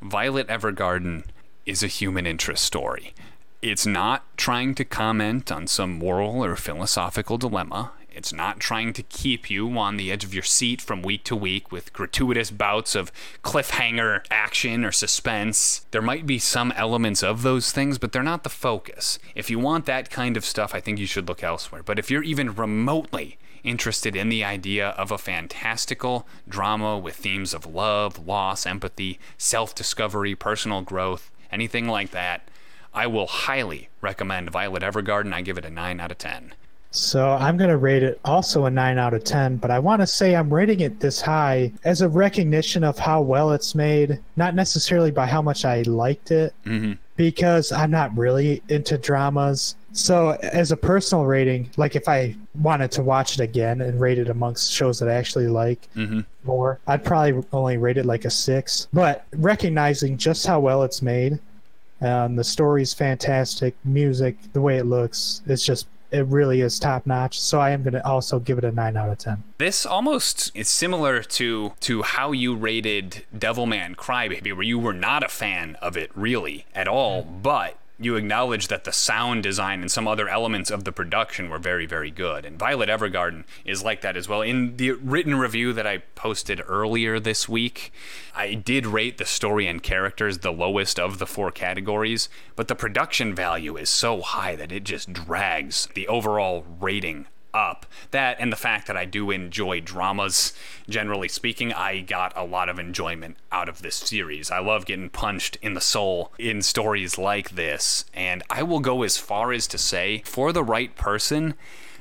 Violet 0.00 0.48
Evergarden 0.48 1.24
is 1.64 1.82
a 1.82 1.86
human 1.86 2.26
interest 2.26 2.64
story. 2.64 3.14
It's 3.62 3.86
not 3.86 4.24
trying 4.36 4.74
to 4.76 4.84
comment 4.84 5.50
on 5.50 5.66
some 5.66 5.98
moral 5.98 6.44
or 6.44 6.56
philosophical 6.56 7.38
dilemma. 7.38 7.92
It's 8.16 8.32
not 8.32 8.60
trying 8.60 8.94
to 8.94 9.02
keep 9.02 9.50
you 9.50 9.76
on 9.78 9.98
the 9.98 10.10
edge 10.10 10.24
of 10.24 10.32
your 10.32 10.42
seat 10.42 10.80
from 10.80 11.02
week 11.02 11.22
to 11.24 11.36
week 11.36 11.70
with 11.70 11.92
gratuitous 11.92 12.50
bouts 12.50 12.94
of 12.94 13.12
cliffhanger 13.44 14.24
action 14.30 14.86
or 14.86 14.90
suspense. 14.90 15.84
There 15.90 16.00
might 16.00 16.26
be 16.26 16.38
some 16.38 16.72
elements 16.72 17.22
of 17.22 17.42
those 17.42 17.72
things, 17.72 17.98
but 17.98 18.12
they're 18.12 18.22
not 18.22 18.42
the 18.42 18.48
focus. 18.48 19.18
If 19.34 19.50
you 19.50 19.58
want 19.58 19.84
that 19.84 20.08
kind 20.08 20.36
of 20.38 20.46
stuff, 20.46 20.74
I 20.74 20.80
think 20.80 20.98
you 20.98 21.06
should 21.06 21.28
look 21.28 21.44
elsewhere. 21.44 21.82
But 21.82 21.98
if 21.98 22.10
you're 22.10 22.22
even 22.22 22.54
remotely 22.54 23.36
interested 23.62 24.16
in 24.16 24.30
the 24.30 24.44
idea 24.44 24.90
of 24.90 25.10
a 25.10 25.18
fantastical 25.18 26.26
drama 26.48 26.98
with 26.98 27.16
themes 27.16 27.52
of 27.52 27.66
love, 27.66 28.26
loss, 28.26 28.64
empathy, 28.64 29.18
self 29.36 29.74
discovery, 29.74 30.34
personal 30.34 30.80
growth, 30.80 31.30
anything 31.52 31.86
like 31.86 32.12
that, 32.12 32.48
I 32.94 33.06
will 33.06 33.26
highly 33.26 33.90
recommend 34.00 34.50
Violet 34.50 34.82
Evergarden. 34.82 35.34
I 35.34 35.42
give 35.42 35.58
it 35.58 35.66
a 35.66 35.70
9 35.70 36.00
out 36.00 36.10
of 36.10 36.16
10. 36.16 36.54
So 36.96 37.30
I'm 37.32 37.56
going 37.56 37.70
to 37.70 37.76
rate 37.76 38.02
it 38.02 38.18
also 38.24 38.64
a 38.66 38.70
9 38.70 38.98
out 38.98 39.14
of 39.14 39.22
10, 39.24 39.56
but 39.58 39.70
I 39.70 39.78
want 39.78 40.00
to 40.02 40.06
say 40.06 40.34
I'm 40.34 40.52
rating 40.52 40.80
it 40.80 40.98
this 41.00 41.20
high 41.20 41.72
as 41.84 42.00
a 42.02 42.08
recognition 42.08 42.82
of 42.84 42.98
how 42.98 43.20
well 43.20 43.52
it's 43.52 43.74
made, 43.74 44.18
not 44.36 44.54
necessarily 44.54 45.10
by 45.10 45.26
how 45.26 45.42
much 45.42 45.64
I 45.64 45.82
liked 45.82 46.30
it, 46.30 46.54
Mm-hmm. 46.64 46.92
because 47.16 47.70
I'm 47.72 47.90
not 47.90 48.16
really 48.16 48.62
into 48.68 48.96
dramas. 48.98 49.76
So 49.92 50.30
as 50.42 50.72
a 50.72 50.76
personal 50.76 51.24
rating, 51.24 51.70
like 51.76 51.96
if 51.96 52.08
I 52.08 52.34
wanted 52.60 52.90
to 52.92 53.02
watch 53.02 53.34
it 53.34 53.40
again 53.42 53.80
and 53.80 54.00
rate 54.00 54.18
it 54.18 54.28
amongst 54.28 54.72
shows 54.72 54.98
that 54.98 55.08
I 55.08 55.14
actually 55.14 55.48
like 55.48 55.88
Mm-hmm. 55.96 56.20
more, 56.44 56.78
I'd 56.86 57.04
probably 57.04 57.42
only 57.52 57.76
rate 57.78 57.96
it 57.98 58.06
like 58.06 58.24
a 58.24 58.30
6. 58.30 58.88
But 58.92 59.24
recognizing 59.34 60.16
just 60.18 60.46
how 60.46 60.60
well 60.60 60.82
it's 60.82 61.00
made, 61.02 61.38
um, 62.02 62.36
the 62.36 62.44
story's 62.44 62.92
fantastic, 62.92 63.74
music, 63.84 64.36
the 64.52 64.60
way 64.60 64.76
it 64.76 64.84
looks, 64.84 65.40
it's 65.46 65.64
just 65.64 65.86
it 66.16 66.26
really 66.26 66.60
is 66.60 66.78
top 66.78 67.06
notch. 67.06 67.40
So 67.40 67.60
I 67.60 67.70
am 67.70 67.82
going 67.82 67.94
to 67.94 68.06
also 68.06 68.38
give 68.38 68.58
it 68.58 68.64
a 68.64 68.72
9 68.72 68.96
out 68.96 69.08
of 69.08 69.18
10. 69.18 69.42
This 69.58 69.86
almost 69.86 70.50
is 70.54 70.68
similar 70.68 71.22
to 71.22 71.72
to 71.80 72.02
how 72.02 72.32
you 72.32 72.54
rated 72.54 73.24
Devilman 73.36 73.96
Crybaby, 73.96 74.52
where 74.52 74.62
you 74.62 74.78
were 74.78 74.92
not 74.92 75.22
a 75.22 75.28
fan 75.28 75.76
of 75.76 75.96
it 75.96 76.10
really 76.14 76.66
at 76.74 76.88
all, 76.88 77.22
but 77.22 77.78
you 77.98 78.16
acknowledge 78.16 78.68
that 78.68 78.84
the 78.84 78.92
sound 78.92 79.42
design 79.42 79.80
and 79.80 79.90
some 79.90 80.06
other 80.06 80.28
elements 80.28 80.70
of 80.70 80.84
the 80.84 80.92
production 80.92 81.48
were 81.48 81.58
very, 81.58 81.86
very 81.86 82.10
good. 82.10 82.44
And 82.44 82.58
Violet 82.58 82.88
Evergarden 82.88 83.44
is 83.64 83.82
like 83.82 84.02
that 84.02 84.16
as 84.16 84.28
well. 84.28 84.42
In 84.42 84.76
the 84.76 84.92
written 84.92 85.36
review 85.36 85.72
that 85.72 85.86
I 85.86 85.98
posted 86.14 86.60
earlier 86.66 87.18
this 87.18 87.48
week, 87.48 87.92
I 88.34 88.54
did 88.54 88.86
rate 88.86 89.16
the 89.16 89.24
story 89.24 89.66
and 89.66 89.82
characters 89.82 90.38
the 90.38 90.52
lowest 90.52 90.98
of 91.00 91.18
the 91.18 91.26
four 91.26 91.50
categories, 91.50 92.28
but 92.54 92.68
the 92.68 92.74
production 92.74 93.34
value 93.34 93.76
is 93.76 93.88
so 93.88 94.20
high 94.20 94.56
that 94.56 94.72
it 94.72 94.84
just 94.84 95.12
drags 95.12 95.88
the 95.94 96.06
overall 96.08 96.64
rating 96.80 97.26
up. 97.56 97.86
That 98.10 98.36
and 98.38 98.52
the 98.52 98.56
fact 98.56 98.86
that 98.86 98.96
I 98.96 99.04
do 99.04 99.30
enjoy 99.30 99.80
dramas, 99.80 100.52
generally 100.88 101.28
speaking, 101.28 101.72
I 101.72 102.00
got 102.00 102.32
a 102.36 102.44
lot 102.44 102.68
of 102.68 102.78
enjoyment 102.78 103.36
out 103.50 103.68
of 103.68 103.82
this 103.82 103.96
series. 103.96 104.50
I 104.50 104.60
love 104.60 104.86
getting 104.86 105.08
punched 105.08 105.56
in 105.62 105.74
the 105.74 105.80
soul 105.80 106.32
in 106.38 106.62
stories 106.62 107.18
like 107.18 107.50
this, 107.50 108.04
and 108.14 108.42
I 108.50 108.62
will 108.62 108.80
go 108.80 109.02
as 109.02 109.16
far 109.16 109.52
as 109.52 109.66
to 109.68 109.78
say, 109.78 110.22
for 110.24 110.52
the 110.52 110.62
right 110.62 110.94
person, 110.94 111.54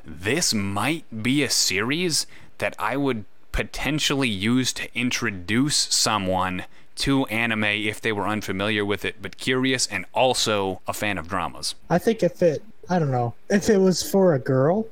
this 0.05 0.53
might 0.53 1.23
be 1.23 1.41
a 1.41 1.49
series 1.49 2.27
that 2.57 2.75
I 2.77 2.97
would 2.97 3.25
potentially 3.51 4.29
use 4.29 4.73
to 4.73 4.93
introduce 4.93 5.75
someone 5.75 6.65
to 6.95 7.25
anime 7.27 7.63
if 7.63 7.99
they 8.01 8.11
were 8.11 8.27
unfamiliar 8.27 8.85
with 8.85 9.03
it 9.03 9.15
but 9.21 9.37
curious 9.37 9.87
and 9.87 10.05
also 10.13 10.81
a 10.87 10.93
fan 10.93 11.17
of 11.17 11.27
dramas. 11.27 11.75
I 11.89 11.97
think 11.97 12.23
if 12.23 12.41
it, 12.41 12.63
I 12.89 12.99
don't 12.99 13.11
know, 13.11 13.33
if 13.49 13.69
it 13.69 13.77
was 13.77 14.03
for 14.03 14.33
a 14.33 14.39
girl, 14.39 14.87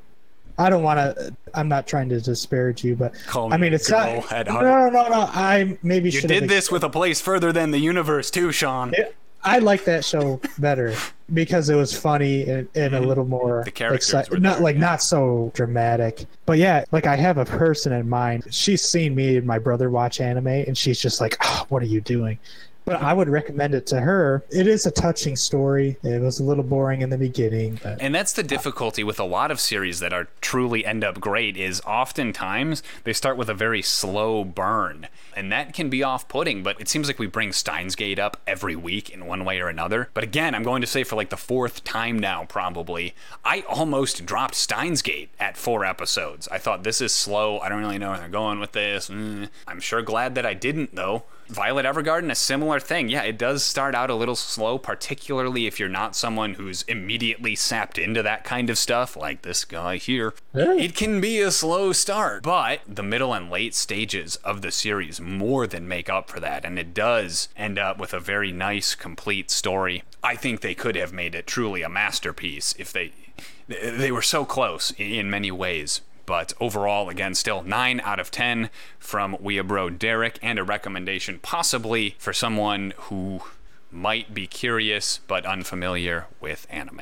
I 0.57 0.69
don't 0.69 0.83
want 0.83 0.99
to. 0.99 1.35
I'm 1.53 1.67
not 1.67 1.87
trying 1.87 2.09
to 2.09 2.21
disparage 2.21 2.83
you, 2.83 2.95
but 2.95 3.13
Call 3.27 3.49
me 3.49 3.55
I 3.55 3.57
mean, 3.57 3.73
it's 3.73 3.89
not. 3.89 4.31
at 4.31 4.47
no, 4.47 4.51
heart. 4.53 4.65
no, 4.65 4.89
no, 5.03 5.09
no. 5.09 5.21
I 5.31 5.77
maybe 5.83 6.09
You 6.09 6.21
did 6.21 6.47
this 6.49 6.71
with 6.71 6.83
a 6.83 6.89
place 6.89 7.21
further 7.21 7.51
than 7.51 7.71
the 7.71 7.79
universe 7.79 8.29
too, 8.31 8.51
Sean. 8.51 8.93
I 9.45 9.59
like 9.59 9.83
that 9.85 10.05
show 10.05 10.39
better 10.57 10.95
because 11.33 11.69
it 11.69 11.75
was 11.75 11.97
funny 11.97 12.43
and, 12.49 12.67
and 12.75 12.95
a 12.95 13.01
little 13.01 13.25
more 13.25 13.59
Mm-hmm. 13.59 13.65
The 13.65 13.71
characters 13.71 14.09
exci- 14.13 14.29
were 14.29 14.39
not 14.39 14.61
like 14.61 14.77
not 14.77 15.01
so 15.01 15.51
dramatic. 15.53 16.25
But 16.45 16.59
yeah, 16.59 16.85
like 16.91 17.07
I 17.07 17.15
have 17.17 17.37
a 17.37 17.45
person 17.45 17.91
in 17.91 18.07
mind. 18.07 18.45
She's 18.51 18.81
seen 18.81 19.13
me 19.15 19.35
and 19.37 19.45
my 19.45 19.59
brother 19.59 19.89
watch 19.89 20.21
anime, 20.21 20.47
and 20.47 20.77
she's 20.77 20.99
just 20.99 21.19
like, 21.19 21.35
oh, 21.41 21.65
"What 21.69 21.81
are 21.83 21.87
you 21.87 21.99
doing?" 22.01 22.39
But 22.85 23.01
I 23.01 23.13
would 23.13 23.29
recommend 23.29 23.73
it 23.75 23.85
to 23.87 23.99
her. 23.99 24.43
It 24.49 24.67
is 24.67 24.85
a 24.85 24.91
touching 24.91 25.35
story. 25.35 25.97
It 26.03 26.21
was 26.21 26.39
a 26.39 26.43
little 26.43 26.63
boring 26.63 27.01
in 27.01 27.09
the 27.09 27.17
beginning, 27.17 27.79
but 27.81 28.01
And 28.01 28.13
that's 28.13 28.33
the 28.33 28.43
difficulty 28.43 29.03
with 29.03 29.19
a 29.19 29.23
lot 29.23 29.51
of 29.51 29.59
series 29.59 29.99
that 29.99 30.13
are 30.13 30.27
truly 30.41 30.85
end 30.85 31.03
up 31.03 31.19
great 31.19 31.57
is 31.57 31.81
oftentimes 31.81 32.83
they 33.03 33.13
start 33.13 33.37
with 33.37 33.49
a 33.49 33.53
very 33.53 33.81
slow 33.81 34.43
burn. 34.43 35.07
And 35.35 35.51
that 35.51 35.73
can 35.73 35.89
be 35.89 36.03
off-putting, 36.03 36.63
but 36.63 36.79
it 36.79 36.87
seems 36.87 37.07
like 37.07 37.19
we 37.19 37.27
bring 37.27 37.51
Steins 37.51 37.95
Gate 37.95 38.19
up 38.19 38.37
every 38.45 38.75
week 38.75 39.09
in 39.09 39.25
one 39.25 39.45
way 39.45 39.59
or 39.59 39.67
another. 39.67 40.09
But 40.13 40.23
again, 40.23 40.53
I'm 40.53 40.63
going 40.63 40.81
to 40.81 40.87
say 40.87 41.03
for 41.03 41.15
like 41.15 41.29
the 41.29 41.37
fourth 41.37 41.83
time 41.83 42.19
now 42.19 42.45
probably, 42.45 43.15
I 43.43 43.61
almost 43.67 44.25
dropped 44.25 44.55
Steins 44.55 45.01
Gate 45.01 45.29
at 45.39 45.57
4 45.57 45.85
episodes. 45.85 46.47
I 46.49 46.57
thought 46.59 46.83
this 46.83 47.01
is 47.01 47.13
slow. 47.13 47.59
I 47.59 47.69
don't 47.69 47.79
really 47.79 47.97
know 47.97 48.11
where 48.11 48.19
they're 48.19 48.29
going 48.29 48.59
with 48.59 48.73
this. 48.73 49.09
Mm. 49.09 49.49
I'm 49.67 49.79
sure 49.79 50.01
glad 50.01 50.35
that 50.35 50.45
I 50.45 50.53
didn't 50.53 50.95
though. 50.95 51.23
Violet 51.47 51.85
Evergarden, 51.85 52.31
a 52.31 52.35
similar 52.35 52.79
thing. 52.79 53.09
Yeah, 53.09 53.23
it 53.23 53.37
does 53.37 53.63
start 53.63 53.95
out 53.95 54.09
a 54.09 54.15
little 54.15 54.35
slow, 54.35 54.77
particularly 54.77 55.67
if 55.67 55.79
you're 55.79 55.89
not 55.89 56.15
someone 56.15 56.55
who's 56.55 56.83
immediately 56.83 57.55
sapped 57.55 57.97
into 57.97 58.23
that 58.23 58.43
kind 58.43 58.69
of 58.69 58.77
stuff, 58.77 59.15
like 59.15 59.41
this 59.41 59.65
guy 59.65 59.97
here. 59.97 60.33
It 60.53 60.95
can 60.95 61.21
be 61.21 61.39
a 61.39 61.51
slow 61.51 61.93
start, 61.93 62.43
but 62.43 62.81
the 62.87 63.03
middle 63.03 63.33
and 63.33 63.49
late 63.49 63.75
stages 63.75 64.37
of 64.37 64.61
the 64.61 64.71
series 64.71 65.19
more 65.21 65.67
than 65.67 65.87
make 65.87 66.09
up 66.09 66.29
for 66.29 66.39
that, 66.39 66.65
and 66.65 66.79
it 66.79 66.93
does 66.93 67.49
end 67.55 67.77
up 67.77 67.97
with 67.97 68.13
a 68.13 68.19
very 68.19 68.51
nice, 68.51 68.95
complete 68.95 69.51
story. 69.51 70.03
I 70.23 70.35
think 70.35 70.61
they 70.61 70.75
could 70.75 70.95
have 70.95 71.13
made 71.13 71.35
it 71.35 71.47
truly 71.47 71.81
a 71.81 71.89
masterpiece 71.89 72.73
if 72.77 72.91
they. 72.91 73.11
They 73.67 74.11
were 74.11 74.21
so 74.21 74.45
close 74.45 74.91
in 74.97 75.29
many 75.29 75.49
ways, 75.49 76.01
but 76.25 76.53
overall, 76.59 77.09
again, 77.09 77.35
still 77.35 77.63
9 77.63 77.99
out 78.01 78.19
of 78.19 78.31
10 78.31 78.69
from 78.99 79.35
Weeabro 79.37 79.97
Derek, 79.97 80.39
and 80.41 80.57
a 80.57 80.63
recommendation 80.63 81.39
possibly 81.39 82.15
for 82.17 82.33
someone 82.33 82.93
who 82.97 83.41
might 83.91 84.33
be 84.33 84.47
curious 84.47 85.19
but 85.27 85.45
unfamiliar 85.45 86.27
with 86.41 86.65
anime. 86.69 87.01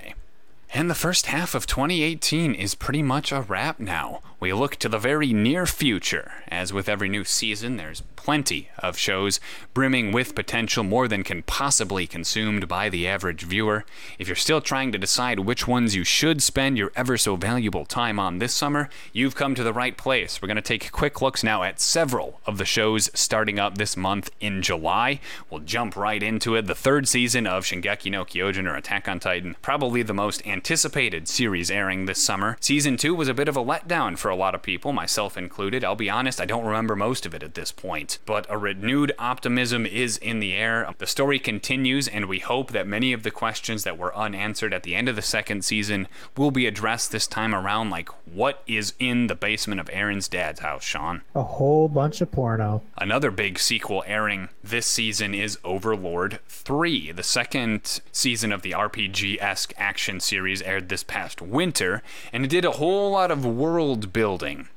And 0.74 0.90
the 0.90 0.96
first 0.96 1.26
half 1.28 1.54
of 1.54 1.68
2018 1.68 2.54
is 2.54 2.76
pretty 2.76 3.04
much 3.04 3.32
a 3.32 3.42
wrap 3.42 3.80
now. 3.80 4.22
We 4.42 4.54
look 4.54 4.76
to 4.78 4.90
the 4.90 4.98
very 4.98 5.34
near 5.34 5.68
future. 5.68 6.32
As 6.48 6.74
with 6.74 6.90
every 6.90 7.10
new 7.10 7.24
season, 7.24 7.78
there's 7.78 8.02
plenty 8.16 8.70
of 8.80 8.98
shows 8.98 9.40
brimming 9.76 10.12
with 10.12 10.34
potential 10.34 10.84
more 10.84 11.08
than 11.08 11.24
can 11.24 11.44
possibly 11.44 12.04
be 12.04 12.08
consumed 12.08 12.68
by 12.68 12.90
the 12.90 13.08
average 13.08 13.44
viewer. 13.44 13.86
If 14.18 14.28
you're 14.28 14.36
still 14.36 14.62
trying 14.62 14.92
to 14.94 14.98
decide 14.98 15.42
which 15.42 15.68
ones 15.68 15.96
you 15.96 16.04
should 16.04 16.42
spend 16.42 16.76
your 16.76 16.92
ever 16.96 17.18
so 17.18 17.36
valuable 17.36 17.86
time 17.86 18.20
on 18.20 18.40
this 18.40 18.56
summer, 18.56 18.90
you've 19.14 19.36
come 19.36 19.54
to 19.54 19.64
the 19.64 19.74
right 19.74 19.96
place. 19.96 20.42
We're 20.42 20.48
going 20.48 20.56
to 20.56 20.62
take 20.64 20.92
quick 20.92 21.22
looks 21.22 21.44
now 21.44 21.62
at 21.62 21.80
several 21.80 22.42
of 22.48 22.58
the 22.58 22.66
shows 22.66 23.12
starting 23.14 23.60
up 23.60 23.78
this 23.78 23.96
month 23.96 24.32
in 24.40 24.64
July. 24.64 25.20
We'll 25.52 25.60
jump 25.60 25.96
right 25.96 26.24
into 26.24 26.56
it. 26.56 26.66
The 26.66 26.74
third 26.74 27.08
season 27.08 27.46
of 27.46 27.66
Shingeki 27.66 28.10
no 28.10 28.26
Kyojin 28.26 28.68
or 28.68 28.76
Attack 28.76 29.08
on 29.08 29.20
Titan, 29.20 29.56
probably 29.62 30.02
the 30.02 30.16
most 30.16 30.46
anticipated 30.48 31.28
series 31.28 31.70
airing 31.70 32.08
this 32.08 32.20
summer. 32.20 32.58
Season 32.60 32.98
2 32.98 33.14
was 33.14 33.28
a 33.28 33.36
bit 33.36 33.48
of 33.48 33.56
a 33.56 33.64
letdown 33.64 34.18
for 34.18 34.31
a 34.32 34.36
lot 34.36 34.56
of 34.56 34.62
people, 34.62 34.94
myself 34.94 35.38
included. 35.38 35.84
I'll 35.84 35.96
be 35.96 36.10
honest, 36.10 36.42
I 36.42 36.46
don't 36.46 36.66
remember 36.66 36.96
most 36.96 37.26
of 37.26 37.36
it 37.36 37.44
at 37.44 37.54
this 37.54 37.72
point, 37.72 38.18
but 38.26 38.46
a 38.50 38.58
renewed 38.58 39.12
optimism 39.20 39.86
is 39.86 40.18
in 40.18 40.40
the 40.40 40.54
air. 40.54 40.92
The 40.98 41.06
story 41.08 41.38
continues, 41.38 42.08
and 42.08 42.26
we 42.26 42.40
hope 42.40 42.72
that 42.72 42.88
many 42.88 43.14
of 43.14 43.24
the 43.24 43.32
questions 43.32 43.84
that 43.84 43.98
were 43.98 44.16
unanswered 44.16 44.74
at 44.74 44.84
the 44.84 44.96
end 44.96 45.10
of 45.10 45.16
the 45.16 45.22
second 45.22 45.64
season 45.64 46.08
will 46.36 46.52
be 46.52 46.66
addressed 46.66 47.12
this 47.12 47.28
time 47.28 47.54
around, 47.54 47.90
like 47.90 48.10
what 48.26 48.64
is 48.66 48.94
in 48.98 49.28
the 49.28 49.36
basement 49.36 49.80
of 49.80 49.88
Eren's 49.88 50.28
dad's 50.28 50.62
house, 50.62 50.84
Sean? 50.84 51.22
a 51.36 51.44
whole 51.44 51.88
bunch 51.88 52.22
of 52.22 52.32
porno. 52.32 52.82
Another 52.98 53.32
big 53.32 53.60
sequel 53.60 54.04
airing 54.08 54.50
this 54.64 54.86
season 54.88 55.34
is 55.34 55.58
Overlord 55.64 56.40
3. 56.48 57.12
The 57.12 57.24
second 57.24 58.00
season 58.12 58.52
of 58.52 58.62
the 58.62 58.72
RPG 58.72 59.42
esque 59.42 59.74
action 59.78 60.20
series 60.20 60.62
aired 60.62 60.90
this 60.90 61.04
past 61.04 61.42
winter, 61.42 62.04
and 62.32 62.46
it 62.46 62.50
did 62.50 62.66
a 62.66 62.72
whole 62.72 63.12
lot 63.12 63.32
of 63.32 63.46
world 63.46 64.14
building. 64.14 64.21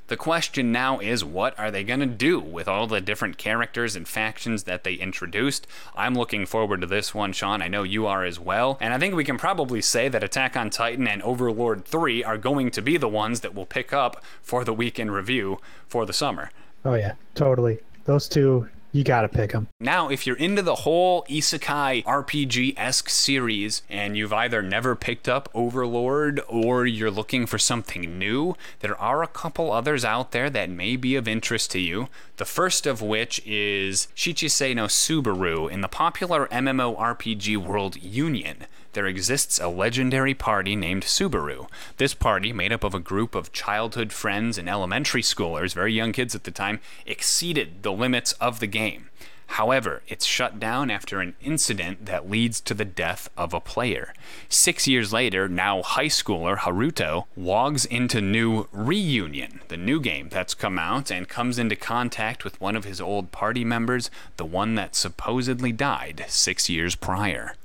The 0.07 0.17
question 0.17 0.71
now 0.71 0.99
is 0.99 1.23
what 1.23 1.57
are 1.59 1.69
they 1.69 1.83
going 1.83 1.99
to 1.99 2.05
do 2.07 2.39
with 2.39 2.67
all 2.67 2.87
the 2.87 2.99
different 2.99 3.37
characters 3.37 3.95
and 3.95 4.07
factions 4.07 4.63
that 4.63 4.83
they 4.83 4.95
introduced? 4.95 5.67
I'm 5.95 6.15
looking 6.15 6.45
forward 6.47 6.81
to 6.81 6.87
this 6.87 7.13
one, 7.13 7.31
Sean. 7.31 7.61
I 7.61 7.67
know 7.67 7.83
you 7.83 8.07
are 8.07 8.23
as 8.23 8.39
well. 8.39 8.77
And 8.81 8.91
I 8.91 8.97
think 8.97 9.13
we 9.13 9.23
can 9.23 9.37
probably 9.37 9.81
say 9.81 10.09
that 10.09 10.23
Attack 10.23 10.57
on 10.57 10.69
Titan 10.71 11.07
and 11.07 11.21
Overlord 11.21 11.85
3 11.85 12.23
are 12.23 12.39
going 12.39 12.71
to 12.71 12.81
be 12.81 12.97
the 12.97 13.07
ones 13.07 13.41
that 13.41 13.53
we'll 13.53 13.67
pick 13.67 13.93
up 13.93 14.23
for 14.41 14.63
the 14.63 14.73
week 14.73 14.97
in 14.97 15.11
review 15.11 15.59
for 15.87 16.07
the 16.07 16.13
summer. 16.13 16.49
Oh 16.83 16.95
yeah, 16.95 17.13
totally. 17.35 17.79
Those 18.05 18.27
two, 18.27 18.67
you 18.95 19.03
gotta 19.03 19.27
pick 19.27 19.51
them. 19.51 19.67
Now, 19.77 20.07
if 20.09 20.25
you're 20.25 20.37
into 20.37 20.61
the 20.61 20.75
whole 20.75 21.25
isekai 21.25 22.05
RPG 22.05 22.75
esque 22.77 23.09
series 23.09 23.81
and 23.89 24.15
you've 24.15 24.31
either 24.31 24.61
never 24.61 24.95
picked 24.95 25.27
up 25.27 25.49
Overlord 25.53 26.39
or 26.47 26.85
you're 26.85 27.11
looking 27.11 27.45
for 27.45 27.57
something 27.57 28.17
new, 28.17 28.55
there 28.79 28.99
are 28.99 29.21
a 29.21 29.27
couple 29.27 29.73
others 29.73 30.05
out 30.05 30.31
there 30.31 30.49
that 30.49 30.69
may 30.69 30.95
be 30.95 31.17
of 31.17 31.27
interest 31.27 31.71
to 31.71 31.79
you. 31.79 32.07
The 32.37 32.45
first 32.45 32.87
of 32.87 33.01
which 33.01 33.41
is 33.45 34.07
Shichisei 34.15 34.73
no 34.73 34.85
Subaru 34.85 35.69
in 35.69 35.81
the 35.81 35.89
popular 35.89 36.47
MMORPG 36.47 37.57
world 37.57 38.01
Union 38.01 38.65
there 38.95 39.05
exists 39.05 39.59
a 39.59 39.67
legendary 39.67 40.33
party 40.33 40.75
named 40.75 41.03
Subaru. 41.03 41.69
This 41.97 42.15
party, 42.15 42.51
made 42.51 42.73
up 42.73 42.83
of 42.83 42.95
a 42.95 42.99
group 42.99 43.35
of 43.35 43.51
childhood 43.51 44.11
friends 44.11 44.57
and 44.57 44.67
elementary 44.67 45.21
schoolers, 45.21 45.75
very 45.75 45.93
young 45.93 46.11
kids 46.11 46.33
at 46.33 46.45
the 46.45 46.51
time, 46.51 46.79
exceeded 47.05 47.83
the 47.83 47.91
limits 47.91 48.31
of 48.33 48.59
the 48.59 48.67
game. 48.67 49.09
However, 49.47 50.01
it's 50.07 50.25
shut 50.25 50.59
down 50.59 50.89
after 50.89 51.19
an 51.19 51.35
incident 51.41 52.05
that 52.07 52.29
leads 52.29 52.59
to 52.61 52.73
the 52.73 52.85
death 52.85 53.29
of 53.37 53.53
a 53.53 53.59
player. 53.59 54.13
Six 54.49 54.87
years 54.87 55.13
later, 55.13 55.47
now 55.47 55.83
high 55.83 56.07
schooler 56.07 56.57
Haruto 56.57 57.25
logs 57.37 57.85
into 57.85 58.21
new 58.21 58.67
Reunion, 58.71 59.61
the 59.67 59.77
new 59.77 59.99
game 59.99 60.29
that's 60.29 60.53
come 60.55 60.79
out, 60.79 61.11
and 61.11 61.29
comes 61.29 61.59
into 61.59 61.75
contact 61.75 62.43
with 62.43 62.59
one 62.59 62.75
of 62.75 62.85
his 62.85 62.99
old 62.99 63.31
party 63.31 63.63
members, 63.63 64.09
the 64.37 64.45
one 64.45 64.75
that 64.75 64.95
supposedly 64.95 65.71
died 65.71 66.25
six 66.27 66.69
years 66.69 66.95
prior. 66.95 67.55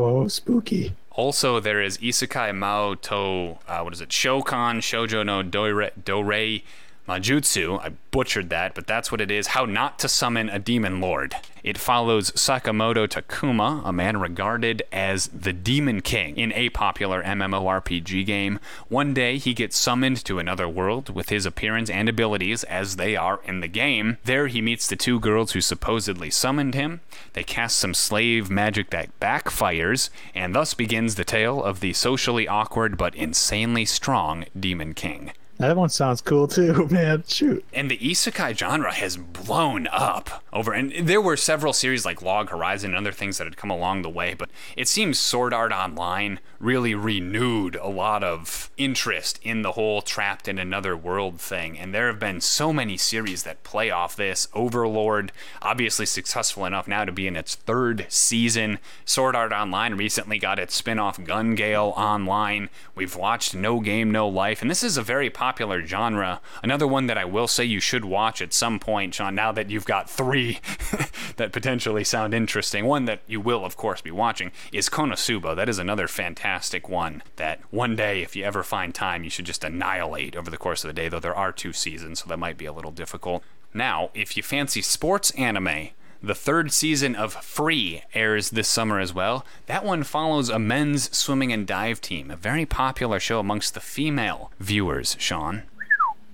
Whoa, 0.00 0.28
spooky. 0.28 0.94
Also, 1.10 1.60
there 1.60 1.82
is 1.82 1.98
Isekai 1.98 2.56
Mao 2.56 2.94
to, 2.94 3.58
uh, 3.68 3.80
what 3.82 3.92
is 3.92 4.00
it? 4.00 4.08
Shokan 4.08 4.78
Shoujo 4.78 5.26
no 5.26 5.42
Dore, 5.42 5.90
Dore 6.02 6.62
Majutsu. 7.10 7.80
I 7.80 7.88
butchered 8.12 8.50
that, 8.50 8.76
but 8.76 8.86
that's 8.86 9.10
what 9.10 9.20
it 9.20 9.32
is. 9.32 9.48
How 9.48 9.64
not 9.64 9.98
to 9.98 10.08
summon 10.08 10.48
a 10.48 10.60
demon 10.60 11.00
lord. 11.00 11.34
It 11.64 11.76
follows 11.76 12.30
Sakamoto 12.30 13.08
Takuma, 13.08 13.82
a 13.84 13.92
man 13.92 14.18
regarded 14.20 14.84
as 14.92 15.26
the 15.26 15.52
Demon 15.52 16.02
King 16.02 16.36
in 16.38 16.52
a 16.52 16.68
popular 16.68 17.20
MMORPG 17.24 18.24
game. 18.24 18.60
One 18.88 19.12
day, 19.12 19.38
he 19.38 19.54
gets 19.54 19.76
summoned 19.76 20.24
to 20.24 20.38
another 20.38 20.68
world 20.68 21.12
with 21.12 21.30
his 21.30 21.46
appearance 21.46 21.90
and 21.90 22.08
abilities 22.08 22.62
as 22.62 22.94
they 22.94 23.16
are 23.16 23.40
in 23.44 23.58
the 23.58 23.68
game. 23.68 24.18
There, 24.24 24.46
he 24.46 24.62
meets 24.62 24.86
the 24.86 24.94
two 24.94 25.18
girls 25.18 25.50
who 25.50 25.60
supposedly 25.60 26.30
summoned 26.30 26.74
him. 26.74 27.00
They 27.32 27.42
cast 27.42 27.76
some 27.76 27.92
slave 27.92 28.50
magic 28.50 28.90
that 28.90 29.18
backfires, 29.18 30.10
and 30.32 30.54
thus 30.54 30.74
begins 30.74 31.16
the 31.16 31.24
tale 31.24 31.60
of 31.62 31.80
the 31.80 31.92
socially 31.92 32.46
awkward 32.46 32.96
but 32.96 33.16
insanely 33.16 33.84
strong 33.84 34.44
Demon 34.58 34.94
King. 34.94 35.32
That 35.60 35.76
one 35.76 35.90
sounds 35.90 36.22
cool 36.22 36.48
too, 36.48 36.88
man. 36.90 37.22
Shoot. 37.28 37.64
And 37.74 37.90
the 37.90 37.98
isekai 37.98 38.56
genre 38.56 38.92
has 38.92 39.18
blown 39.44 39.86
up 39.88 40.42
over, 40.52 40.72
and 40.72 40.92
there 41.06 41.20
were 41.20 41.36
several 41.36 41.72
series 41.72 42.04
like 42.04 42.22
Log 42.22 42.50
Horizon 42.50 42.90
and 42.90 42.98
other 42.98 43.12
things 43.12 43.38
that 43.38 43.46
had 43.46 43.56
come 43.56 43.70
along 43.70 44.02
the 44.02 44.10
way, 44.10 44.34
but 44.34 44.50
it 44.76 44.88
seems 44.88 45.18
Sword 45.18 45.52
Art 45.52 45.72
Online 45.72 46.40
really 46.58 46.94
renewed 46.94 47.76
a 47.76 47.88
lot 47.88 48.22
of 48.22 48.70
interest 48.76 49.38
in 49.42 49.62
the 49.62 49.72
whole 49.72 50.02
trapped 50.02 50.48
in 50.48 50.58
another 50.58 50.96
world 50.96 51.40
thing. 51.40 51.78
And 51.78 51.94
there 51.94 52.08
have 52.08 52.18
been 52.18 52.40
so 52.40 52.72
many 52.72 52.98
series 52.98 53.44
that 53.44 53.62
play 53.62 53.90
off 53.90 54.14
this. 54.14 54.46
Overlord, 54.52 55.32
obviously 55.62 56.04
successful 56.04 56.66
enough 56.66 56.86
now 56.86 57.06
to 57.06 57.12
be 57.12 57.26
in 57.26 57.36
its 57.36 57.54
third 57.54 58.04
season. 58.10 58.78
Sword 59.06 59.34
Art 59.34 59.52
Online 59.52 59.94
recently 59.94 60.38
got 60.38 60.58
its 60.58 60.74
spin 60.74 60.98
off 60.98 61.22
Gun 61.24 61.54
Gale 61.54 61.94
Online. 61.96 62.68
We've 62.94 63.16
watched 63.16 63.54
No 63.54 63.80
Game, 63.80 64.10
No 64.10 64.28
Life, 64.28 64.60
and 64.60 64.70
this 64.70 64.82
is 64.82 64.98
a 64.98 65.02
very 65.02 65.30
popular 65.30 65.50
popular 65.60 65.86
genre. 65.86 66.40
Another 66.62 66.86
one 66.86 67.06
that 67.06 67.18
I 67.18 67.24
will 67.24 67.46
say 67.46 67.64
you 67.64 67.80
should 67.80 68.04
watch 68.04 68.40
at 68.40 68.52
some 68.52 68.78
point, 68.78 69.14
Sean, 69.30 69.36
now 69.36 69.52
that 69.52 69.70
you've 69.70 69.84
got 69.84 70.10
three 70.10 70.58
that 71.36 71.52
potentially 71.52 72.04
sound 72.04 72.34
interesting. 72.34 72.84
One 72.84 73.04
that 73.04 73.20
you 73.26 73.40
will, 73.40 73.64
of 73.64 73.76
course, 73.76 74.00
be 74.00 74.10
watching 74.10 74.50
is 74.72 74.88
Konosuba. 74.88 75.54
That 75.54 75.68
is 75.68 75.78
another 75.78 76.08
fantastic 76.08 76.88
one 76.88 77.22
that 77.36 77.60
one 77.70 77.94
day, 77.96 78.22
if 78.22 78.34
you 78.34 78.44
ever 78.44 78.62
find 78.62 78.94
time, 78.94 79.22
you 79.22 79.30
should 79.30 79.46
just 79.46 79.64
annihilate 79.64 80.34
over 80.34 80.50
the 80.50 80.56
course 80.56 80.82
of 80.82 80.88
the 80.88 80.94
day, 80.94 81.08
though 81.08 81.20
there 81.20 81.34
are 81.34 81.52
two 81.52 81.72
seasons, 81.72 82.20
so 82.20 82.28
that 82.28 82.38
might 82.38 82.58
be 82.58 82.66
a 82.66 82.72
little 82.72 82.90
difficult. 82.90 83.44
Now, 83.72 84.10
if 84.14 84.36
you 84.36 84.42
fancy 84.42 84.82
sports 84.82 85.30
anime, 85.32 85.90
the 86.22 86.34
third 86.34 86.72
season 86.72 87.14
of 87.14 87.32
Free 87.32 88.02
airs 88.12 88.50
this 88.50 88.68
summer 88.68 88.98
as 88.98 89.14
well. 89.14 89.46
That 89.66 89.84
one 89.84 90.02
follows 90.02 90.50
a 90.50 90.58
men's 90.58 91.16
swimming 91.16 91.52
and 91.52 91.66
dive 91.66 92.00
team, 92.00 92.30
a 92.30 92.36
very 92.36 92.66
popular 92.66 93.18
show 93.20 93.38
amongst 93.38 93.74
the 93.74 93.80
female 93.80 94.50
viewers, 94.58 95.16
Sean. 95.18 95.62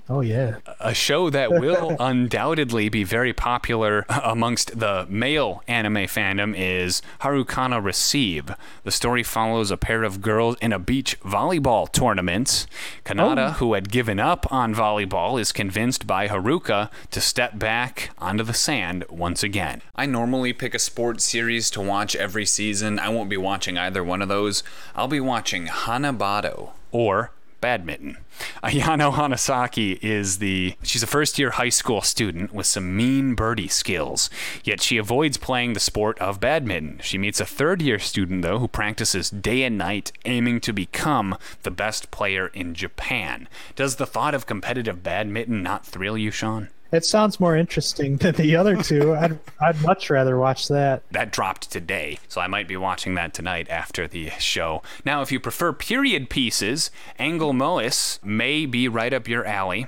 Oh 0.09 0.21
yeah. 0.21 0.57
a 0.79 0.95
show 0.95 1.31
that 1.31 1.51
will 1.51 1.97
undoubtedly 2.01 2.89
be 2.89 3.03
very 3.03 3.33
popular 3.33 4.07
amongst 4.09 4.79
the 4.79 5.05
male 5.09 5.65
anime 5.67 6.07
fandom 6.07 6.55
is 6.57 7.03
Harukana 7.23 7.83
Receive. 7.83 8.51
The 8.85 8.93
story 8.93 9.25
follows 9.25 9.73
a 9.73 9.77
pair 9.77 10.05
of 10.05 10.23
girls 10.23 10.57
in 10.61 10.73
a 10.73 10.79
beach 10.79 11.19
volleyball 11.23 11.91
tournament. 11.91 12.67
Kanata, 13.05 13.49
Oh. 13.49 13.53
who 13.55 13.75
had 13.75 13.91
given 13.91 14.21
up 14.21 14.51
on 14.53 14.75
volleyball, 14.75 15.41
is 15.41 15.51
convinced 15.51 16.07
by 16.07 16.29
Haruka 16.29 16.89
to 17.11 17.21
step 17.21 17.59
back 17.59 18.11
onto 18.19 18.45
the 18.45 18.55
sand 18.55 19.05
once 19.11 19.43
again. 19.43 19.83
I 19.97 20.07
normally 20.07 20.53
pick 20.53 20.75
a 20.75 20.79
sports 20.79 21.25
series 21.25 21.69
to 21.71 21.81
watch 21.81 22.15
every 22.15 22.47
season. 22.47 23.01
I 23.01 23.09
won't 23.09 23.29
be 23.29 23.37
watching 23.37 23.77
either 23.77 24.05
one 24.05 24.23
of 24.23 24.29
those. 24.29 24.63
I'll 24.95 25.09
be 25.09 25.21
watching 25.21 25.67
Hanebado 25.67 26.71
or 26.93 27.33
badminton. 27.67 28.17
Ayano 28.63 29.13
Hanasaki 29.13 29.99
is 30.01 30.39
the 30.39 30.77
she's 30.85 31.03
a 31.03 31.07
first 31.09 31.37
year 31.37 31.51
high 31.51 31.69
school 31.69 32.01
student 32.01 32.55
with 32.55 32.65
some 32.65 32.97
mean 32.97 33.35
birdie 33.35 33.67
skills, 33.67 34.31
yet 34.63 34.81
she 34.81 34.99
avoids 34.99 35.37
playing 35.37 35.73
the 35.73 35.81
sport 35.81 36.17
of 36.21 36.39
badminton. 36.39 37.01
She 37.03 37.19
meets 37.19 37.41
a 37.41 37.45
third 37.45 37.83
year 37.83 37.99
student 37.99 38.43
though 38.43 38.61
who 38.61 38.69
practices 38.69 39.31
day 39.31 39.65
and 39.65 39.77
night 39.77 40.13
aiming 40.25 40.61
to 40.61 40.73
become 40.73 41.37
the 41.65 41.73
best 41.73 42.13
player 42.13 42.53
in 42.55 42.73
Japan. 42.73 43.49
Does 43.75 43.97
the 43.97 44.07
thought 44.07 44.37
of 44.37 44.47
competitive 44.47 45.03
badminton 45.03 45.65
not 45.65 45.85
thrill 45.85 46.17
you, 46.17 46.31
Sean? 46.31 46.69
It 46.97 47.05
sounds 47.05 47.39
more 47.39 47.55
interesting 47.55 48.17
than 48.17 48.35
the 48.35 48.57
other 48.57 48.75
two. 48.83 49.15
I'd 49.21 49.39
I'd 49.61 49.81
much 49.83 50.09
rather 50.09 50.39
watch 50.39 50.69
that. 50.69 51.03
that 51.13 51.31
dropped 51.31 51.71
today, 51.71 52.19
so 52.27 52.41
I 52.41 52.47
might 52.47 52.67
be 52.67 52.77
watching 52.77 53.15
that 53.17 53.35
tonight 53.35 53.69
after 53.69 54.09
the 54.09 54.31
show. 54.39 54.83
Now, 55.05 55.21
if 55.21 55.31
you 55.31 55.39
prefer 55.39 55.73
period 55.75 56.31
pieces, 56.31 56.91
Angolmois 57.21 58.19
may 58.25 58.65
be 58.65 58.89
right 58.89 59.13
up 59.13 59.29
your 59.29 59.45
alley. 59.45 59.87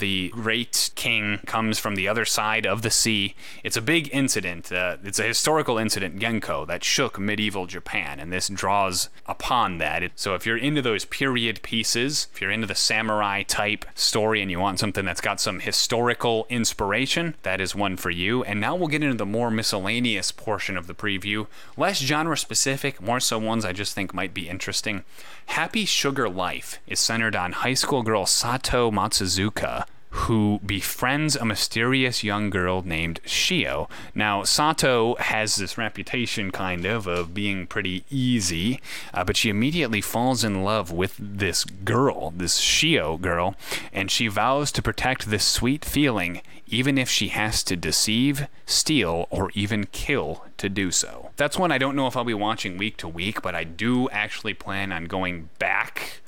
The 0.00 0.30
great 0.30 0.90
king 0.94 1.40
comes 1.46 1.78
from 1.78 1.94
the 1.94 2.08
other 2.08 2.24
side 2.24 2.66
of 2.66 2.80
the 2.80 2.90
sea. 2.90 3.34
It's 3.62 3.76
a 3.76 3.82
big 3.82 4.08
incident. 4.12 4.72
Uh, 4.72 4.96
it's 5.04 5.18
a 5.18 5.24
historical 5.24 5.76
incident, 5.76 6.18
Genko, 6.18 6.66
that 6.66 6.82
shook 6.82 7.18
medieval 7.18 7.66
Japan, 7.66 8.18
and 8.18 8.32
this 8.32 8.48
draws 8.48 9.10
upon 9.26 9.76
that. 9.78 10.10
So 10.16 10.34
if 10.34 10.46
you're 10.46 10.56
into 10.56 10.80
those 10.80 11.04
period 11.04 11.60
pieces, 11.62 12.28
if 12.32 12.40
you're 12.40 12.50
into 12.50 12.66
the 12.66 12.74
samurai 12.74 13.42
type 13.42 13.84
story 13.94 14.40
and 14.40 14.50
you 14.50 14.58
want 14.58 14.78
something 14.78 15.04
that's 15.04 15.20
got 15.20 15.38
some 15.38 15.60
historical 15.60 16.46
inspiration, 16.48 17.34
that 17.42 17.60
is 17.60 17.74
one 17.74 17.98
for 17.98 18.10
you. 18.10 18.42
And 18.44 18.58
now 18.58 18.74
we'll 18.74 18.88
get 18.88 19.02
into 19.02 19.16
the 19.16 19.26
more 19.26 19.50
miscellaneous 19.50 20.32
portion 20.32 20.76
of 20.78 20.86
the 20.86 20.94
preview. 20.94 21.46
Less 21.76 21.98
genre 21.98 22.38
specific, 22.38 23.02
more 23.02 23.20
so 23.20 23.38
ones 23.38 23.66
I 23.66 23.72
just 23.72 23.94
think 23.94 24.14
might 24.14 24.32
be 24.32 24.48
interesting. 24.48 25.04
Happy 25.46 25.84
Sugar 25.84 26.28
Life 26.28 26.78
is 26.86 27.00
centered 27.00 27.36
on 27.36 27.52
high 27.52 27.74
school 27.74 28.02
girl 28.02 28.24
Sato 28.24 28.90
Matsuzaka 28.90 29.84
who 30.10 30.60
befriends 30.66 31.36
a 31.36 31.44
mysterious 31.44 32.24
young 32.24 32.50
girl 32.50 32.82
named 32.82 33.20
Shio. 33.24 33.88
Now, 34.14 34.42
Sato 34.42 35.14
has 35.16 35.56
this 35.56 35.78
reputation, 35.78 36.50
kind 36.50 36.84
of, 36.84 37.06
of 37.06 37.32
being 37.32 37.66
pretty 37.66 38.04
easy, 38.10 38.80
uh, 39.14 39.24
but 39.24 39.36
she 39.36 39.50
immediately 39.50 40.00
falls 40.00 40.42
in 40.42 40.64
love 40.64 40.90
with 40.90 41.16
this 41.18 41.64
girl, 41.64 42.32
this 42.36 42.60
Shio 42.60 43.20
girl, 43.20 43.54
and 43.92 44.10
she 44.10 44.26
vows 44.26 44.72
to 44.72 44.82
protect 44.82 45.30
this 45.30 45.44
sweet 45.44 45.84
feeling, 45.84 46.42
even 46.66 46.98
if 46.98 47.08
she 47.08 47.28
has 47.28 47.62
to 47.64 47.76
deceive, 47.76 48.48
steal, 48.66 49.28
or 49.30 49.50
even 49.54 49.86
kill 49.86 50.44
to 50.56 50.68
do 50.68 50.90
so. 50.90 51.30
That's 51.36 51.58
one 51.58 51.72
I 51.72 51.78
don't 51.78 51.96
know 51.96 52.06
if 52.06 52.16
I'll 52.16 52.24
be 52.24 52.34
watching 52.34 52.76
week 52.76 52.96
to 52.98 53.08
week, 53.08 53.42
but 53.42 53.54
I 53.54 53.64
do 53.64 54.08
actually 54.10 54.54
plan 54.54 54.92
on 54.92 55.04
going 55.04 55.50
back 55.58 56.19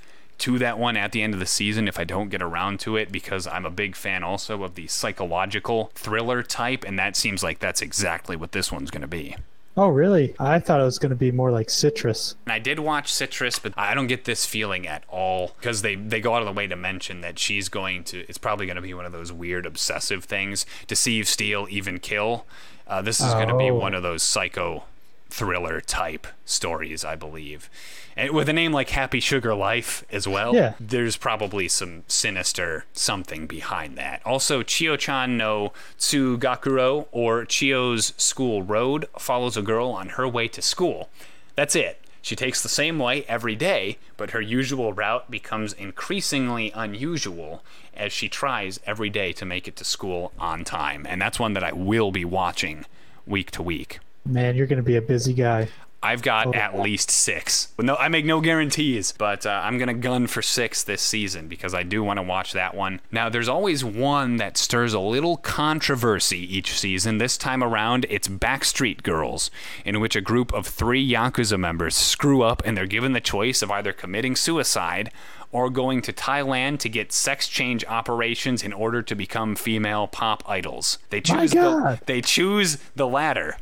to 0.42 0.58
that 0.58 0.78
one 0.78 0.96
at 0.96 1.12
the 1.12 1.22
end 1.22 1.34
of 1.34 1.40
the 1.40 1.46
season 1.46 1.88
if 1.88 1.98
I 1.98 2.04
don't 2.04 2.28
get 2.28 2.42
around 2.42 2.80
to 2.80 2.96
it 2.96 3.10
because 3.10 3.46
I'm 3.46 3.64
a 3.66 3.70
big 3.70 3.96
fan 3.96 4.22
also 4.22 4.62
of 4.62 4.74
the 4.74 4.86
psychological 4.88 5.90
thriller 5.94 6.42
type, 6.42 6.84
and 6.84 6.98
that 6.98 7.16
seems 7.16 7.42
like 7.42 7.58
that's 7.58 7.80
exactly 7.82 8.36
what 8.36 8.52
this 8.52 8.70
one's 8.72 8.90
going 8.90 9.02
to 9.02 9.06
be. 9.08 9.36
Oh 9.76 9.88
really? 9.88 10.34
I 10.38 10.58
thought 10.58 10.80
it 10.80 10.84
was 10.84 10.98
going 10.98 11.10
to 11.10 11.16
be 11.16 11.30
more 11.30 11.50
like 11.50 11.70
Citrus. 11.70 12.34
And 12.44 12.52
I 12.52 12.58
did 12.58 12.78
watch 12.78 13.10
Citrus, 13.10 13.58
but 13.58 13.72
I 13.76 13.94
don't 13.94 14.06
get 14.06 14.24
this 14.26 14.44
feeling 14.44 14.86
at 14.86 15.02
all 15.08 15.52
because 15.58 15.80
they, 15.80 15.94
they 15.94 16.20
go 16.20 16.34
out 16.34 16.42
of 16.42 16.46
the 16.46 16.52
way 16.52 16.66
to 16.66 16.76
mention 16.76 17.22
that 17.22 17.38
she's 17.38 17.70
going 17.70 18.04
to, 18.04 18.18
it's 18.28 18.36
probably 18.36 18.66
going 18.66 18.76
to 18.76 18.82
be 18.82 18.92
one 18.92 19.06
of 19.06 19.12
those 19.12 19.32
weird 19.32 19.64
obsessive 19.64 20.24
things 20.24 20.66
deceive, 20.86 21.26
steal, 21.26 21.66
even 21.70 21.98
kill. 21.98 22.44
Uh, 22.86 23.00
this 23.00 23.20
is 23.20 23.32
going 23.34 23.48
to 23.48 23.56
be 23.56 23.70
Oh. 23.70 23.74
one 23.76 23.94
of 23.94 24.02
those 24.02 24.22
psycho 24.22 24.84
thriller 25.32 25.80
type 25.80 26.26
stories, 26.44 27.04
I 27.04 27.16
believe. 27.16 27.70
And 28.16 28.32
with 28.32 28.48
a 28.50 28.52
name 28.52 28.72
like 28.72 28.90
Happy 28.90 29.18
Sugar 29.18 29.54
Life 29.54 30.04
as 30.12 30.28
well, 30.28 30.54
Yeah. 30.54 30.74
there's 30.78 31.16
probably 31.16 31.68
some 31.68 32.04
sinister 32.06 32.84
something 32.92 33.46
behind 33.46 33.96
that. 33.96 34.20
Also, 34.26 34.62
Chio-chan 34.62 35.38
no 35.38 35.72
Tsugakuro, 35.98 37.06
or 37.12 37.46
Chio's 37.46 38.12
School 38.18 38.62
Road, 38.62 39.06
follows 39.18 39.56
a 39.56 39.62
girl 39.62 39.88
on 39.88 40.10
her 40.10 40.28
way 40.28 40.48
to 40.48 40.60
school. 40.60 41.08
That's 41.56 41.74
it. 41.74 41.98
She 42.20 42.36
takes 42.36 42.62
the 42.62 42.68
same 42.68 42.98
way 42.98 43.24
every 43.26 43.56
day, 43.56 43.98
but 44.16 44.30
her 44.30 44.40
usual 44.40 44.92
route 44.92 45.30
becomes 45.30 45.72
increasingly 45.72 46.70
unusual 46.72 47.64
as 47.96 48.12
she 48.12 48.28
tries 48.28 48.78
every 48.86 49.10
day 49.10 49.32
to 49.32 49.44
make 49.44 49.66
it 49.66 49.74
to 49.76 49.84
school 49.84 50.32
on 50.38 50.62
time. 50.62 51.04
And 51.08 51.20
that's 51.20 51.40
one 51.40 51.54
that 51.54 51.64
I 51.64 51.72
will 51.72 52.12
be 52.12 52.24
watching 52.24 52.84
week 53.26 53.50
to 53.52 53.62
week. 53.62 53.98
Man, 54.24 54.56
you're 54.56 54.66
going 54.66 54.78
to 54.78 54.82
be 54.82 54.96
a 54.96 55.02
busy 55.02 55.34
guy. 55.34 55.68
I've 56.04 56.22
got 56.22 56.56
at 56.56 56.78
least 56.78 57.12
six. 57.12 57.72
No, 57.78 57.94
I 57.94 58.08
make 58.08 58.24
no 58.24 58.40
guarantees, 58.40 59.12
but 59.12 59.46
uh, 59.46 59.60
I'm 59.62 59.78
gonna 59.78 59.94
gun 59.94 60.26
for 60.26 60.42
six 60.42 60.82
this 60.82 61.00
season 61.00 61.46
because 61.46 61.74
I 61.74 61.84
do 61.84 62.02
want 62.02 62.18
to 62.18 62.24
watch 62.24 62.52
that 62.54 62.74
one. 62.74 63.00
Now, 63.12 63.28
there's 63.28 63.48
always 63.48 63.84
one 63.84 64.36
that 64.38 64.56
stirs 64.56 64.94
a 64.94 65.00
little 65.00 65.36
controversy 65.36 66.38
each 66.56 66.76
season. 66.76 67.18
This 67.18 67.38
time 67.38 67.62
around, 67.62 68.06
it's 68.10 68.26
Backstreet 68.26 69.04
Girls, 69.04 69.50
in 69.84 70.00
which 70.00 70.16
a 70.16 70.20
group 70.20 70.52
of 70.52 70.66
three 70.66 71.08
Yakuza 71.08 71.58
members 71.58 71.94
screw 71.94 72.42
up 72.42 72.62
and 72.64 72.76
they're 72.76 72.86
given 72.86 73.12
the 73.12 73.20
choice 73.20 73.62
of 73.62 73.70
either 73.70 73.92
committing 73.92 74.34
suicide 74.34 75.12
or 75.52 75.70
going 75.70 76.02
to 76.02 76.12
Thailand 76.12 76.78
to 76.80 76.88
get 76.88 77.12
sex 77.12 77.46
change 77.46 77.84
operations 77.84 78.62
in 78.62 78.72
order 78.72 79.02
to 79.02 79.14
become 79.14 79.54
female 79.54 80.08
pop 80.08 80.42
idols. 80.48 80.98
They 81.10 81.18
My 81.18 81.22
choose 81.46 81.52
the, 81.52 82.00
they 82.06 82.22
choose 82.22 82.78
the 82.96 83.06
latter. 83.06 83.58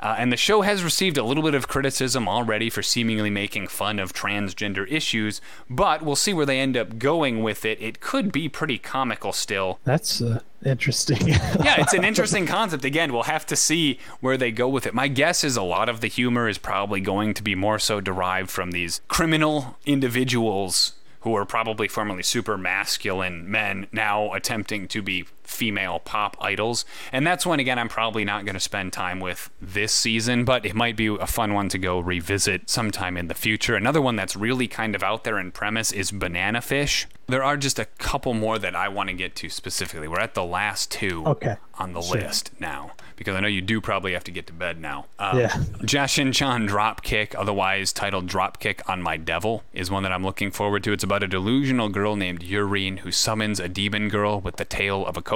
Uh, 0.00 0.16
and 0.18 0.30
the 0.30 0.36
show 0.36 0.62
has 0.62 0.84
received 0.84 1.16
a 1.16 1.24
little 1.24 1.42
bit 1.42 1.54
of 1.54 1.68
criticism 1.68 2.28
already 2.28 2.68
for 2.68 2.82
seemingly 2.82 3.30
making 3.30 3.66
fun 3.68 3.98
of 3.98 4.12
transgender 4.12 4.90
issues, 4.90 5.40
but 5.70 6.02
we'll 6.02 6.16
see 6.16 6.34
where 6.34 6.46
they 6.46 6.60
end 6.60 6.76
up 6.76 6.98
going 6.98 7.42
with 7.42 7.64
it. 7.64 7.80
It 7.80 8.00
could 8.00 8.30
be 8.30 8.48
pretty 8.48 8.78
comical 8.78 9.32
still. 9.32 9.78
That's 9.84 10.20
uh, 10.20 10.40
interesting. 10.64 11.16
Yeah, 11.66 11.80
it's 11.80 11.94
an 11.94 12.04
interesting 12.04 12.46
concept. 12.46 12.84
Again, 12.84 13.12
we'll 13.12 13.24
have 13.24 13.46
to 13.46 13.56
see 13.56 13.98
where 14.20 14.36
they 14.36 14.52
go 14.52 14.68
with 14.68 14.86
it. 14.86 14.94
My 14.94 15.08
guess 15.08 15.42
is 15.42 15.56
a 15.56 15.62
lot 15.62 15.88
of 15.88 16.00
the 16.00 16.06
humor 16.06 16.48
is 16.48 16.58
probably 16.58 17.00
going 17.00 17.34
to 17.34 17.42
be 17.42 17.54
more 17.54 17.78
so 17.78 18.00
derived 18.00 18.50
from 18.50 18.70
these 18.72 19.00
criminal 19.08 19.78
individuals 19.86 20.92
who 21.26 21.34
are 21.34 21.44
probably 21.44 21.88
formerly 21.88 22.22
super 22.22 22.56
masculine 22.56 23.50
men 23.50 23.88
now 23.90 24.32
attempting 24.32 24.86
to 24.86 25.02
be 25.02 25.24
female 25.46 25.98
pop 26.00 26.36
idols. 26.40 26.84
And 27.12 27.26
that's 27.26 27.46
one, 27.46 27.60
again, 27.60 27.78
I'm 27.78 27.88
probably 27.88 28.24
not 28.24 28.44
going 28.44 28.54
to 28.54 28.60
spend 28.60 28.92
time 28.92 29.20
with 29.20 29.50
this 29.60 29.92
season, 29.92 30.44
but 30.44 30.66
it 30.66 30.74
might 30.74 30.96
be 30.96 31.06
a 31.06 31.26
fun 31.26 31.54
one 31.54 31.68
to 31.70 31.78
go 31.78 31.98
revisit 32.00 32.68
sometime 32.68 33.16
in 33.16 33.28
the 33.28 33.34
future. 33.34 33.74
Another 33.76 34.00
one 34.02 34.16
that's 34.16 34.36
really 34.36 34.68
kind 34.68 34.94
of 34.94 35.02
out 35.02 35.24
there 35.24 35.38
in 35.38 35.52
premise 35.52 35.92
is 35.92 36.10
Banana 36.10 36.60
Fish. 36.60 37.06
There 37.28 37.42
are 37.42 37.56
just 37.56 37.78
a 37.80 37.86
couple 37.86 38.34
more 38.34 38.58
that 38.58 38.76
I 38.76 38.88
want 38.88 39.08
to 39.08 39.14
get 39.14 39.34
to 39.36 39.48
specifically. 39.48 40.06
We're 40.06 40.20
at 40.20 40.34
the 40.34 40.44
last 40.44 40.92
two 40.92 41.24
Okay, 41.26 41.56
on 41.74 41.92
the 41.92 42.00
sure. 42.00 42.20
list 42.20 42.52
now 42.60 42.92
because 43.16 43.34
I 43.34 43.40
know 43.40 43.48
you 43.48 43.62
do 43.62 43.80
probably 43.80 44.12
have 44.12 44.22
to 44.24 44.30
get 44.30 44.46
to 44.48 44.52
bed 44.52 44.78
now. 44.80 45.06
Um, 45.18 45.38
Yeah. 45.38 45.48
Jashin 45.82 46.32
Chan 46.34 46.68
Dropkick, 46.68 47.34
otherwise 47.36 47.92
titled 47.92 48.28
Dropkick 48.28 48.82
on 48.88 49.02
My 49.02 49.16
Devil, 49.16 49.64
is 49.72 49.90
one 49.90 50.02
that 50.02 50.12
I'm 50.12 50.22
looking 50.22 50.50
forward 50.50 50.84
to. 50.84 50.92
It's 50.92 51.02
about 51.02 51.22
a 51.22 51.26
delusional 51.26 51.88
girl 51.88 52.14
named 52.14 52.42
Yurine 52.42 52.98
who 53.00 53.10
summons 53.10 53.58
a 53.58 53.68
demon 53.68 54.08
girl 54.08 54.38
with 54.40 54.56
the 54.56 54.64
tail 54.66 55.04
of 55.06 55.16
a 55.16 55.22
cobra. 55.22 55.35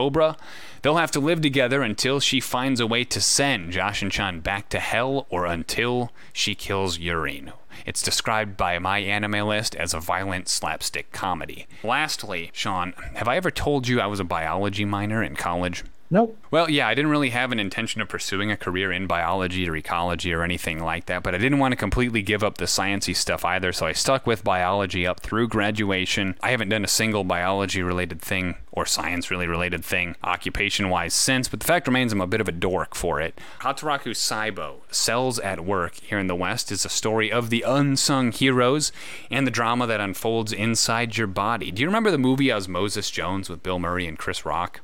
They'll 0.83 0.97
have 0.97 1.11
to 1.11 1.21
live 1.21 1.43
together 1.43 1.83
until 1.83 2.21
she 2.21 2.41
finds 2.41 2.81
a 2.81 2.87
way 2.87 3.05
to 3.05 3.21
send 3.21 3.73
Jashin-chan 3.73 4.41
back 4.41 4.69
to 4.71 4.79
hell 4.79 5.27
or 5.29 5.45
until 5.45 6.11
she 6.33 6.55
kills 6.55 6.97
Yurine. 6.97 7.53
It's 7.85 8.03
described 8.03 8.57
by 8.57 8.79
MyAnimeList 8.79 9.75
as 9.75 9.93
a 9.93 10.01
violent 10.01 10.49
slapstick 10.49 11.13
comedy. 11.13 11.67
Lastly, 11.83 12.51
Sean, 12.53 12.95
have 13.15 13.29
I 13.29 13.37
ever 13.37 13.51
told 13.51 13.89
you 13.89 14.01
I 14.01 14.07
was 14.07 14.21
a 14.21 14.25
biology 14.25 14.85
minor 14.85 15.23
in 15.23 15.37
college? 15.37 15.85
Nope. 16.13 16.37
Well, 16.51 16.69
yeah, 16.69 16.89
I 16.89 16.95
didn't 16.95 17.13
really 17.13 17.31
have 17.31 17.53
an 17.53 17.61
intention 17.61 18.01
of 18.01 18.09
pursuing 18.09 18.51
a 18.51 18.57
career 18.57 18.91
in 18.91 19.07
biology 19.07 19.69
or 19.69 19.77
ecology 19.77 20.33
or 20.33 20.43
anything 20.43 20.83
like 20.83 21.07
that, 21.07 21.23
but 21.23 21.37
I 21.37 21.39
didn't 21.39 21.61
want 21.61 21.71
to 21.71 21.77
completely 21.77 22.21
give 22.21 22.43
up 22.43 22.59
the 22.59 22.65
sciencey 22.65 23.15
stuff 23.15 23.45
either, 23.45 23.73
so 23.73 23.87
I 23.87 23.93
stuck 23.93 24.27
with 24.27 24.43
biology 24.43 25.07
up 25.07 25.21
through 25.21 25.47
graduation. 25.47 26.37
I 26.43 26.51
haven't 26.51 26.71
done 26.71 26.83
a 26.83 26.89
single 26.89 27.23
biology 27.23 27.81
related 27.85 28.21
thing 28.21 28.57
or 28.73 28.87
science 28.87 29.31
really 29.31 29.47
related 29.47 29.85
thing 29.85 30.17
occupation 30.25 30.89
wise 30.89 31.15
since, 31.15 31.47
but 31.47 31.61
the 31.61 31.67
fact 31.67 31.87
remains 31.87 32.13
I'm 32.13 32.21
a 32.21 32.27
bit 32.27 32.41
of 32.41 32.49
a 32.49 32.53
dork 32.53 32.97
for 32.97 33.21
it. 33.21 33.41
Hataraku 33.61 34.11
Saibo, 34.11 34.79
Cells 34.91 35.39
at 35.39 35.61
Work 35.61 35.95
here 36.01 36.19
in 36.19 36.27
the 36.27 36.35
West, 36.35 36.73
is 36.73 36.85
a 36.85 36.89
story 36.89 37.31
of 37.31 37.51
the 37.51 37.63
unsung 37.63 38.33
heroes 38.33 38.91
and 39.31 39.47
the 39.47 39.53
drama 39.53 39.87
that 39.87 40.01
unfolds 40.01 40.53
inside 40.53 41.17
your 41.17 41.29
body. 41.29 41.71
Do 41.71 41.83
you 41.83 41.87
remember 41.87 42.11
the 42.11 42.19
movie 42.19 42.51
Osmosis 42.51 43.13
Jones 43.13 43.49
with 43.49 43.63
Bill 43.63 43.79
Murray 43.79 44.09
and 44.09 44.19
Chris 44.19 44.45
Rock? 44.45 44.81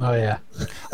Oh 0.00 0.14
yeah. 0.14 0.38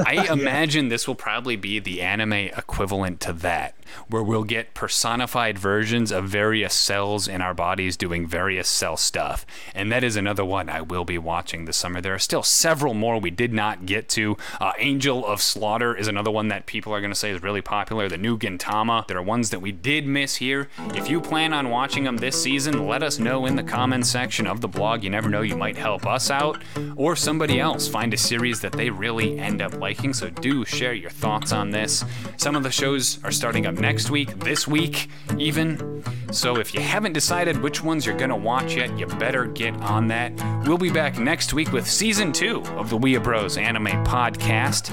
I 0.05 0.27
imagine 0.33 0.89
this 0.89 1.07
will 1.07 1.15
probably 1.15 1.57
be 1.57 1.79
the 1.79 2.03
anime 2.03 2.33
equivalent 2.33 3.21
to 3.21 3.33
that, 3.35 3.75
where 4.09 4.23
we'll 4.23 4.45
get 4.45 4.75
personified 4.75 5.59
versions 5.59 6.11
of 6.11 6.29
various 6.29 6.75
cells 6.75 7.29
in 7.29 7.41
our 7.41 7.55
bodies 7.55 7.97
doing 7.97 8.27
various 8.27 8.69
cell 8.69 8.97
stuff. 8.97 9.47
And 9.75 9.93
that 9.93 10.03
is 10.03 10.17
another 10.17 10.45
one 10.45 10.69
I 10.69 10.81
will 10.81 11.05
be 11.05 11.19
watching 11.19 11.65
this 11.65 11.77
summer. 11.77 12.01
There 12.01 12.15
are 12.15 12.19
still 12.19 12.43
several 12.43 12.95
more 12.95 13.19
we 13.19 13.31
did 13.31 13.53
not 13.53 13.87
get 13.87 14.09
to. 14.11 14.37
Uh, 14.61 14.73
Angel 14.79 15.25
of 15.25 15.41
Slaughter 15.41 15.97
is 15.97 16.09
another 16.09 16.31
one 16.31 16.49
that 16.49 16.67
people 16.67 16.93
are 16.93 17.01
going 17.01 17.13
to 17.13 17.19
say 17.19 17.31
is 17.31 17.43
really 17.43 17.63
popular. 17.63 18.09
The 18.09 18.19
new 18.19 18.37
Gintama. 18.37 19.07
There 19.07 19.19
are 19.19 19.23
ones 19.23 19.51
that 19.51 19.61
we 19.61 19.71
did 19.71 20.07
miss 20.07 20.37
here. 20.37 20.69
If 20.95 21.09
you 21.09 21.21
plan 21.21 21.53
on 21.53 21.71
watching 21.71 22.05
them 22.05 22.17
this 22.17 22.43
season, 22.43 22.87
let 22.87 23.03
us 23.03 23.19
know 23.19 23.47
in 23.47 23.55
the 23.55 23.63
comments 23.63 24.11
section 24.11 24.47
of 24.47 24.61
the 24.61 24.69
blog. 24.69 25.05
You 25.05 25.11
never 25.11 25.29
know, 25.29 25.43
you 25.43 25.57
might 25.57 25.77
help 25.77 26.07
us 26.07 26.31
out 26.31 26.61
or 26.97 27.15
somebody 27.15 27.61
else 27.61 27.87
find 27.87 28.13
a 28.13 28.17
series 28.17 28.61
that 28.61 28.73
they 28.73 28.91
really 28.97 29.39
end 29.39 29.63
up 29.63 29.75
liking. 29.79 30.13
So 30.13 30.31
do 30.31 30.65
share 30.65 30.95
your 30.95 31.11
thoughts 31.11 31.53
on 31.53 31.71
this. 31.71 32.05
Some 32.37 32.57
of 32.57 32.63
the 32.63 32.71
shows 32.71 33.23
are 33.25 33.33
starting 33.33 33.67
up 33.67 33.75
next 33.75 34.11
week, 34.11 34.39
this 34.41 34.67
week, 34.67 35.09
even. 35.39 36.03
So 36.33 36.59
if 36.59 36.75
you 36.75 36.81
haven't 36.81 37.13
decided 37.13 37.61
which 37.61 37.83
ones 37.83 38.05
you're 38.05 38.17
going 38.17 38.31
to 38.31 38.37
watch 38.37 38.75
yet, 38.77 38.97
you 38.99 39.07
better 39.07 39.47
get 39.47 39.75
on 39.77 40.09
that. 40.09 40.33
We'll 40.67 40.79
be 40.79 40.91
back 40.91 41.19
next 41.19 41.53
week 41.53 41.73
with 41.73 41.89
season 41.89 42.33
two 42.33 42.63
of 42.77 42.91
the 42.91 42.99
Weeabros 42.99 43.61
Anime 43.61 44.05
Podcast. 44.05 44.91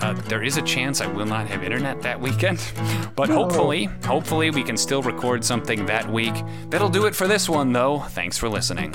Uh, 0.00 0.12
there 0.28 0.42
is 0.42 0.56
a 0.56 0.62
chance 0.62 1.00
I 1.00 1.06
will 1.06 1.26
not 1.26 1.48
have 1.48 1.64
internet 1.64 2.02
that 2.02 2.20
weekend, 2.20 2.60
but 3.16 3.28
hopefully, 3.28 3.84
hopefully 4.04 4.50
we 4.50 4.62
can 4.62 4.76
still 4.76 5.02
record 5.02 5.44
something 5.44 5.86
that 5.86 6.08
week. 6.10 6.34
That'll 6.70 6.88
do 6.88 7.06
it 7.06 7.16
for 7.16 7.26
this 7.26 7.48
one, 7.48 7.72
though. 7.72 8.00
Thanks 8.10 8.38
for 8.38 8.48
listening. 8.48 8.92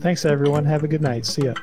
Thanks 0.00 0.24
everyone. 0.24 0.64
Have 0.64 0.84
a 0.84 0.88
good 0.88 1.02
night. 1.02 1.26
See 1.26 1.46
ya. 1.46 1.54